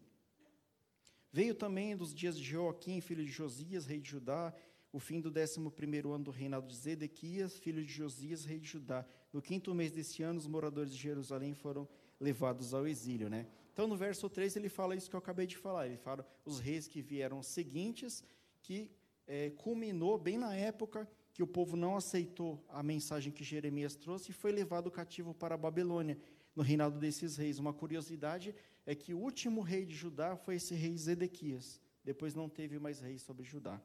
Veio 1.32 1.54
também 1.54 1.96
dos 1.96 2.14
dias 2.14 2.36
de 2.36 2.44
Joaquim, 2.44 3.00
filho 3.00 3.24
de 3.24 3.32
Josias, 3.32 3.86
rei 3.86 3.98
de 3.98 4.10
Judá, 4.10 4.54
o 4.92 5.00
fim 5.00 5.18
do 5.18 5.30
décimo 5.30 5.70
primeiro 5.70 6.12
ano 6.12 6.24
do 6.24 6.30
reinado 6.30 6.68
de 6.68 6.76
Zedequias, 6.76 7.58
filho 7.58 7.82
de 7.82 7.90
Josias, 7.90 8.44
rei 8.44 8.58
de 8.58 8.68
Judá. 8.68 9.06
No 9.32 9.40
quinto 9.40 9.74
mês 9.74 9.90
desse 9.90 10.22
ano, 10.22 10.38
os 10.38 10.46
moradores 10.46 10.94
de 10.94 10.98
Jerusalém 11.00 11.54
foram 11.54 11.88
levados 12.20 12.74
ao 12.74 12.86
exílio, 12.86 13.30
né? 13.30 13.46
Então, 13.72 13.86
no 13.86 13.96
verso 13.96 14.28
3, 14.28 14.56
ele 14.56 14.68
fala 14.68 14.94
isso 14.94 15.08
que 15.08 15.16
eu 15.16 15.18
acabei 15.18 15.46
de 15.46 15.56
falar. 15.56 15.86
Ele 15.86 15.96
fala 15.96 16.26
os 16.44 16.58
reis 16.58 16.86
que 16.86 17.00
vieram 17.00 17.42
seguintes, 17.42 18.22
que 18.60 18.90
é, 19.26 19.50
culminou 19.50 20.18
bem 20.18 20.36
na 20.36 20.54
época 20.54 21.08
que 21.32 21.42
o 21.42 21.46
povo 21.46 21.76
não 21.76 21.96
aceitou 21.96 22.62
a 22.68 22.82
mensagem 22.82 23.32
que 23.32 23.42
Jeremias 23.42 23.96
trouxe 23.96 24.30
e 24.30 24.34
foi 24.34 24.52
levado 24.52 24.90
cativo 24.90 25.32
para 25.32 25.54
a 25.54 25.58
Babilônia 25.58 26.18
no 26.54 26.62
reinado 26.62 26.98
desses 26.98 27.36
reis. 27.36 27.58
Uma 27.58 27.72
curiosidade 27.72 28.54
é 28.84 28.94
que 28.94 29.14
o 29.14 29.18
último 29.18 29.62
rei 29.62 29.86
de 29.86 29.94
Judá 29.94 30.36
foi 30.36 30.56
esse 30.56 30.74
rei 30.74 30.96
Zedequias. 30.96 31.80
Depois 32.04 32.34
não 32.34 32.48
teve 32.48 32.78
mais 32.78 33.00
rei 33.00 33.18
sobre 33.18 33.44
Judá. 33.44 33.80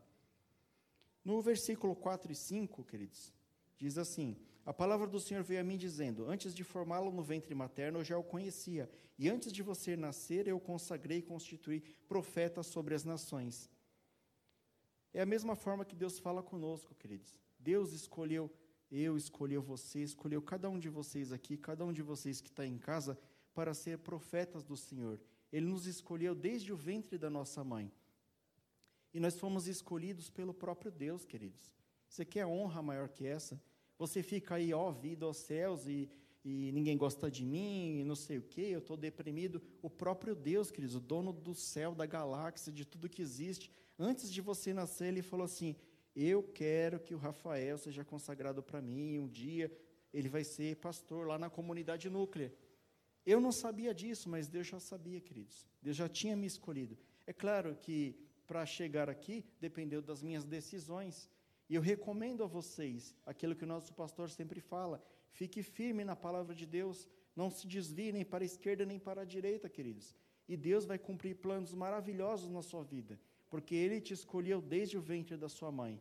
No 1.24 1.42
versículo 1.42 1.96
4 1.96 2.32
e 2.32 2.36
5, 2.36 2.84
queridos, 2.84 3.34
diz 3.78 3.98
assim: 3.98 4.36
A 4.68 4.74
palavra 4.74 5.08
do 5.08 5.18
Senhor 5.18 5.42
veio 5.44 5.62
a 5.62 5.64
mim 5.64 5.78
dizendo: 5.78 6.30
Antes 6.30 6.54
de 6.54 6.62
formá-lo 6.62 7.10
no 7.10 7.24
ventre 7.24 7.56
materno, 7.56 8.00
eu 8.00 8.04
já 8.04 8.18
o 8.18 8.24
conhecia, 8.24 8.92
e 9.18 9.30
antes 9.30 9.54
de 9.54 9.64
você 9.64 9.96
nascer, 9.96 10.46
eu 10.46 10.60
consagrei 10.60 11.20
e 11.20 11.22
constituí 11.22 11.80
profeta 12.06 12.62
sobre 12.62 12.94
as 12.94 13.06
nações. 13.06 13.70
É 15.14 15.22
a 15.22 15.26
mesma 15.26 15.56
forma 15.56 15.86
que 15.86 15.96
Deus 15.96 16.20
fala 16.20 16.44
conosco, 16.44 16.94
queridos. 16.94 17.40
Deus 17.58 17.94
escolheu 17.94 18.52
eu 18.92 19.16
escolheu 19.16 19.62
você, 19.62 20.04
escolheu 20.04 20.42
cada 20.42 20.70
um 20.70 20.78
de 20.78 20.90
vocês 20.90 21.32
aqui, 21.32 21.56
cada 21.56 21.86
um 21.86 21.94
de 21.94 22.02
vocês 22.02 22.42
que 22.42 22.50
está 22.50 22.66
em 22.66 22.78
casa, 22.78 23.18
para 23.54 23.74
ser 23.74 24.00
profetas 24.00 24.66
do 24.66 24.76
Senhor. 24.76 25.20
Ele 25.50 25.66
nos 25.66 25.88
escolheu 25.88 26.36
desde 26.36 26.74
o 26.74 26.78
ventre 26.78 27.18
da 27.18 27.30
nossa 27.30 27.64
mãe. 27.64 27.90
E 29.14 29.20
nós 29.20 29.40
fomos 29.40 29.66
escolhidos 29.68 30.30
pelo 30.30 30.54
próprio 30.54 30.92
Deus, 30.92 31.24
queridos. 31.24 31.74
Você 32.10 32.26
quer 32.26 32.46
honra 32.46 32.82
maior 32.82 33.08
que 33.08 33.26
essa? 33.26 33.62
Você 33.98 34.22
fica 34.22 34.56
aí, 34.56 34.74
ó, 34.74 34.92
vida 34.92 35.26
aos 35.26 35.38
céus 35.38 35.88
e, 35.88 36.10
e 36.44 36.72
ninguém 36.72 36.98
gosta 36.98 37.30
de 37.32 37.46
mim, 37.46 38.00
e 38.00 38.04
não 38.04 38.16
sei 38.16 38.38
o 38.38 38.44
quê, 38.44 38.68
eu 38.72 38.80
estou 38.80 38.96
deprimido. 38.96 39.62
O 39.82 39.90
próprio 39.90 40.36
Deus, 40.36 40.70
queridos, 40.70 40.96
o 40.96 41.00
dono 41.00 41.34
do 41.34 41.54
céu, 41.54 41.96
da 41.96 42.06
galáxia, 42.06 42.72
de 42.72 42.86
tudo 42.86 43.10
que 43.10 43.22
existe, 43.22 43.72
antes 43.98 44.32
de 44.32 44.42
você 44.42 44.74
nascer, 44.74 45.08
ele 45.08 45.22
falou 45.22 45.46
assim: 45.46 45.76
eu 46.20 46.42
quero 46.42 47.00
que 47.00 47.14
o 47.14 47.18
Rafael 47.20 47.78
seja 47.78 48.04
consagrado 48.04 48.64
para 48.64 48.82
mim. 48.82 49.20
Um 49.20 49.28
dia 49.28 49.72
ele 50.12 50.28
vai 50.28 50.44
ser 50.44 50.76
pastor 50.78 51.28
lá 51.28 51.38
na 51.38 51.48
comunidade 51.48 52.10
núclea. 52.10 52.52
Eu 53.24 53.40
não 53.40 53.52
sabia 53.52 53.94
disso, 53.94 54.28
mas 54.28 54.48
Deus 54.48 54.66
já 54.66 54.80
sabia, 54.80 55.22
queridos. 55.22 55.68
Deus 55.80 55.96
já 55.96 56.10
tinha 56.10 56.36
me 56.36 56.48
escolhido. 56.48 56.98
É 57.28 57.32
claro 57.34 57.76
que 57.76 58.16
para 58.48 58.66
chegar 58.66 59.10
aqui 59.12 59.46
dependeu 59.60 60.02
das 60.02 60.24
minhas 60.24 60.44
decisões. 60.44 61.30
E 61.70 61.76
eu 61.76 61.82
recomendo 61.82 62.44
a 62.44 62.48
vocês 62.48 63.16
aquilo 63.26 63.56
que 63.56 63.64
o 63.64 63.68
nosso 63.68 63.94
pastor 63.94 64.30
sempre 64.30 64.60
fala: 64.60 65.04
fique 65.32 65.62
firme 65.62 66.04
na 66.04 66.16
palavra 66.16 66.56
de 66.56 66.66
Deus, 66.66 67.08
não 67.36 67.50
se 67.50 67.68
desvie 67.68 68.12
nem 68.12 68.26
para 68.26 68.44
a 68.44 68.46
esquerda 68.46 68.86
nem 68.86 69.00
para 69.00 69.22
a 69.22 69.26
direita, 69.26 69.70
queridos. 69.70 70.16
E 70.48 70.56
Deus 70.56 70.86
vai 70.86 70.98
cumprir 70.98 71.36
planos 71.36 71.74
maravilhosos 71.74 72.50
na 72.50 72.62
sua 72.62 72.84
vida 72.84 73.20
porque 73.50 73.76
Ele 73.76 74.02
te 74.02 74.14
escolheu 74.14 74.62
desde 74.62 74.98
o 74.98 75.02
ventre 75.02 75.38
da 75.38 75.50
sua 75.50 75.72
mãe. 75.72 76.00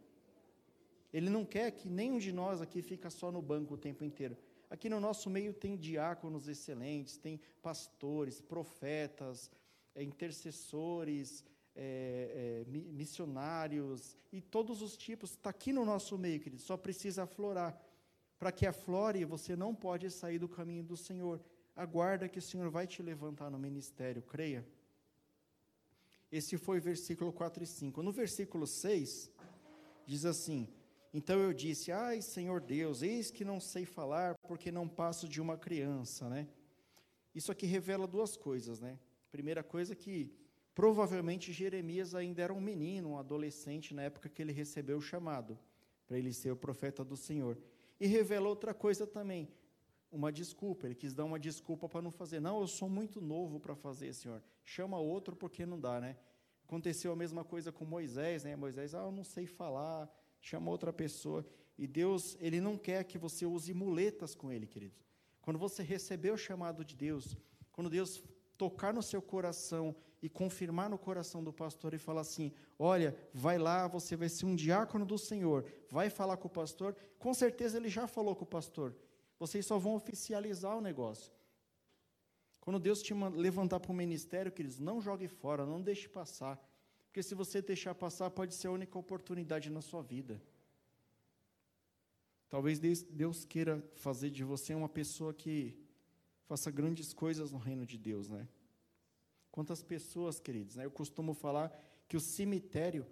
Ele 1.13 1.31
não 1.31 1.45
quer 1.45 1.71
que 1.71 1.89
nenhum 1.89 2.19
de 2.19 2.33
nós 2.33 2.61
aqui 2.61 2.83
fica 2.83 3.09
só 3.11 3.31
no 3.31 3.41
banco 3.41 3.75
o 3.75 3.79
tempo 3.79 4.05
inteiro. 4.05 4.37
Aqui 4.69 4.89
no 4.89 4.99
nosso 4.99 5.31
meio 5.31 5.55
tem 5.55 5.77
diáconos 5.77 6.49
excelentes, 6.49 7.17
tem 7.17 7.41
pastores, 7.63 8.41
profetas, 8.41 9.51
é, 9.95 10.03
intercessores, 10.03 11.45
é, 11.77 12.65
é, 12.67 12.71
missionários 12.71 14.17
e 14.33 14.41
todos 14.41 14.81
os 14.81 14.97
tipos. 14.97 15.33
Está 15.33 15.51
aqui 15.51 15.73
no 15.73 15.85
nosso 15.85 16.17
meio, 16.17 16.41
querido. 16.41 16.63
Só 16.63 16.77
precisa 16.77 17.25
aflorar. 17.25 17.79
Para 18.39 18.51
que 18.51 18.67
aflore, 18.67 19.25
você 19.25 19.55
não 19.55 19.75
pode 19.75 20.11
sair 20.11 20.39
do 20.39 20.49
caminho 20.49 20.83
do 20.83 20.97
Senhor. 20.97 21.41
Aguarda 21.75 22.29
que 22.29 22.39
o 22.39 22.43
Senhor 22.43 22.71
vai 22.71 22.87
te 22.87 23.03
levantar 23.03 23.51
no 23.51 23.59
ministério, 23.59 24.23
creia. 24.23 24.67
Esse 26.33 26.57
foi 26.57 26.79
o 26.79 26.83
versículo 26.83 27.33
4 27.33 27.63
e 27.63 27.67
5. 27.67 28.03
No 28.03 28.13
versículo 28.13 28.67
6, 28.67 29.31
diz 30.07 30.25
assim: 30.25 30.69
Então 31.13 31.39
eu 31.39 31.53
disse: 31.53 31.93
Ai, 31.93 32.21
Senhor 32.21 32.61
Deus, 32.61 33.03
eis 33.03 33.31
que 33.31 33.45
não 33.45 33.61
sei 33.61 33.85
falar, 33.85 34.35
porque 34.49 34.73
não 34.73 34.89
passo 34.89 35.29
de 35.29 35.41
uma 35.41 35.57
criança, 35.57 36.29
né? 36.29 36.49
Isso 37.35 37.53
aqui 37.53 37.67
revela 37.67 38.07
duas 38.07 38.37
coisas, 38.37 38.81
né? 38.81 38.99
Primeira 39.31 39.63
coisa 39.63 39.93
é 39.93 39.97
que 39.97 40.33
provavelmente 40.77 41.55
Jeremias 41.55 42.15
ainda 42.15 42.43
era 42.43 42.53
um 42.53 42.61
menino, 42.61 43.13
um 43.13 43.19
adolescente 43.19 43.95
na 43.95 44.03
época 44.03 44.29
que 44.29 44.43
ele 44.43 44.53
recebeu 44.53 44.99
o 44.99 45.01
chamado 45.01 45.59
para 46.07 46.19
ele 46.19 46.35
ser 46.35 46.53
o 46.53 46.57
profeta 46.57 47.03
do 47.03 47.17
Senhor. 47.17 47.59
E 47.99 48.07
revela 48.07 48.47
outra 48.47 48.75
coisa 48.75 49.07
também, 49.07 49.49
uma 50.13 50.31
desculpa. 50.31 50.87
Ele 50.87 50.95
quis 50.95 51.15
dar 51.15 51.25
uma 51.25 51.39
desculpa 51.39 51.89
para 51.89 52.03
não 52.03 52.11
fazer. 52.11 52.41
Não, 52.41 52.61
eu 52.61 52.67
sou 52.67 52.91
muito 52.91 53.23
novo 53.23 53.59
para 53.59 53.75
fazer, 53.75 54.13
Senhor. 54.13 54.43
Chama 54.63 54.99
outro 54.99 55.35
porque 55.35 55.65
não 55.65 55.81
dá, 55.81 55.99
né? 55.99 56.15
Aconteceu 56.65 57.11
a 57.11 57.17
mesma 57.17 57.43
coisa 57.43 57.73
com 57.73 57.87
Moisés, 57.87 58.45
né? 58.45 58.55
Moisés, 58.55 58.95
ah, 58.95 59.05
eu 59.05 59.13
não 59.13 59.25
sei 59.25 59.47
falar. 59.47 60.15
Chama 60.43 60.71
outra 60.71 60.93
pessoa. 60.93 61.45
E 61.79 61.87
Deus, 61.87 62.37
ele 62.39 62.61
não 62.61 62.77
quer 62.77 63.03
que 63.05 63.17
você 63.17 63.47
use 63.47 63.73
muletas 63.73 64.35
com 64.35 64.53
ele, 64.53 64.67
queridos. 64.67 65.03
Quando 65.41 65.59
você 65.59 65.83
receber 65.83 66.33
o 66.33 66.37
chamado 66.37 66.85
de 66.85 66.95
Deus, 66.95 67.35
quando 67.73 67.89
Deus 67.89 68.23
tocar 68.59 68.93
no 68.93 69.03
seu 69.03 69.23
coração 69.23 69.97
e 70.27 70.29
confirmar 70.29 70.91
no 70.91 70.99
coração 70.99 71.43
do 71.43 71.53
pastor 71.53 71.95
e 71.95 71.99
falar 71.99 72.23
assim: 72.23 72.53
olha, 72.77 73.17
vai 73.33 73.59
lá, 73.59 73.87
você 73.87 74.17
vai 74.17 74.29
ser 74.29 74.45
um 74.45 74.57
diácono 74.57 75.07
do 75.07 75.17
Senhor, 75.17 75.65
vai 75.89 76.11
falar 76.11 76.37
com 76.37 76.49
o 76.49 76.51
pastor. 76.51 76.97
Com 77.17 77.33
certeza 77.33 77.77
ele 77.77 77.89
já 77.89 78.09
falou 78.09 78.35
com 78.35 78.43
o 78.43 78.47
pastor, 78.47 78.93
vocês 79.39 79.65
só 79.65 79.79
vão 79.79 79.95
oficializar 79.95 80.77
o 80.77 80.81
negócio. 80.81 81.33
Quando 82.61 82.81
Deus 82.81 83.01
te 83.01 83.15
levantar 83.15 83.79
para 83.79 83.93
o 83.93 83.95
ministério, 83.95 84.51
queridos, 84.51 84.81
não 84.81 85.01
jogue 85.01 85.29
fora, 85.29 85.65
não 85.65 85.81
deixe 85.81 86.09
passar. 86.09 86.59
Porque 87.07 87.23
se 87.23 87.33
você 87.33 87.63
deixar 87.63 87.95
passar, 87.95 88.29
pode 88.29 88.53
ser 88.53 88.67
a 88.67 88.73
única 88.73 88.99
oportunidade 88.99 89.71
na 89.71 89.81
sua 89.81 90.03
vida. 90.03 90.43
Talvez 92.49 92.81
Deus 92.81 93.45
queira 93.45 93.81
fazer 93.95 94.31
de 94.31 94.43
você 94.43 94.75
uma 94.75 94.89
pessoa 94.89 95.33
que 95.33 95.79
faça 96.47 96.69
grandes 96.69 97.13
coisas 97.13 97.53
no 97.53 97.59
reino 97.59 97.87
de 97.87 97.97
Deus, 97.97 98.29
né? 98.29 98.49
Quantas 99.57 99.83
pessoas, 99.83 100.39
queridos, 100.39 100.77
né? 100.77 100.85
Eu 100.85 100.91
costumo 100.91 101.33
falar 101.33 101.75
que 102.07 102.15
o 102.15 102.21
cemitério 102.21 103.07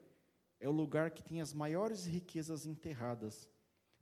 é 0.61 0.68
o 0.68 0.72
lugar 0.72 1.11
que 1.11 1.24
tem 1.24 1.40
as 1.40 1.55
maiores 1.55 2.05
riquezas 2.05 2.66
enterradas. 2.66 3.49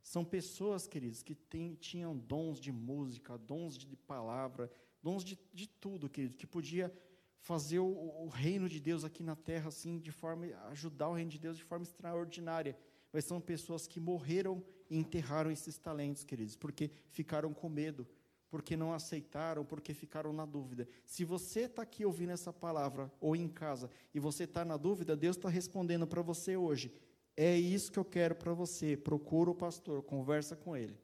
São 0.01 0.25
pessoas, 0.25 0.85
queridos, 0.85 1.23
que 1.23 1.35
tem, 1.35 1.73
tinham 1.75 2.17
dons 2.17 2.59
de 2.59 2.69
música, 2.69 3.37
dons 3.37 3.77
de 3.77 3.95
palavra, 3.95 4.69
dons 5.01 5.23
de, 5.23 5.39
de 5.53 5.69
tudo, 5.69 6.09
querido, 6.09 6.35
que 6.35 6.45
podia 6.45 6.93
fazer 7.39 7.79
o, 7.79 7.85
o, 8.25 8.27
reino 8.27 8.67
de 8.67 8.81
Deus 8.81 9.05
aqui 9.05 9.23
na 9.23 9.37
terra, 9.37 9.69
assim, 9.69 9.97
de 9.97 10.11
forma, 10.11 10.47
ajudar 10.67 11.07
o 11.07 11.13
reino 11.13 11.31
de 11.31 11.39
Deus 11.39 11.55
de 11.55 11.63
forma 11.63 11.85
extraordinária. 11.85 12.77
Mas 13.13 13.23
são 13.23 13.39
pessoas 13.39 13.87
que 13.87 14.01
morreram 14.01 14.61
e 14.89 14.97
enterraram 14.97 15.49
esses 15.49 15.77
talentos, 15.77 16.25
queridos, 16.25 16.57
porque 16.57 16.91
ficaram 17.09 17.53
com 17.53 17.69
medo, 17.69 18.05
porque 18.53 18.77
não 18.77 18.93
aceitaram, 18.93 19.65
porque 19.65 19.95
ficaram 19.95 20.31
na 20.31 20.45
dúvida. 20.45 20.87
Se 21.07 21.25
você 21.25 21.61
está 21.61 21.81
aqui 21.81 22.05
ouvindo 22.05 22.33
essa 22.33 22.53
palavra, 22.53 23.11
ou 23.19 23.35
em 23.35 23.47
casa, 23.47 23.89
e 24.13 24.19
você 24.19 24.43
está 24.43 24.63
na 24.63 24.77
dúvida, 24.77 25.17
Deus 25.17 25.35
está 25.35 25.49
respondendo 25.49 26.05
para 26.05 26.21
você 26.21 26.55
hoje. 26.55 26.93
É 27.35 27.57
isso 27.57 27.91
que 27.91 27.97
eu 27.97 28.05
quero 28.05 28.35
para 28.35 28.53
você. 28.53 28.95
Procura 28.95 29.49
o 29.49 29.55
pastor, 29.55 30.03
conversa 30.03 30.55
com 30.55 30.77
ele. 30.77 30.95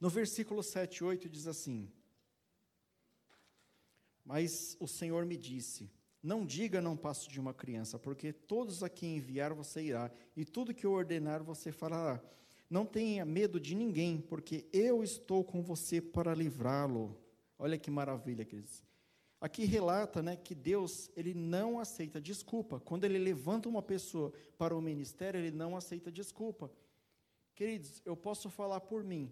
No 0.00 0.08
versículo 0.08 0.62
7 0.62 0.96
e 0.96 1.04
8 1.04 1.28
diz 1.28 1.46
assim: 1.46 1.92
Mas 4.24 4.74
o 4.80 4.88
Senhor 4.88 5.26
me 5.26 5.36
disse: 5.36 5.92
Não 6.22 6.46
diga 6.46 6.80
não 6.80 6.96
passo 6.96 7.28
de 7.28 7.38
uma 7.38 7.52
criança, 7.52 7.98
porque 7.98 8.32
todos 8.32 8.82
a 8.82 8.88
quem 8.88 9.18
enviar 9.18 9.52
você 9.52 9.82
irá, 9.82 10.10
e 10.34 10.46
tudo 10.46 10.72
que 10.72 10.86
eu 10.86 10.92
ordenar 10.92 11.42
você 11.42 11.70
fará. 11.70 12.22
Não 12.72 12.86
tenha 12.86 13.22
medo 13.26 13.60
de 13.60 13.74
ninguém, 13.74 14.18
porque 14.18 14.64
eu 14.72 15.04
estou 15.04 15.44
com 15.44 15.62
você 15.62 16.00
para 16.00 16.34
livrá-lo. 16.34 17.14
Olha 17.58 17.76
que 17.76 17.90
maravilha, 17.90 18.46
queridos. 18.46 18.82
Aqui 19.38 19.66
relata 19.66 20.22
né, 20.22 20.36
que 20.36 20.54
Deus 20.54 21.10
ele 21.14 21.34
não 21.34 21.78
aceita 21.78 22.18
desculpa. 22.18 22.80
Quando 22.80 23.04
ele 23.04 23.18
levanta 23.18 23.68
uma 23.68 23.82
pessoa 23.82 24.32
para 24.56 24.74
o 24.74 24.80
ministério, 24.80 25.38
ele 25.38 25.50
não 25.50 25.76
aceita 25.76 26.10
desculpa. 26.10 26.72
Queridos, 27.54 28.00
eu 28.06 28.16
posso 28.16 28.48
falar 28.48 28.80
por 28.80 29.04
mim. 29.04 29.30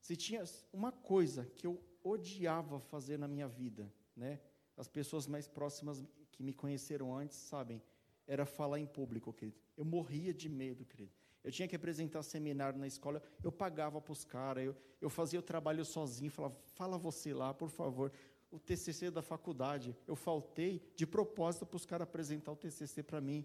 Se 0.00 0.16
tinha 0.16 0.42
uma 0.72 0.90
coisa 0.90 1.44
que 1.56 1.66
eu 1.66 1.78
odiava 2.02 2.80
fazer 2.80 3.18
na 3.18 3.28
minha 3.28 3.46
vida, 3.46 3.92
né, 4.16 4.40
as 4.74 4.88
pessoas 4.88 5.26
mais 5.26 5.46
próximas 5.46 6.02
que 6.32 6.42
me 6.42 6.54
conheceram 6.54 7.14
antes 7.14 7.36
sabem, 7.36 7.82
era 8.26 8.46
falar 8.46 8.80
em 8.80 8.86
público, 8.86 9.34
querido. 9.34 9.58
Eu 9.76 9.84
morria 9.84 10.32
de 10.32 10.48
medo, 10.48 10.86
querido. 10.86 11.12
Eu 11.44 11.52
tinha 11.52 11.68
que 11.68 11.76
apresentar 11.76 12.22
seminário 12.22 12.78
na 12.78 12.86
escola, 12.86 13.22
eu 13.42 13.52
pagava 13.52 14.00
para 14.00 14.12
os 14.12 14.24
caras, 14.24 14.64
eu, 14.64 14.74
eu 15.00 15.10
fazia 15.10 15.38
o 15.38 15.42
trabalho 15.42 15.84
sozinho, 15.84 16.30
falava, 16.30 16.56
fala 16.74 16.96
você 16.96 17.34
lá, 17.34 17.52
por 17.52 17.68
favor. 17.68 18.10
O 18.50 18.58
TCC 18.58 19.10
da 19.10 19.20
faculdade, 19.20 19.94
eu 20.08 20.16
faltei 20.16 20.80
de 20.96 21.06
propósito 21.06 21.66
para 21.66 21.76
os 21.76 21.84
caras 21.84 22.08
apresentar 22.08 22.50
o 22.52 22.56
TCC 22.56 23.02
para 23.02 23.20
mim, 23.20 23.44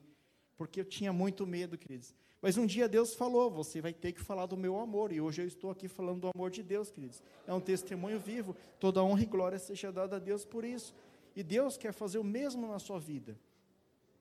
porque 0.56 0.80
eu 0.80 0.86
tinha 0.86 1.12
muito 1.12 1.45
medo, 1.45 1.78
queridos. 1.78 2.16
Mas 2.41 2.58
um 2.58 2.66
dia 2.66 2.88
Deus 2.88 3.14
falou, 3.14 3.52
você 3.52 3.82
vai 3.82 3.91
ter 3.91 4.14
que 4.14 4.22
falar 4.22 4.45
do 4.45 4.56
meu 4.56 4.80
amor, 4.80 5.12
e 5.12 5.20
hoje 5.20 5.41
eu 5.41 5.47
estou 5.47 5.70
aqui 5.70 5.89
falando 5.89 6.22
do 6.22 6.32
amor 6.34 6.52
de 6.52 6.64
Deus, 6.64 6.89
queridos. 6.89 7.22
É 7.45 7.54
um 7.54 7.60
testemunho 7.60 8.20
vivo, 8.20 8.56
toda 8.80 9.04
honra 9.04 9.24
e 9.24 9.26
glória 9.26 9.60
seja 9.60 9.91
dada 9.91 10.16
a 10.16 10.20
Deus 10.20 10.45
por 10.45 10.64
isso. 10.64 10.95
E 11.36 11.43
Deus 11.43 11.78
quer 11.78 11.91
fazer 11.91 12.18
o 12.18 12.24
mesmo 12.24 12.66
na 12.66 12.80
sua 12.80 13.00
vida. 13.00 13.38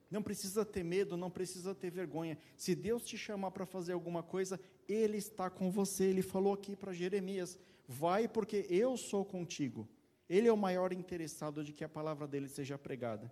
Não 0.09 0.23
precisa 0.23 0.65
ter 0.65 0.83
medo, 0.83 1.15
não 1.15 1.29
precisa 1.29 1.75
ter 1.75 1.91
vergonha. 1.91 2.37
Se 2.57 2.73
Deus 2.73 3.03
te 3.05 3.17
chamar 3.17 3.51
para 3.51 3.65
fazer 3.65 3.93
alguma 3.93 4.23
coisa, 4.23 4.59
Ele 4.87 5.17
está 5.17 5.49
com 5.49 5.69
você. 5.69 6.05
Ele 6.05 6.21
falou 6.21 6.53
aqui 6.53 6.75
para 6.75 6.91
Jeremias: 6.91 7.59
vai 7.87 8.27
porque 8.27 8.65
eu 8.69 8.97
sou 8.97 9.23
contigo. 9.23 9.87
Ele 10.27 10.47
é 10.47 10.53
o 10.53 10.57
maior 10.57 10.91
interessado 10.93 11.63
de 11.63 11.73
que 11.73 11.83
a 11.83 11.89
palavra 11.89 12.27
dele 12.27 12.47
seja 12.47 12.77
pregada. 12.77 13.31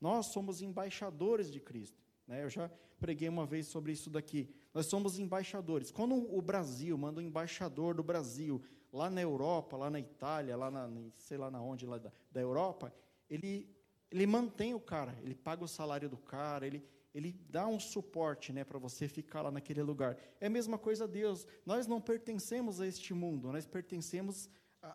Nós 0.00 0.26
somos 0.26 0.60
embaixadores 0.60 1.50
de 1.50 1.60
Cristo. 1.60 2.02
Né? 2.26 2.44
Eu 2.44 2.50
já 2.50 2.70
preguei 2.98 3.28
uma 3.28 3.44
vez 3.46 3.66
sobre 3.66 3.92
isso 3.92 4.08
daqui. 4.08 4.48
Nós 4.72 4.86
somos 4.86 5.18
embaixadores. 5.18 5.90
Quando 5.90 6.14
o 6.14 6.40
Brasil 6.40 6.96
manda 6.96 7.20
um 7.20 7.24
embaixador 7.24 7.94
do 7.94 8.02
Brasil 8.02 8.62
lá 8.92 9.10
na 9.10 9.20
Europa, 9.20 9.76
lá 9.76 9.90
na 9.90 9.98
Itália, 9.98 10.56
lá 10.56 10.70
na, 10.70 10.88
sei 11.18 11.36
lá 11.36 11.50
na 11.50 11.60
onde, 11.60 11.86
lá 11.86 11.98
da, 11.98 12.12
da 12.30 12.40
Europa, 12.40 12.92
ele 13.28 13.68
ele 14.12 14.26
mantém 14.26 14.74
o 14.74 14.80
cara, 14.80 15.18
ele 15.22 15.34
paga 15.34 15.64
o 15.64 15.68
salário 15.68 16.08
do 16.08 16.18
cara, 16.18 16.66
ele, 16.66 16.84
ele 17.14 17.32
dá 17.48 17.66
um 17.66 17.80
suporte 17.80 18.52
né, 18.52 18.62
para 18.62 18.78
você 18.78 19.08
ficar 19.08 19.40
lá 19.40 19.50
naquele 19.50 19.82
lugar. 19.82 20.18
É 20.38 20.46
a 20.46 20.50
mesma 20.50 20.76
coisa 20.76 21.08
Deus. 21.08 21.46
Nós 21.64 21.86
não 21.86 21.98
pertencemos 21.98 22.78
a 22.78 22.86
este 22.86 23.14
mundo, 23.14 23.50
nós 23.50 23.66
pertencemos 23.66 24.50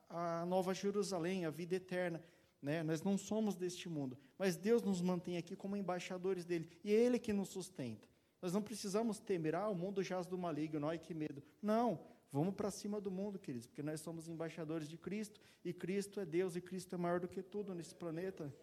à 0.07 0.45
Nova 0.45 0.72
Jerusalém, 0.72 1.45
à 1.45 1.49
vida 1.49 1.76
eterna. 1.76 2.24
Né? 2.61 2.84
Nós 2.84 3.01
não 3.01 3.18
somos 3.18 3.55
deste 3.55 3.89
mundo. 3.89 4.15
Mas 4.38 4.55
Deus 4.55 4.84
nos 4.84 5.01
mantém 5.01 5.36
aqui 5.36 5.55
como 5.55 5.76
embaixadores 5.76 6.45
dele. 6.45 6.70
E 6.84 6.93
é 6.93 6.95
Ele 6.95 7.18
que 7.18 7.34
nos 7.34 7.49
sustenta. 7.49 8.07
Nós 8.39 8.53
não 8.53 8.61
precisamos 8.61 9.20
temer, 9.20 9.55
ah, 9.55 9.68
o 9.68 9.76
mundo 9.76 10.03
jaz 10.03 10.28
do 10.28 10.38
maligno, 10.38 10.88
ai 10.88 10.99
que 10.99 11.13
medo. 11.13 11.41
Não, 11.59 11.99
vamos 12.32 12.53
para 12.53 12.70
cima 12.70 13.01
do 13.01 13.09
mundo, 13.09 13.39
queridos, 13.39 13.65
porque 13.65 13.82
nós 13.82 13.99
somos 13.99 14.28
embaixadores 14.28 14.88
de 14.88 14.95
Cristo, 14.95 15.41
e 15.65 15.74
Cristo 15.74 16.20
é 16.20 16.26
Deus, 16.26 16.55
e 16.55 16.61
Cristo 16.61 16.93
é 16.93 16.97
maior 16.99 17.20
do 17.20 17.28
que 17.28 17.41
tudo 17.41 17.74
nesse 17.74 17.95
planeta. 17.95 18.53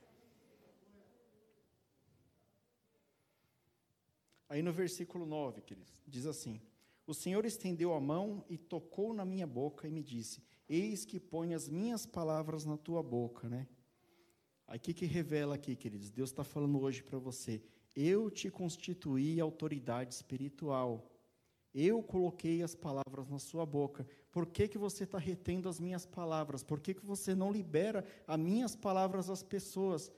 Aí 4.55 4.63
no 4.63 4.73
versículo 4.73 5.27
9, 5.27 5.63
queridos, 5.63 6.01
diz 6.07 6.27
assim: 6.27 6.61
O 7.09 7.13
Senhor 7.13 7.45
estendeu 7.45 7.93
a 7.93 8.01
mão 8.01 8.45
e 8.49 8.57
tocou 8.57 9.13
na 9.13 9.25
minha 9.25 9.49
boca 9.49 9.89
e 9.89 9.91
me 9.91 10.01
disse: 10.01 10.41
Eis 10.69 11.05
que 11.05 11.19
põe 11.19 11.55
as 11.55 11.69
minhas 11.69 12.07
palavras 12.07 12.65
na 12.65 12.77
tua 12.77 13.03
boca, 13.03 13.49
né? 13.49 13.67
Aí 14.69 14.79
o 14.79 14.81
que, 14.81 14.95
que 14.95 15.07
revela 15.07 15.57
aqui, 15.57 15.75
queridos? 15.75 16.09
Deus 16.09 16.31
está 16.31 16.45
falando 16.45 16.81
hoje 16.81 17.03
para 17.03 17.19
você: 17.19 17.61
Eu 17.97 18.31
te 18.31 18.49
constituí 18.49 19.41
autoridade 19.41 20.15
espiritual. 20.15 21.11
Eu 21.75 22.01
coloquei 22.01 22.63
as 22.63 22.77
palavras 22.77 23.29
na 23.29 23.41
sua 23.41 23.67
boca. 23.67 24.07
Por 24.31 24.47
que, 24.47 24.69
que 24.69 24.79
você 24.79 25.03
está 25.03 25.19
retendo 25.19 25.69
as 25.69 25.81
minhas 25.81 26.07
palavras? 26.07 26.63
Por 26.63 26.79
que, 26.79 26.95
que 26.95 27.05
você 27.05 27.35
não 27.35 27.51
libera 27.51 28.05
as 28.25 28.39
minhas 28.39 28.77
palavras 28.77 29.29
às 29.29 29.43
pessoas? 29.43 30.13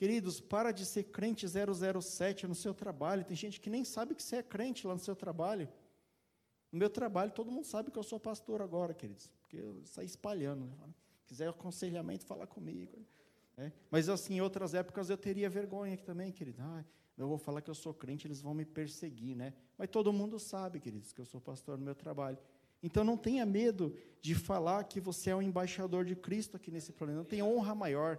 Queridos, 0.00 0.40
para 0.40 0.72
de 0.72 0.86
ser 0.86 1.02
crente 1.02 1.46
007 1.46 2.46
no 2.46 2.54
seu 2.54 2.72
trabalho. 2.72 3.22
Tem 3.22 3.36
gente 3.36 3.60
que 3.60 3.68
nem 3.68 3.84
sabe 3.84 4.14
que 4.14 4.22
você 4.22 4.36
é 4.36 4.42
crente 4.42 4.86
lá 4.86 4.94
no 4.94 4.98
seu 4.98 5.14
trabalho. 5.14 5.68
No 6.72 6.78
meu 6.78 6.88
trabalho, 6.88 7.30
todo 7.30 7.50
mundo 7.50 7.66
sabe 7.66 7.90
que 7.90 7.98
eu 7.98 8.02
sou 8.02 8.18
pastor 8.18 8.62
agora, 8.62 8.94
queridos. 8.94 9.30
Porque 9.42 9.58
eu 9.58 9.82
saí 9.84 10.06
espalhando. 10.06 10.64
Né? 10.64 10.94
Quiser 11.26 11.50
aconselhamento, 11.50 12.24
fala 12.24 12.46
comigo. 12.46 13.06
Né? 13.58 13.74
Mas 13.90 14.08
assim, 14.08 14.36
em 14.36 14.40
outras 14.40 14.72
épocas 14.72 15.10
eu 15.10 15.18
teria 15.18 15.50
vergonha 15.50 15.92
aqui 15.92 16.02
também, 16.02 16.32
querido. 16.32 16.62
Ah, 16.62 16.82
eu 17.18 17.28
vou 17.28 17.36
falar 17.36 17.60
que 17.60 17.68
eu 17.68 17.74
sou 17.74 17.92
crente, 17.92 18.26
eles 18.26 18.40
vão 18.40 18.54
me 18.54 18.64
perseguir, 18.64 19.36
né? 19.36 19.52
Mas 19.76 19.90
todo 19.90 20.10
mundo 20.14 20.38
sabe, 20.38 20.80
queridos, 20.80 21.12
que 21.12 21.20
eu 21.20 21.26
sou 21.26 21.42
pastor 21.42 21.76
no 21.76 21.84
meu 21.84 21.94
trabalho. 21.94 22.38
Então 22.82 23.04
não 23.04 23.18
tenha 23.18 23.44
medo 23.44 23.94
de 24.22 24.34
falar 24.34 24.82
que 24.84 24.98
você 24.98 25.28
é 25.28 25.36
um 25.36 25.42
embaixador 25.42 26.06
de 26.06 26.16
Cristo 26.16 26.56
aqui 26.56 26.70
nesse 26.70 26.90
planeta. 26.90 27.18
Não 27.18 27.26
tem 27.26 27.42
honra 27.42 27.74
maior. 27.74 28.18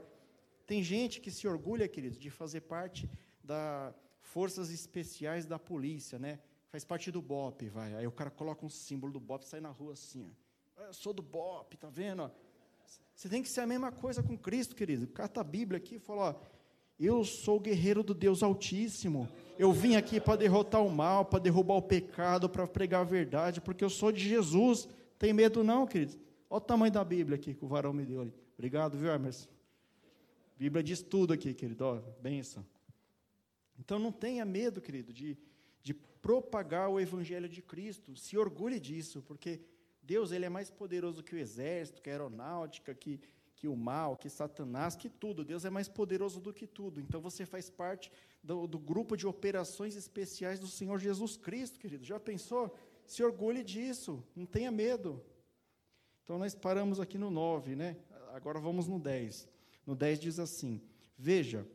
Tem 0.72 0.82
gente 0.82 1.20
que 1.20 1.30
se 1.30 1.46
orgulha, 1.50 1.86
queridos, 1.86 2.18
de 2.18 2.30
fazer 2.30 2.62
parte 2.62 3.10
das 3.44 3.94
forças 4.22 4.72
especiais 4.72 5.46
da 5.46 5.60
polícia, 5.60 6.18
né? 6.18 6.40
Faz 6.70 6.86
parte 6.86 7.12
do 7.12 7.22
BOP, 7.22 7.68
vai. 7.68 7.94
Aí 7.94 8.08
o 8.08 8.12
cara 8.12 8.32
coloca 8.32 8.66
um 8.66 8.70
símbolo 8.70 9.12
do 9.12 9.20
BOP 9.20 9.44
sai 9.44 9.60
na 9.60 9.68
rua 9.68 9.92
assim, 9.92 10.26
ó. 10.26 10.84
Eu 10.84 10.94
sou 10.94 11.12
do 11.12 11.22
BOP, 11.22 11.76
tá 11.76 11.90
vendo? 11.90 12.32
Você 13.14 13.28
tem 13.28 13.44
que 13.44 13.50
ser 13.50 13.60
a 13.60 13.68
mesma 13.68 13.92
coisa 13.92 14.24
com 14.24 14.38
Cristo, 14.38 14.74
querido. 14.74 15.08
Cata 15.08 15.42
a 15.42 15.44
Bíblia 15.44 15.78
aqui 15.78 15.96
e 15.96 16.00
fala, 16.00 16.22
ó, 16.22 16.36
eu 16.98 17.26
sou 17.26 17.60
guerreiro 17.60 18.02
do 18.02 18.14
Deus 18.14 18.42
Altíssimo. 18.42 19.28
Eu 19.60 19.74
vim 19.74 19.98
aqui 19.98 20.22
para 20.22 20.38
derrotar 20.38 20.82
o 20.82 20.90
mal, 20.90 21.26
para 21.26 21.40
derrubar 21.40 21.76
o 21.76 21.82
pecado, 21.82 22.48
para 22.48 22.66
pregar 22.66 23.02
a 23.02 23.04
verdade, 23.04 23.60
porque 23.60 23.84
eu 23.84 23.90
sou 23.90 24.10
de 24.10 24.22
Jesus. 24.22 24.88
Tem 25.20 25.34
medo 25.34 25.66
não, 25.66 25.86
querido? 25.86 26.18
Olha 26.50 26.58
o 26.60 26.62
tamanho 26.62 26.94
da 26.94 27.04
Bíblia 27.04 27.36
aqui 27.36 27.54
que 27.54 27.66
o 27.66 27.68
varão 27.68 27.92
me 27.92 28.06
deu 28.06 28.22
ali. 28.22 28.34
Obrigado, 28.54 28.98
viu, 28.98 29.12
Emerson? 29.12 29.50
Bíblia 30.62 30.84
diz 30.84 31.02
tudo 31.02 31.34
aqui, 31.34 31.56
querido, 31.56 31.84
ó, 31.84 31.96
benção. 32.22 32.64
Então 33.80 33.98
não 33.98 34.12
tenha 34.12 34.46
medo, 34.46 34.80
querido, 34.80 35.12
de, 35.12 35.36
de 35.82 35.92
propagar 35.92 36.88
o 36.88 37.00
evangelho 37.00 37.50
de 37.50 37.64
Cristo. 37.64 38.16
Se 38.16 38.38
orgulhe 38.38 38.80
disso, 38.80 39.24
porque 39.24 39.60
Deus 40.04 40.32
ele 40.32 40.46
é 40.46 40.50
mais 40.50 40.70
poderoso 40.70 41.24
que 41.24 41.34
o 41.34 41.40
exército, 41.40 42.00
que 42.00 42.12
a 42.12 42.14
aeronáutica, 42.14 42.94
que, 42.94 43.20
que 43.56 43.68
o 43.68 43.76
mal, 43.76 44.16
que 44.16 44.30
Satanás, 44.30 44.96
que 44.96 45.10
tudo. 45.10 45.44
Deus 45.44 45.66
é 45.66 45.72
mais 45.72 45.90
poderoso 45.90 46.40
do 46.40 46.54
que 46.54 46.68
tudo. 46.68 47.02
Então 47.02 47.20
você 47.20 47.44
faz 47.44 47.68
parte 47.68 48.12
do, 48.44 48.68
do 48.68 48.78
grupo 48.78 49.18
de 49.18 49.26
operações 49.26 49.96
especiais 49.96 50.60
do 50.60 50.68
Senhor 50.68 51.00
Jesus 51.00 51.38
Cristo, 51.38 51.80
querido. 51.80 52.06
Já 52.06 52.20
pensou? 52.20 52.78
Se 53.08 53.24
orgulhe 53.24 53.64
disso, 53.64 54.24
não 54.36 54.46
tenha 54.46 54.70
medo. 54.70 55.26
Então 56.24 56.38
nós 56.38 56.54
paramos 56.54 57.00
aqui 57.00 57.18
no 57.18 57.32
9, 57.32 57.76
né? 57.76 57.98
Agora 58.32 58.60
vamos 58.60 58.88
no 58.88 59.00
10. 59.00 59.50
No 59.92 59.98
10 59.98 60.22
diz 60.22 60.40
assim: 60.40 60.82
Veja, 61.18 61.68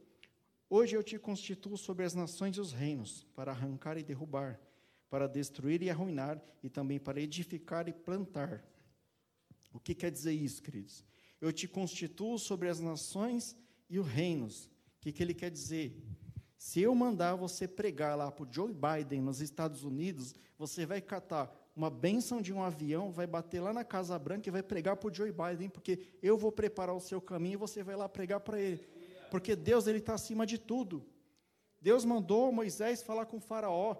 hoje 0.70 0.96
eu 0.96 1.02
te 1.02 1.18
constituo 1.18 1.76
sobre 1.76 2.02
as 2.02 2.14
nações 2.14 2.56
e 2.56 2.60
os 2.62 2.72
reinos, 2.72 3.26
para 3.34 3.52
arrancar 3.52 3.98
e 3.98 4.02
derrubar, 4.02 4.58
para 5.10 5.26
destruir 5.26 5.82
e 5.82 5.90
arruinar, 5.90 6.42
e 6.62 6.70
também 6.70 6.98
para 6.98 7.20
edificar 7.20 7.90
e 7.90 7.92
plantar. 7.92 8.64
O 9.70 9.78
que 9.78 9.94
quer 9.94 10.10
dizer 10.10 10.32
isso, 10.32 10.62
queridos? 10.62 11.04
Eu 11.42 11.52
te 11.52 11.68
constituo 11.68 12.38
sobre 12.38 12.70
as 12.70 12.80
nações 12.80 13.54
e 13.86 13.98
os 13.98 14.06
reinos. 14.06 14.64
O 14.64 14.70
que, 15.02 15.12
que 15.12 15.22
ele 15.22 15.34
quer 15.34 15.50
dizer? 15.50 16.02
Se 16.56 16.80
eu 16.80 16.94
mandar 16.94 17.34
você 17.34 17.68
pregar 17.68 18.16
lá 18.16 18.32
para 18.32 18.46
o 18.46 18.50
Joe 18.50 18.72
Biden 18.72 19.20
nos 19.20 19.42
Estados 19.42 19.84
Unidos, 19.84 20.34
você 20.56 20.86
vai 20.86 21.02
catar 21.02 21.54
uma 21.76 21.90
bênção 21.90 22.40
de 22.40 22.54
um 22.54 22.62
avião, 22.62 23.12
vai 23.12 23.26
bater 23.26 23.60
lá 23.60 23.70
na 23.70 23.84
Casa 23.84 24.18
Branca 24.18 24.48
e 24.48 24.50
vai 24.50 24.62
pregar 24.62 24.96
para 24.96 25.10
o 25.10 25.14
Joe 25.14 25.30
Biden, 25.30 25.68
porque 25.68 26.00
eu 26.22 26.38
vou 26.38 26.50
preparar 26.50 26.96
o 26.96 27.00
seu 27.00 27.20
caminho 27.20 27.52
e 27.52 27.56
você 27.58 27.82
vai 27.82 27.94
lá 27.94 28.08
pregar 28.08 28.40
para 28.40 28.58
ele. 28.58 28.82
Porque 29.30 29.54
Deus 29.54 29.86
ele 29.86 29.98
está 29.98 30.14
acima 30.14 30.46
de 30.46 30.56
tudo. 30.56 31.04
Deus 31.78 32.02
mandou 32.04 32.50
Moisés 32.50 33.02
falar 33.02 33.26
com 33.26 33.36
o 33.36 33.40
faraó. 33.40 33.94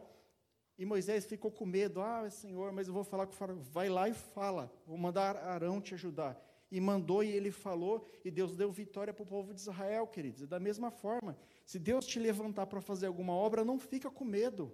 E 0.79 0.87
Moisés 0.87 1.27
ficou 1.27 1.51
com 1.51 1.67
medo. 1.67 2.01
Ah, 2.01 2.29
Senhor, 2.31 2.73
mas 2.73 2.89
eu 2.89 2.95
vou 2.95 3.05
falar 3.05 3.27
com 3.27 3.33
o 3.33 3.37
faraó. 3.37 3.57
Vai 3.57 3.91
lá 3.91 4.09
e 4.09 4.15
fala. 4.15 4.73
Vou 4.87 4.97
mandar 4.97 5.37
Arão 5.37 5.79
te 5.79 5.93
ajudar. 5.93 6.43
E 6.71 6.81
mandou 6.81 7.23
e 7.23 7.29
ele 7.29 7.53
falou, 7.53 8.05
e 8.25 8.31
Deus 8.31 8.57
deu 8.57 8.73
vitória 8.73 9.15
para 9.15 9.23
o 9.23 9.27
povo 9.27 9.55
de 9.55 9.61
Israel, 9.61 10.07
queridos. 10.07 10.43
E 10.43 10.47
da 10.47 10.59
mesma 10.59 10.91
forma, 10.91 11.37
se 11.65 11.79
Deus 11.79 12.05
te 12.07 12.19
levantar 12.19 12.67
para 12.67 12.81
fazer 12.81 13.07
alguma 13.07 13.33
obra, 13.33 13.65
não 13.65 13.79
fica 13.79 14.11
com 14.11 14.25
medo. 14.25 14.73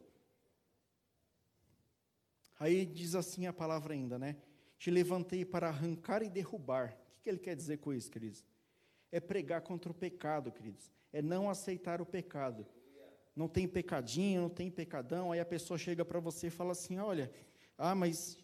Aí 2.62 2.86
diz 2.86 3.16
assim 3.16 3.48
a 3.48 3.52
palavra 3.52 3.92
ainda, 3.92 4.16
né? 4.16 4.36
Te 4.78 4.88
levantei 4.88 5.44
para 5.44 5.66
arrancar 5.66 6.22
e 6.22 6.30
derrubar. 6.30 6.96
O 7.18 7.20
que 7.20 7.28
ele 7.28 7.40
quer 7.40 7.56
dizer 7.56 7.78
com 7.78 7.92
isso, 7.92 8.08
queridos? 8.08 8.46
É 9.10 9.18
pregar 9.18 9.62
contra 9.62 9.90
o 9.90 9.94
pecado, 9.94 10.52
queridos. 10.52 10.88
É 11.12 11.20
não 11.20 11.50
aceitar 11.50 12.00
o 12.00 12.06
pecado. 12.06 12.64
Não 13.34 13.48
tem 13.48 13.66
pecadinho, 13.66 14.42
não 14.42 14.48
tem 14.48 14.70
pecadão. 14.70 15.32
Aí 15.32 15.40
a 15.40 15.44
pessoa 15.44 15.76
chega 15.76 16.04
para 16.04 16.20
você 16.20 16.46
e 16.46 16.50
fala 16.50 16.70
assim: 16.70 16.98
olha, 16.98 17.32
ah, 17.76 17.96
mas, 17.96 18.38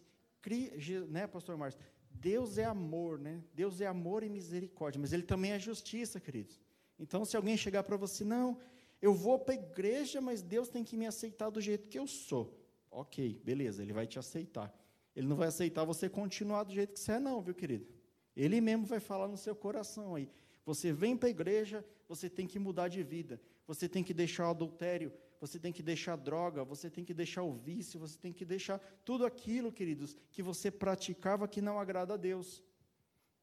né, 1.07 1.25
pastor 1.25 1.55
Márcio? 1.55 1.79
Deus 2.11 2.57
é 2.57 2.65
amor, 2.65 3.19
né? 3.19 3.41
Deus 3.53 3.79
é 3.79 3.87
amor 3.87 4.21
e 4.21 4.27
misericórdia, 4.27 4.99
mas 4.99 5.13
Ele 5.13 5.23
também 5.23 5.53
é 5.53 5.59
justiça, 5.59 6.19
queridos. 6.19 6.59
Então, 6.99 7.23
se 7.23 7.37
alguém 7.37 7.55
chegar 7.55 7.83
para 7.83 7.95
você, 7.95 8.25
não, 8.25 8.59
eu 9.01 9.13
vou 9.13 9.39
para 9.39 9.53
a 9.53 9.57
igreja, 9.57 10.19
mas 10.19 10.41
Deus 10.41 10.67
tem 10.67 10.83
que 10.83 10.97
me 10.97 11.07
aceitar 11.07 11.49
do 11.49 11.61
jeito 11.61 11.87
que 11.87 11.97
eu 11.97 12.05
sou. 12.05 12.58
Ok, 12.91 13.41
beleza, 13.43 13.81
ele 13.83 13.93
vai 13.93 14.07
te 14.07 14.17
aceitar. 14.17 14.73
Ele 15.15 15.27
não 15.27 15.35
vai 15.35 15.47
aceitar 15.47 15.83
você 15.83 16.09
continuar 16.09 16.63
do 16.63 16.73
jeito 16.73 16.93
que 16.93 16.99
você 16.99 17.13
é, 17.13 17.19
não, 17.19 17.41
viu, 17.41 17.53
querido? 17.53 17.87
Ele 18.35 18.61
mesmo 18.61 18.85
vai 18.85 18.99
falar 18.99 19.27
no 19.27 19.37
seu 19.37 19.55
coração 19.55 20.15
aí. 20.15 20.29
Você 20.65 20.93
vem 20.93 21.17
para 21.17 21.27
a 21.27 21.31
igreja, 21.31 21.85
você 22.07 22.29
tem 22.29 22.47
que 22.47 22.59
mudar 22.59 22.87
de 22.87 23.03
vida. 23.03 23.41
Você 23.67 23.87
tem 23.87 24.03
que 24.03 24.13
deixar 24.13 24.47
o 24.47 24.51
adultério, 24.51 25.11
você 25.39 25.59
tem 25.59 25.71
que 25.71 25.83
deixar 25.83 26.13
a 26.13 26.15
droga, 26.15 26.63
você 26.63 26.89
tem 26.89 27.03
que 27.03 27.13
deixar 27.13 27.43
o 27.43 27.53
vício, 27.53 27.99
você 27.99 28.17
tem 28.17 28.33
que 28.33 28.43
deixar 28.43 28.79
tudo 29.05 29.25
aquilo, 29.25 29.71
queridos, 29.71 30.15
que 30.31 30.41
você 30.41 30.71
praticava 30.71 31.47
que 31.47 31.61
não 31.61 31.79
agrada 31.79 32.15
a 32.15 32.17
Deus. 32.17 32.63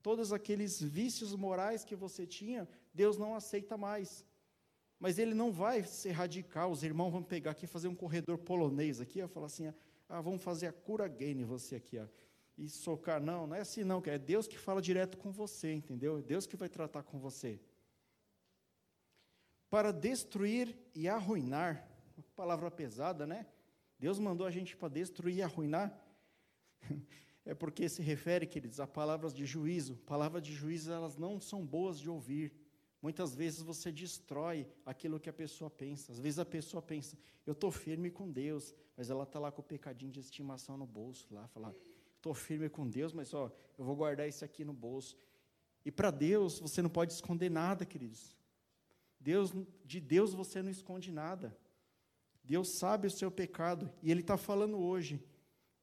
Todos 0.03 0.32
aqueles 0.32 0.80
vícios 0.80 1.34
morais 1.34 1.84
que 1.84 1.97
você 1.97 2.26
tinha, 2.26 2.68
Deus 2.92 3.16
não 3.16 3.34
aceita 3.34 3.76
mais. 3.76 4.24
Mas 4.99 5.18
ele 5.18 5.34
não 5.34 5.53
vai 5.53 5.82
ser 5.82 6.12
radical, 6.12 6.70
os 6.70 6.82
irmãos 6.82 7.11
vão 7.11 7.22
pegar 7.22 7.51
aqui 7.51 7.66
fazer 7.66 7.88
um 7.88 7.94
corredor 7.94 8.38
polonês 8.38 9.01
aqui, 9.01 9.20
e 9.20 9.28
falar 9.28 9.47
assim, 9.47 9.72
ah, 10.09 10.20
vamos 10.20 10.42
fazer 10.42 10.66
a 10.66 10.72
cura 10.72 11.07
gay 11.07 11.32
em 11.32 11.44
você 11.44 11.76
aqui, 11.76 11.99
ó, 11.99 12.07
e 12.57 12.68
socar, 12.68 13.20
não, 13.20 13.47
não 13.47 13.55
é 13.55 13.61
assim 13.61 13.84
não, 13.84 14.03
é 14.07 14.18
Deus 14.18 14.49
que 14.49 14.57
fala 14.57 14.80
direto 14.80 15.18
com 15.18 15.30
você, 15.30 15.72
entendeu? 15.72 16.18
É 16.18 16.22
Deus 16.22 16.47
que 16.47 16.57
vai 16.57 16.70
tratar 16.70 17.03
com 17.03 17.18
você. 17.18 17.61
Para 19.68 19.92
destruir 19.92 20.74
e 20.94 21.07
arruinar, 21.07 21.86
palavra 22.34 22.70
pesada, 22.70 23.26
né? 23.26 23.47
Deus 23.99 24.18
mandou 24.18 24.47
a 24.47 24.51
gente 24.51 24.76
para 24.76 24.88
destruir 24.88 25.36
e 25.36 25.42
arruinar, 25.42 25.94
é 27.44 27.55
porque 27.55 27.88
se 27.88 28.01
refere, 28.01 28.47
queridos, 28.47 28.80
a 28.80 28.86
palavras 28.86 29.34
de 29.34 29.44
juízo. 29.44 29.97
Palavras 30.07 30.42
de 30.42 30.55
juízo, 30.55 30.92
elas 30.92 31.16
não 31.16 31.38
são 31.38 31.64
boas 31.64 32.01
de 32.01 32.09
ouvir, 32.09 32.55
Muitas 33.01 33.34
vezes 33.34 33.61
você 33.61 33.92
destrói 33.92 34.66
aquilo 34.84 35.20
que 35.20 35.28
a 35.28 35.32
pessoa 35.32 35.70
pensa. 35.70 36.12
Às 36.12 36.18
vezes 36.18 36.38
a 36.38 36.44
pessoa 36.44 36.82
pensa, 36.82 37.16
eu 37.47 37.53
estou 37.53 37.70
firme 37.70 38.11
com 38.11 38.30
Deus, 38.30 38.74
mas 38.97 39.11
ela 39.11 39.24
está 39.24 39.38
lá 39.38 39.53
com 39.53 39.61
o 39.61 39.64
pecadinho 39.64 40.11
de 40.11 40.20
estimação 40.20 40.76
no 40.76 40.86
bolso, 40.86 41.32
lá, 41.32 41.47
falar, 41.49 41.74
estou 42.16 42.34
firme 42.34 42.68
com 42.68 42.88
Deus, 42.88 43.12
mas 43.12 43.32
ó, 43.34 43.53
eu 43.78 43.84
vou 43.84 43.94
guardar 43.94 44.28
isso 44.28 44.44
aqui 44.44 44.64
no 44.64 44.72
bolso. 44.72 45.16
E 45.84 45.92
para 45.92 46.11
Deus, 46.11 46.59
você 46.59 46.82
não 46.82 46.90
pode 46.90 47.12
esconder 47.12 47.51
nada, 47.51 47.84
queridos. 47.84 48.36
Deus, 49.20 49.53
de 49.84 50.01
Deus 50.01 50.34
você 50.34 50.62
não 50.62 50.70
esconde 50.70 51.12
nada. 51.12 51.57
Deus 52.42 52.78
sabe 52.78 53.07
o 53.07 53.11
seu 53.11 53.30
pecado, 53.30 53.92
e 54.03 54.11
Ele 54.11 54.20
está 54.20 54.36
falando 54.36 54.78
hoje 54.78 55.22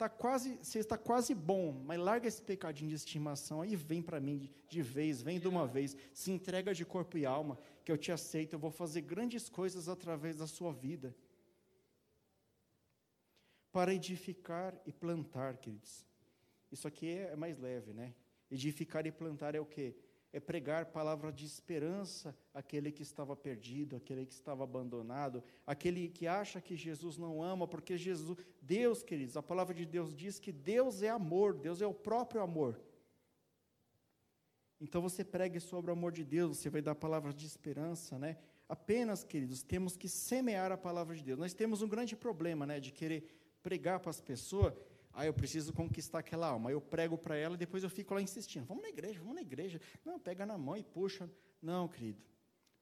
tá 0.04 0.10
quase, 0.10 0.58
você 0.62 0.80
está 0.80 0.98
quase 0.98 1.34
bom, 1.34 1.72
mas 1.86 1.98
larga 1.98 2.28
esse 2.28 2.42
pecadinho 2.42 2.90
de 2.90 2.96
estimação 2.96 3.62
aí 3.62 3.74
vem 3.76 4.02
para 4.02 4.20
mim 4.20 4.38
de, 4.38 4.52
de, 4.68 4.82
vez, 4.82 5.22
vem 5.22 5.40
de 5.40 5.48
uma 5.48 5.66
vez, 5.66 5.96
se 6.14 6.30
entrega 6.30 6.74
de 6.74 6.84
corpo 6.84 7.18
e 7.18 7.26
alma, 7.26 7.58
que 7.86 7.92
eu 7.92 7.98
te 7.98 8.12
aceito, 8.12 8.54
eu 8.54 8.60
vou 8.60 8.70
fazer 8.72 9.02
grandes 9.02 9.48
coisas 9.48 9.88
através 9.88 10.38
da 10.38 10.48
sua 10.48 10.74
vida. 10.74 11.16
Para 13.72 13.94
edificar 13.94 14.78
e 14.86 14.92
plantar, 14.92 15.58
queridos. 15.58 16.06
Isso 16.70 16.88
aqui 16.88 17.10
é 17.10 17.36
mais 17.36 17.58
leve, 17.58 17.94
né? 17.94 18.14
Edificar 18.52 19.08
e 19.08 19.12
plantar 19.12 19.56
é 19.56 19.60
o 19.60 19.66
quê? 19.66 19.96
É 20.34 20.40
pregar 20.40 20.88
palavra 20.88 21.32
de 21.32 21.46
esperança 21.46 22.36
àquele 22.54 22.92
que 22.92 23.04
estava 23.04 23.36
perdido, 23.36 23.96
àquele 23.96 24.26
que 24.26 24.34
estava 24.34 24.64
abandonado, 24.64 25.44
aquele 25.66 26.10
que 26.10 26.26
acha 26.26 26.60
que 26.60 26.76
Jesus 26.76 27.18
não 27.18 27.42
ama, 27.44 27.68
porque 27.68 27.96
Jesus, 27.96 28.40
Deus, 28.60 29.04
queridos, 29.04 29.38
a 29.38 29.44
palavra 29.44 29.76
de 29.76 29.86
Deus 29.86 30.14
diz 30.16 30.40
que 30.40 30.52
Deus 30.52 31.04
é 31.04 31.10
amor, 31.10 31.54
Deus 31.54 31.82
é 31.84 31.88
o 31.88 31.94
próprio 31.94 32.42
amor. 32.42 32.82
Então 34.82 35.04
você 35.04 35.24
pregue 35.24 35.60
sobre 35.60 35.92
o 35.92 35.94
amor 35.94 36.12
de 36.12 36.26
Deus, 36.26 36.58
você 36.58 36.70
vai 36.70 36.82
dar 36.82 36.96
palavras 36.96 37.36
de 37.36 37.46
esperança, 37.46 38.18
né? 38.18 38.38
Apenas, 38.68 39.24
queridos, 39.24 39.62
temos 39.62 39.96
que 39.96 40.10
semear 40.10 40.72
a 40.72 40.78
palavra 40.78 41.16
de 41.16 41.24
Deus. 41.24 41.38
Nós 41.38 41.54
temos 41.54 41.84
um 41.84 41.88
grande 41.88 42.16
problema, 42.16 42.66
né, 42.66 42.80
de 42.80 42.92
querer 42.92 43.24
pregar 43.62 44.00
para 44.00 44.10
as 44.10 44.20
pessoas 44.20 44.74
ah, 45.14 45.26
eu 45.26 45.34
preciso 45.34 45.72
conquistar 45.72 46.20
aquela 46.20 46.48
alma. 46.48 46.72
Eu 46.72 46.82
prego 46.82 47.18
para 47.18 47.36
ela 47.36 47.54
e 47.54 47.58
depois 47.58 47.84
eu 47.84 47.90
fico 47.90 48.14
lá 48.16 48.22
insistindo. 48.22 48.66
Vamos 48.66 48.82
na 48.82 48.90
igreja, 48.90 49.20
vamos 49.20 49.36
na 49.36 49.42
igreja. 49.42 49.80
Não, 50.04 50.20
pega 50.20 50.46
na 50.46 50.58
mão 50.58 50.76
e 50.76 50.84
puxa. 50.84 51.30
Não, 51.62 51.88
querido. 51.88 52.20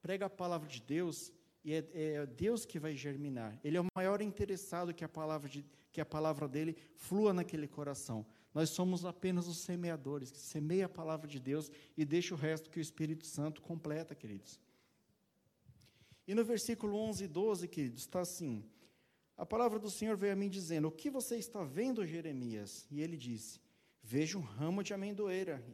Prega 0.01 0.27
a 0.27 0.29
palavra 0.29 0.67
de 0.67 0.81
Deus 0.81 1.31
e 1.63 1.73
é, 1.73 1.85
é 1.93 2.25
Deus 2.25 2.65
que 2.65 2.79
vai 2.79 2.95
germinar. 2.95 3.59
Ele 3.63 3.77
é 3.77 3.81
o 3.81 3.85
maior 3.95 4.21
interessado 4.21 4.93
que 4.93 5.03
a 5.03 5.09
palavra, 5.09 5.49
de, 5.49 5.65
que 5.91 5.99
a 5.99 6.05
palavra 6.05 6.47
dele 6.47 6.77
flua 6.95 7.33
naquele 7.33 7.67
coração. 7.67 8.25
Nós 8.53 8.69
somos 8.69 9.05
apenas 9.05 9.47
os 9.47 9.57
semeadores, 9.59 10.31
que 10.31 10.39
semeia 10.39 10.85
a 10.85 10.89
palavra 10.89 11.27
de 11.27 11.39
Deus 11.39 11.69
e 11.97 12.05
deixa 12.05 12.33
o 12.33 12.37
resto 12.37 12.69
que 12.69 12.79
o 12.79 12.81
Espírito 12.81 13.25
Santo 13.25 13.61
completa, 13.61 14.15
queridos. 14.15 14.59
E 16.25 16.33
no 16.33 16.45
versículo 16.45 16.97
11 16.97 17.25
e 17.25 17.27
12, 17.27 17.67
queridos, 17.67 18.01
está 18.01 18.21
assim: 18.21 18.63
a 19.41 19.45
palavra 19.45 19.79
do 19.79 19.89
Senhor 19.89 20.15
veio 20.15 20.33
a 20.33 20.35
mim 20.35 20.47
dizendo: 20.47 20.87
O 20.87 20.91
que 20.91 21.09
você 21.09 21.35
está 21.35 21.63
vendo, 21.63 22.05
Jeremias? 22.05 22.85
E 22.91 23.01
ele 23.01 23.17
disse: 23.17 23.59
Vejo 24.03 24.37
um 24.37 24.43
ramo 24.43 24.83
de 24.83 24.93
amendoeira. 24.93 25.65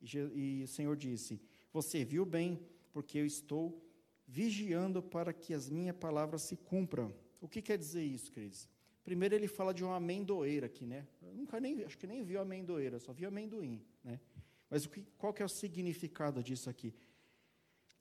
E, 0.00 0.16
e 0.16 0.62
o 0.62 0.68
Senhor 0.68 0.96
disse: 0.96 1.40
Você 1.72 2.04
viu 2.04 2.24
bem, 2.24 2.64
porque 2.92 3.18
eu 3.18 3.26
estou 3.26 3.84
vigiando 4.28 5.02
para 5.02 5.32
que 5.32 5.52
as 5.52 5.68
minhas 5.68 5.96
palavras 5.96 6.42
se 6.42 6.56
cumpram. 6.56 7.12
O 7.40 7.48
que 7.48 7.60
quer 7.60 7.76
dizer 7.76 8.04
isso, 8.04 8.30
queridos? 8.30 8.68
Primeiro 9.02 9.34
ele 9.34 9.48
fala 9.48 9.74
de 9.74 9.82
uma 9.82 9.96
amendoeira 9.96 10.66
aqui, 10.66 10.86
né? 10.86 11.04
Eu 11.20 11.34
nunca 11.34 11.58
nem, 11.58 11.82
acho 11.82 11.98
que 11.98 12.06
nem 12.06 12.22
viu 12.22 12.40
amendoeira, 12.40 13.00
só 13.00 13.12
vi 13.12 13.26
amendoim, 13.26 13.84
né? 14.04 14.20
Mas 14.70 14.84
o 14.84 14.88
que, 14.88 15.04
qual 15.18 15.34
que 15.34 15.42
é 15.42 15.44
o 15.44 15.48
significado 15.48 16.44
disso 16.44 16.70
aqui? 16.70 16.94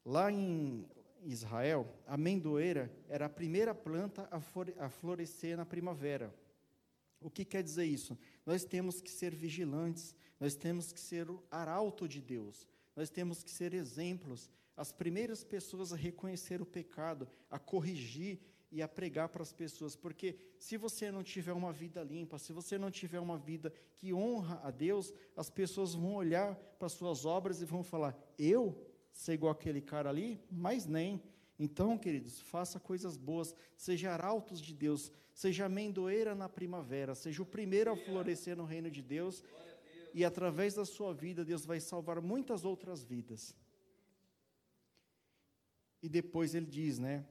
Lá 0.06 0.32
em 0.32 0.86
Israel, 1.26 1.88
a 2.06 2.14
amendoeira 2.14 2.92
era 3.10 3.26
a 3.26 3.30
primeira 3.30 3.74
planta 3.74 4.30
a 4.78 4.90
florescer 4.90 5.58
na 5.58 5.66
primavera. 5.66 6.34
O 7.20 7.30
que 7.30 7.44
quer 7.44 7.64
dizer 7.64 7.86
isso? 7.86 8.18
Nós 8.46 8.64
temos 8.64 9.02
que 9.02 9.10
ser 9.10 9.34
vigilantes, 9.34 10.16
nós 10.40 10.56
temos 10.56 10.92
que 10.92 11.00
ser 11.00 11.30
o 11.30 11.44
arauto 11.50 12.08
de 12.08 12.22
Deus, 12.22 12.68
nós 12.96 13.10
temos 13.10 13.44
que 13.44 13.50
ser 13.50 13.74
exemplos, 13.74 14.50
as 14.78 14.92
primeiras 14.92 15.44
pessoas 15.44 15.92
a 15.92 15.96
reconhecer 15.96 16.62
o 16.62 16.66
pecado, 16.66 17.28
a 17.50 17.58
corrigir 17.58 18.40
e 18.72 18.82
a 18.82 18.88
pregar 18.88 19.30
para 19.30 19.42
as 19.42 19.54
pessoas, 19.54 19.96
porque 19.96 20.36
se 20.60 20.76
você 20.76 21.10
não 21.10 21.24
tiver 21.24 21.54
uma 21.54 21.72
vida 21.72 22.04
limpa, 22.04 22.38
se 22.38 22.52
você 22.52 22.78
não 22.78 22.92
tiver 22.92 23.20
uma 23.20 23.38
vida 23.38 23.72
que 23.96 24.14
honra 24.14 24.60
a 24.64 24.70
Deus, 24.70 25.14
as 25.36 25.50
pessoas 25.50 25.94
vão 25.94 26.16
olhar 26.16 26.56
para 26.78 26.90
suas 26.90 27.26
obras 27.26 27.62
e 27.62 27.66
vão 27.66 27.84
falar: 27.84 28.18
Eu 28.38 28.78
ser 29.16 29.34
igual 29.34 29.51
aquele 29.51 29.82
cara 29.82 30.09
ali, 30.09 30.39
mas 30.51 30.86
nem. 30.86 31.22
Então, 31.57 31.97
queridos, 31.97 32.39
faça 32.41 32.80
coisas 32.80 33.16
boas, 33.16 33.55
seja 33.78 34.11
arautos 34.11 34.59
de 34.59 34.74
Deus, 34.74 35.11
seja 35.34 35.66
amendoeira 35.66 36.36
na 36.36 36.49
primavera, 36.49 37.16
seja 37.16 37.41
o 37.41 37.45
primeiro 37.45 37.91
a 37.91 37.95
florescer 37.95 38.57
no 38.57 38.66
reino 38.66 38.91
de 38.91 39.01
Deus, 39.01 39.43
e 40.13 40.24
através 40.26 40.74
da 40.74 40.86
sua 40.86 41.13
vida, 41.13 41.45
Deus 41.45 41.66
vai 41.66 41.80
salvar 41.80 42.22
muitas 42.22 42.66
outras 42.66 43.03
vidas. 43.03 43.55
E 46.03 46.09
depois 46.09 46.53
ele 46.53 46.66
diz, 46.66 46.99
né? 46.99 47.26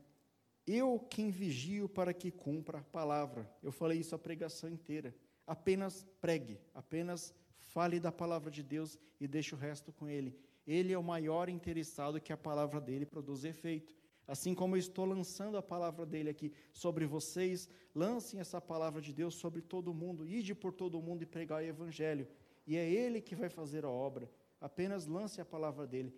Eu 0.67 0.99
quem 0.99 1.31
vigio 1.31 1.89
para 1.89 2.15
que 2.15 2.31
cumpra 2.31 2.79
a 2.79 2.83
palavra. 2.83 3.49
Eu 3.63 3.71
falei 3.71 4.01
isso 4.01 4.15
a 4.15 4.19
pregação 4.19 4.71
inteira. 4.71 5.15
Apenas 5.47 6.07
pregue, 6.21 6.59
apenas 6.75 7.35
Fale 7.75 7.99
da 7.99 8.13
palavra 8.13 8.51
de 8.51 8.63
Deus 8.63 8.99
e 9.21 9.27
deixe 9.27 9.55
o 9.55 9.59
resto 9.59 9.93
com 9.93 10.09
Ele. 10.09 10.39
Ele 10.67 10.93
é 10.93 10.99
o 10.99 11.03
maior 11.03 11.49
interessado 11.49 12.21
que 12.21 12.33
a 12.33 12.37
palavra 12.37 12.81
dele 12.81 13.05
produz 13.05 13.45
efeito. 13.45 13.95
Assim 14.27 14.55
como 14.55 14.75
eu 14.75 14.81
estou 14.81 15.05
lançando 15.05 15.57
a 15.59 15.63
palavra 15.63 16.07
dele 16.07 16.31
aqui 16.31 16.51
sobre 16.73 17.05
vocês, 17.05 17.69
lancem 17.95 18.41
essa 18.41 18.61
palavra 18.61 19.01
de 19.01 19.13
Deus 19.13 19.35
sobre 19.35 19.61
todo 19.61 19.93
mundo, 19.93 20.27
ide 20.27 20.55
por 20.55 20.73
todo 20.73 21.03
mundo 21.03 21.23
e 21.23 21.27
pregar 21.27 21.63
o 21.63 21.67
evangelho. 21.67 22.27
E 22.67 22.77
é 22.77 22.91
ele 22.91 23.21
que 23.21 23.37
vai 23.37 23.51
fazer 23.51 23.85
a 23.85 23.91
obra. 23.91 24.31
Apenas 24.61 25.07
lance 25.07 25.41
a 25.41 25.45
palavra 25.45 25.87
dele. 25.87 26.15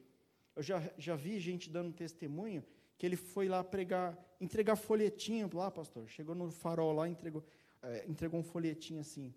Eu 0.55 0.63
já, 0.63 0.81
já 0.97 1.17
vi 1.17 1.41
gente 1.41 1.69
dando 1.69 1.93
testemunho 1.93 2.65
que 2.97 3.05
ele 3.05 3.17
foi 3.17 3.49
lá 3.49 3.63
pregar, 3.63 4.17
entregar 4.41 4.77
folhetinho 4.77 5.51
lá, 5.53 5.71
pastor. 5.71 6.09
Chegou 6.09 6.35
no 6.35 6.51
farol 6.51 6.93
lá, 6.93 7.09
entregou, 7.09 7.45
é, 7.83 8.05
entregou 8.09 8.39
um 8.39 8.45
folhetinho 8.45 9.01
assim. 9.01 9.35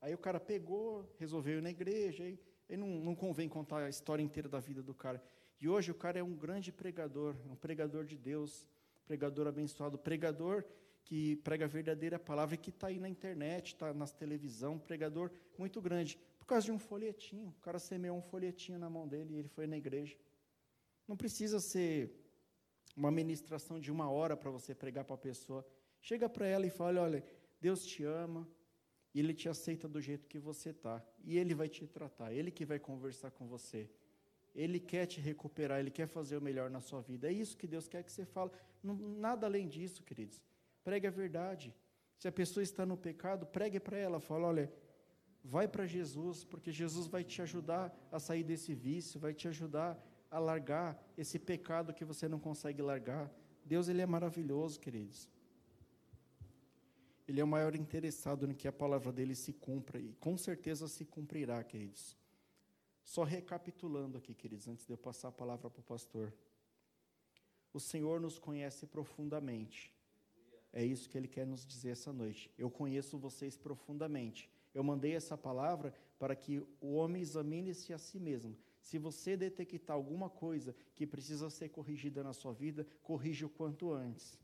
Aí 0.00 0.14
o 0.14 0.18
cara 0.18 0.40
pegou, 0.40 1.08
resolveu 1.18 1.58
ir 1.58 1.62
na 1.62 1.70
igreja, 1.70 2.24
aí, 2.24 2.38
aí 2.72 2.78
não, 2.78 2.88
não 2.88 3.14
convém 3.14 3.48
contar 3.48 3.84
a 3.84 3.88
história 3.88 4.22
inteira 4.22 4.48
da 4.48 4.58
vida 4.58 4.82
do 4.82 4.94
cara. 4.94 5.22
E 5.60 5.68
hoje 5.68 5.90
o 5.90 5.94
cara 5.94 6.18
é 6.18 6.22
um 6.22 6.34
grande 6.34 6.72
pregador, 6.72 7.36
um 7.46 7.54
pregador 7.54 8.04
de 8.04 8.16
Deus, 8.16 8.66
pregador 9.06 9.46
abençoado, 9.46 9.98
pregador 9.98 10.64
que 11.04 11.36
prega 11.36 11.66
a 11.66 11.68
verdadeira 11.68 12.18
palavra 12.18 12.54
e 12.54 12.58
que 12.58 12.70
está 12.70 12.86
aí 12.86 12.98
na 12.98 13.08
internet, 13.08 13.74
está 13.74 13.92
na 13.92 14.06
televisão, 14.06 14.78
pregador 14.78 15.30
muito 15.58 15.80
grande, 15.80 16.18
por 16.38 16.46
causa 16.46 16.64
de 16.64 16.72
um 16.72 16.78
folhetinho. 16.78 17.48
O 17.58 17.60
cara 17.60 17.78
semeou 17.78 18.16
um 18.16 18.22
folhetinho 18.22 18.78
na 18.78 18.88
mão 18.88 19.06
dele 19.06 19.34
e 19.34 19.38
ele 19.38 19.48
foi 19.48 19.66
na 19.66 19.76
igreja. 19.76 20.16
Não 21.06 21.16
precisa 21.16 21.60
ser 21.60 22.10
uma 22.96 23.10
ministração 23.10 23.78
de 23.78 23.90
uma 23.90 24.10
hora 24.10 24.36
para 24.36 24.50
você 24.50 24.74
pregar 24.74 25.04
para 25.04 25.14
a 25.14 25.18
pessoa. 25.18 25.66
Chega 26.00 26.28
para 26.28 26.46
ela 26.46 26.66
e 26.66 26.70
fala: 26.70 27.02
olha, 27.02 27.24
Deus 27.60 27.84
te 27.84 28.04
ama 28.04 28.48
e 29.14 29.20
Ele 29.20 29.34
te 29.34 29.48
aceita 29.48 29.88
do 29.88 30.00
jeito 30.00 30.28
que 30.28 30.38
você 30.38 30.70
está. 30.70 31.02
E 31.24 31.38
Ele 31.38 31.54
vai 31.54 31.68
te 31.68 31.86
tratar, 31.86 32.32
Ele 32.32 32.50
que 32.50 32.64
vai 32.64 32.78
conversar 32.78 33.30
com 33.30 33.46
você. 33.46 33.88
Ele 34.54 34.78
quer 34.78 35.06
te 35.06 35.20
recuperar, 35.20 35.80
Ele 35.80 35.90
quer 35.90 36.06
fazer 36.06 36.36
o 36.36 36.42
melhor 36.42 36.70
na 36.70 36.80
sua 36.80 37.00
vida. 37.00 37.28
É 37.28 37.32
isso 37.32 37.56
que 37.56 37.66
Deus 37.66 37.88
quer 37.88 38.02
que 38.02 38.12
você 38.12 38.24
fale. 38.24 38.50
Não, 38.82 38.94
nada 38.94 39.46
além 39.46 39.68
disso, 39.68 40.02
queridos. 40.02 40.40
Pregue 40.84 41.06
a 41.06 41.10
verdade. 41.10 41.74
Se 42.18 42.28
a 42.28 42.32
pessoa 42.32 42.62
está 42.62 42.84
no 42.84 42.96
pecado, 42.96 43.46
pregue 43.46 43.80
para 43.80 43.96
ela. 43.96 44.20
Fala, 44.20 44.48
olha, 44.48 44.72
vai 45.42 45.66
para 45.66 45.86
Jesus, 45.86 46.44
porque 46.44 46.70
Jesus 46.70 47.06
vai 47.06 47.24
te 47.24 47.40
ajudar 47.42 47.94
a 48.10 48.20
sair 48.20 48.44
desse 48.44 48.74
vício, 48.74 49.18
vai 49.18 49.34
te 49.34 49.48
ajudar 49.48 50.00
a 50.30 50.38
largar 50.38 51.02
esse 51.16 51.38
pecado 51.38 51.92
que 51.92 52.04
você 52.04 52.28
não 52.28 52.38
consegue 52.38 52.80
largar. 52.80 53.30
Deus 53.64 53.88
ele 53.88 54.00
é 54.00 54.06
maravilhoso, 54.06 54.78
queridos. 54.78 55.28
Ele 57.26 57.40
é 57.40 57.44
o 57.44 57.48
maior 57.48 57.74
interessado 57.74 58.50
em 58.50 58.54
que 58.54 58.66
a 58.66 58.72
palavra 58.72 59.12
dele 59.12 59.34
se 59.34 59.52
cumpra 59.52 60.00
e 60.00 60.12
com 60.14 60.36
certeza 60.36 60.88
se 60.88 61.04
cumprirá, 61.04 61.62
queridos. 61.62 62.16
Só 63.04 63.24
recapitulando 63.24 64.18
aqui, 64.18 64.34
queridos, 64.34 64.68
antes 64.68 64.86
de 64.86 64.92
eu 64.92 64.98
passar 64.98 65.28
a 65.28 65.32
palavra 65.32 65.70
para 65.70 65.80
o 65.80 65.84
pastor. 65.84 66.32
O 67.72 67.80
Senhor 67.80 68.20
nos 68.20 68.38
conhece 68.38 68.86
profundamente. 68.86 69.92
É 70.72 70.84
isso 70.84 71.08
que 71.08 71.16
ele 71.16 71.28
quer 71.28 71.46
nos 71.46 71.66
dizer 71.66 71.90
essa 71.90 72.12
noite. 72.12 72.50
Eu 72.58 72.70
conheço 72.70 73.18
vocês 73.18 73.56
profundamente. 73.56 74.50
Eu 74.74 74.82
mandei 74.82 75.14
essa 75.14 75.36
palavra 75.36 75.94
para 76.18 76.34
que 76.34 76.62
o 76.80 76.94
homem 76.94 77.22
examine-se 77.22 77.92
a 77.92 77.98
si 77.98 78.18
mesmo 78.18 78.56
se 78.82 78.98
você 78.98 79.36
detectar 79.36 79.96
alguma 79.96 80.28
coisa 80.28 80.74
que 80.94 81.06
precisa 81.06 81.48
ser 81.48 81.68
corrigida 81.68 82.22
na 82.22 82.32
sua 82.32 82.52
vida, 82.52 82.86
corrija 83.02 83.46
o 83.46 83.48
quanto 83.48 83.92
antes. 83.92 84.38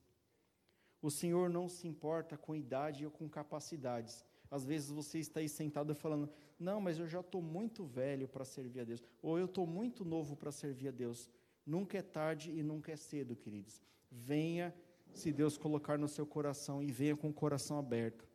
O 1.00 1.10
Senhor 1.10 1.48
não 1.48 1.68
se 1.68 1.86
importa 1.86 2.36
com 2.36 2.56
idade 2.56 3.04
ou 3.04 3.10
com 3.10 3.28
capacidades. 3.28 4.24
Às 4.50 4.64
vezes 4.64 4.90
você 4.90 5.18
está 5.18 5.40
aí 5.40 5.48
sentado 5.48 5.94
falando: 5.94 6.28
Não, 6.58 6.80
mas 6.80 6.98
eu 6.98 7.06
já 7.06 7.20
estou 7.20 7.40
muito 7.40 7.84
velho 7.84 8.26
para 8.26 8.44
servir 8.44 8.80
a 8.80 8.84
Deus. 8.84 9.02
Ou 9.22 9.38
eu 9.38 9.44
estou 9.44 9.66
muito 9.66 10.04
novo 10.04 10.34
para 10.36 10.50
servir 10.50 10.88
a 10.88 10.92
Deus. 10.92 11.30
Nunca 11.64 11.98
é 11.98 12.02
tarde 12.02 12.50
e 12.50 12.62
nunca 12.62 12.90
é 12.90 12.96
cedo, 12.96 13.36
queridos. 13.36 13.80
Venha, 14.10 14.74
se 15.12 15.32
Deus 15.32 15.58
colocar 15.58 15.98
no 15.98 16.08
seu 16.08 16.26
coração, 16.26 16.82
e 16.82 16.90
venha 16.90 17.16
com 17.16 17.28
o 17.28 17.32
coração 17.32 17.78
aberto. 17.78 18.26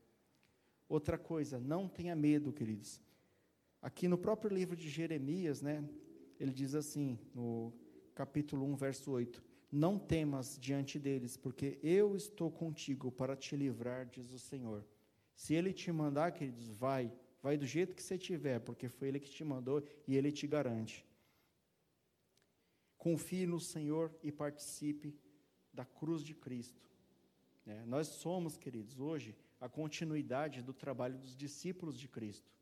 Outra 0.88 1.18
coisa, 1.18 1.59
não 1.59 1.88
tenha 1.88 2.16
medo, 2.16 2.53
queridos. 2.53 3.01
Aqui 3.82 4.07
no 4.07 4.18
próprio 4.18 4.53
livro 4.53 4.76
de 4.76 4.88
Jeremias, 4.88 5.61
né, 5.61 5.84
ele 6.39 6.51
diz 6.51 6.76
assim, 6.76 7.18
no 7.34 7.74
capítulo 8.14 8.66
1, 8.66 8.76
verso 8.76 9.11
8: 9.11 9.43
Não 9.76 9.98
temas 9.98 10.56
diante 10.60 11.00
deles, 11.00 11.36
porque 11.36 11.80
eu 11.82 12.16
estou 12.16 12.52
contigo 12.52 13.12
para 13.12 13.36
te 13.36 13.56
livrar, 13.56 14.06
diz 14.06 14.32
o 14.32 14.38
Senhor. 14.38 14.86
Se 15.36 15.56
ele 15.56 15.74
te 15.74 15.92
mandar, 15.92 16.32
queridos, 16.32 16.70
vai, 16.70 17.12
vai 17.42 17.58
do 17.58 17.66
jeito 17.66 17.96
que 17.96 18.04
você 18.04 18.16
tiver, 18.16 18.60
porque 18.60 18.88
foi 18.88 19.08
ele 19.08 19.20
que 19.20 19.32
te 19.32 19.44
mandou 19.44 19.84
e 20.08 20.16
ele 20.16 20.32
te 20.32 20.46
garante. 20.46 21.04
Confie 23.00 23.48
no 23.48 23.60
Senhor 23.60 24.16
e 24.22 24.32
participe 24.32 25.18
da 25.74 25.84
cruz 25.84 26.24
de 26.24 26.36
Cristo. 26.36 26.88
É, 27.66 27.84
nós 27.84 28.06
somos, 28.10 28.56
queridos, 28.56 29.00
hoje 29.00 29.36
a 29.60 29.68
continuidade 29.68 30.62
do 30.62 30.72
trabalho 30.72 31.18
dos 31.18 31.36
discípulos 31.36 31.98
de 31.98 32.08
Cristo. 32.08 32.54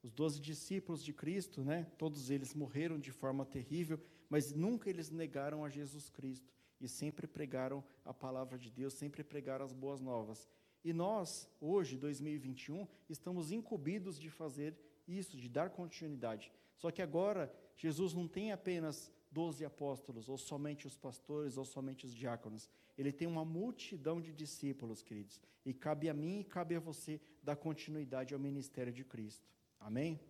Os 0.00 0.12
doze 0.12 0.40
discípulos 0.40 1.02
de 1.02 1.12
Cristo, 1.12 1.64
né, 1.64 1.90
todos 1.98 2.30
eles 2.30 2.54
morreram 2.54 3.00
de 3.00 3.10
forma 3.10 3.44
terrível, 3.44 4.00
mas 4.28 4.52
nunca 4.52 4.88
eles 4.88 5.10
negaram 5.10 5.64
a 5.64 5.68
Jesus 5.68 6.10
Cristo 6.10 6.52
e 6.80 6.88
sempre 6.88 7.26
pregaram 7.26 7.82
a 8.04 8.12
palavra 8.12 8.58
de 8.58 8.70
Deus, 8.70 8.94
sempre 8.94 9.22
pregaram 9.22 9.64
as 9.64 9.72
boas 9.72 10.00
novas. 10.00 10.48
E 10.84 10.92
nós, 10.92 11.48
hoje, 11.60 11.96
2021, 11.96 12.86
estamos 13.08 13.50
incumbidos 13.50 14.18
de 14.18 14.28
fazer 14.28 14.76
isso, 15.08 15.36
de 15.36 15.48
dar 15.48 15.70
continuidade. 15.70 16.52
Só 16.76 16.90
que 16.90 17.00
agora, 17.00 17.52
Jesus 17.76 18.12
não 18.12 18.28
tem 18.28 18.52
apenas 18.52 19.10
doze 19.30 19.64
apóstolos, 19.64 20.28
ou 20.28 20.36
somente 20.36 20.86
os 20.86 20.96
pastores, 20.96 21.56
ou 21.56 21.64
somente 21.64 22.04
os 22.06 22.14
diáconos. 22.14 22.68
Ele 22.96 23.12
tem 23.12 23.26
uma 23.26 23.44
multidão 23.44 24.20
de 24.20 24.32
discípulos, 24.32 25.02
queridos. 25.02 25.40
E 25.64 25.72
cabe 25.72 26.08
a 26.08 26.14
mim 26.14 26.40
e 26.40 26.44
cabe 26.44 26.76
a 26.76 26.80
você 26.80 27.20
dar 27.42 27.56
continuidade 27.56 28.34
ao 28.34 28.38
ministério 28.38 28.92
de 28.92 29.04
Cristo. 29.04 29.48
Amém? 29.80 30.20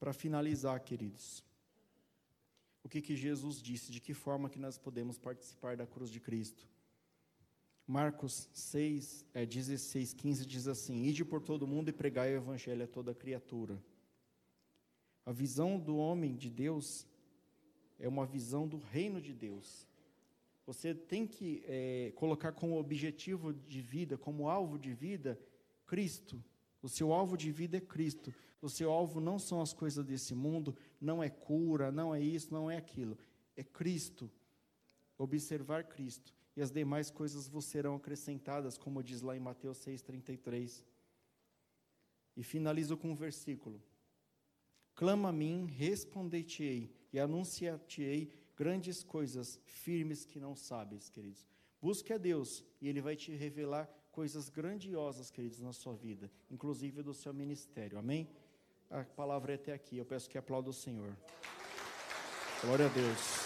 Para 0.00 0.12
finalizar, 0.12 0.80
queridos, 0.80 1.44
o 2.84 2.88
que, 2.88 3.00
que 3.00 3.16
Jesus 3.16 3.62
disse, 3.62 3.92
de 3.92 4.00
que 4.00 4.12
forma 4.12 4.50
que 4.50 4.58
nós 4.58 4.76
podemos 4.76 5.18
participar 5.18 5.76
da 5.76 5.86
cruz 5.86 6.10
de 6.10 6.20
Cristo? 6.20 6.68
Marcos 7.86 8.48
6, 8.52 9.26
é, 9.34 9.44
16, 9.44 10.14
15 10.14 10.46
diz 10.46 10.68
assim: 10.68 11.04
Ide 11.04 11.24
por 11.24 11.40
todo 11.40 11.66
mundo 11.66 11.88
e 11.88 11.92
pregai 11.92 12.32
o 12.32 12.36
evangelho 12.36 12.84
a 12.84 12.88
toda 12.88 13.14
criatura. 13.14 13.82
A 15.24 15.32
visão 15.32 15.78
do 15.78 15.96
homem 15.96 16.34
de 16.34 16.50
Deus 16.50 17.06
é 17.98 18.08
uma 18.08 18.26
visão 18.26 18.66
do 18.66 18.78
reino 18.78 19.20
de 19.20 19.32
Deus. 19.32 19.86
Você 20.66 20.94
tem 20.94 21.26
que 21.26 21.62
é, 21.66 22.12
colocar 22.16 22.52
como 22.52 22.78
objetivo 22.78 23.52
de 23.52 23.80
vida, 23.80 24.16
como 24.16 24.48
alvo 24.48 24.78
de 24.78 24.92
vida, 24.92 25.38
Cristo. 25.86 26.42
O 26.82 26.88
seu 26.88 27.12
alvo 27.12 27.36
de 27.36 27.50
vida 27.52 27.76
é 27.76 27.80
Cristo. 27.80 28.34
O 28.60 28.68
seu 28.68 28.90
alvo 28.90 29.20
não 29.20 29.38
são 29.38 29.60
as 29.60 29.72
coisas 29.72 30.04
desse 30.04 30.34
mundo, 30.34 30.76
não 31.00 31.22
é 31.22 31.30
cura, 31.30 31.90
não 31.90 32.14
é 32.14 32.20
isso, 32.20 32.52
não 32.52 32.70
é 32.70 32.76
aquilo. 32.76 33.16
É 33.56 33.62
Cristo. 33.62 34.30
Observar 35.16 35.84
Cristo. 35.84 36.34
E 36.56 36.60
as 36.60 36.70
demais 36.70 37.10
coisas 37.10 37.48
vos 37.48 37.64
serão 37.64 37.94
acrescentadas, 37.94 38.76
como 38.76 39.02
diz 39.02 39.22
lá 39.22 39.36
em 39.36 39.40
Mateus 39.40 39.78
6,33. 39.78 40.82
E 42.36 42.42
finalizo 42.42 42.96
com 42.96 43.12
um 43.12 43.14
versículo. 43.14 43.82
Clama 44.94 45.30
a 45.30 45.32
mim, 45.32 45.66
responder-te-ei, 45.66 46.94
e 47.12 47.18
anunciar-te-ei 47.18 48.30
grandes 48.56 49.02
coisas 49.02 49.58
firmes 49.64 50.24
que 50.24 50.38
não 50.38 50.54
sabes, 50.54 51.08
queridos. 51.08 51.46
Busque 51.80 52.12
a 52.12 52.18
Deus, 52.18 52.64
e 52.80 52.88
Ele 52.88 53.00
vai 53.00 53.16
te 53.16 53.32
revelar 53.32 53.90
coisas 54.12 54.48
grandiosas, 54.48 55.30
queridos, 55.30 55.60
na 55.60 55.72
sua 55.72 55.94
vida, 55.94 56.30
inclusive 56.50 57.02
do 57.02 57.14
seu 57.14 57.34
ministério. 57.34 57.98
Amém? 57.98 58.28
A 58.90 59.02
palavra 59.02 59.52
é 59.52 59.54
até 59.56 59.72
aqui. 59.72 59.96
Eu 59.96 60.04
peço 60.04 60.28
que 60.28 60.38
aplaude 60.38 60.68
o 60.68 60.72
Senhor. 60.72 61.16
Glória 62.62 62.86
a 62.86 62.88
Deus. 62.90 63.41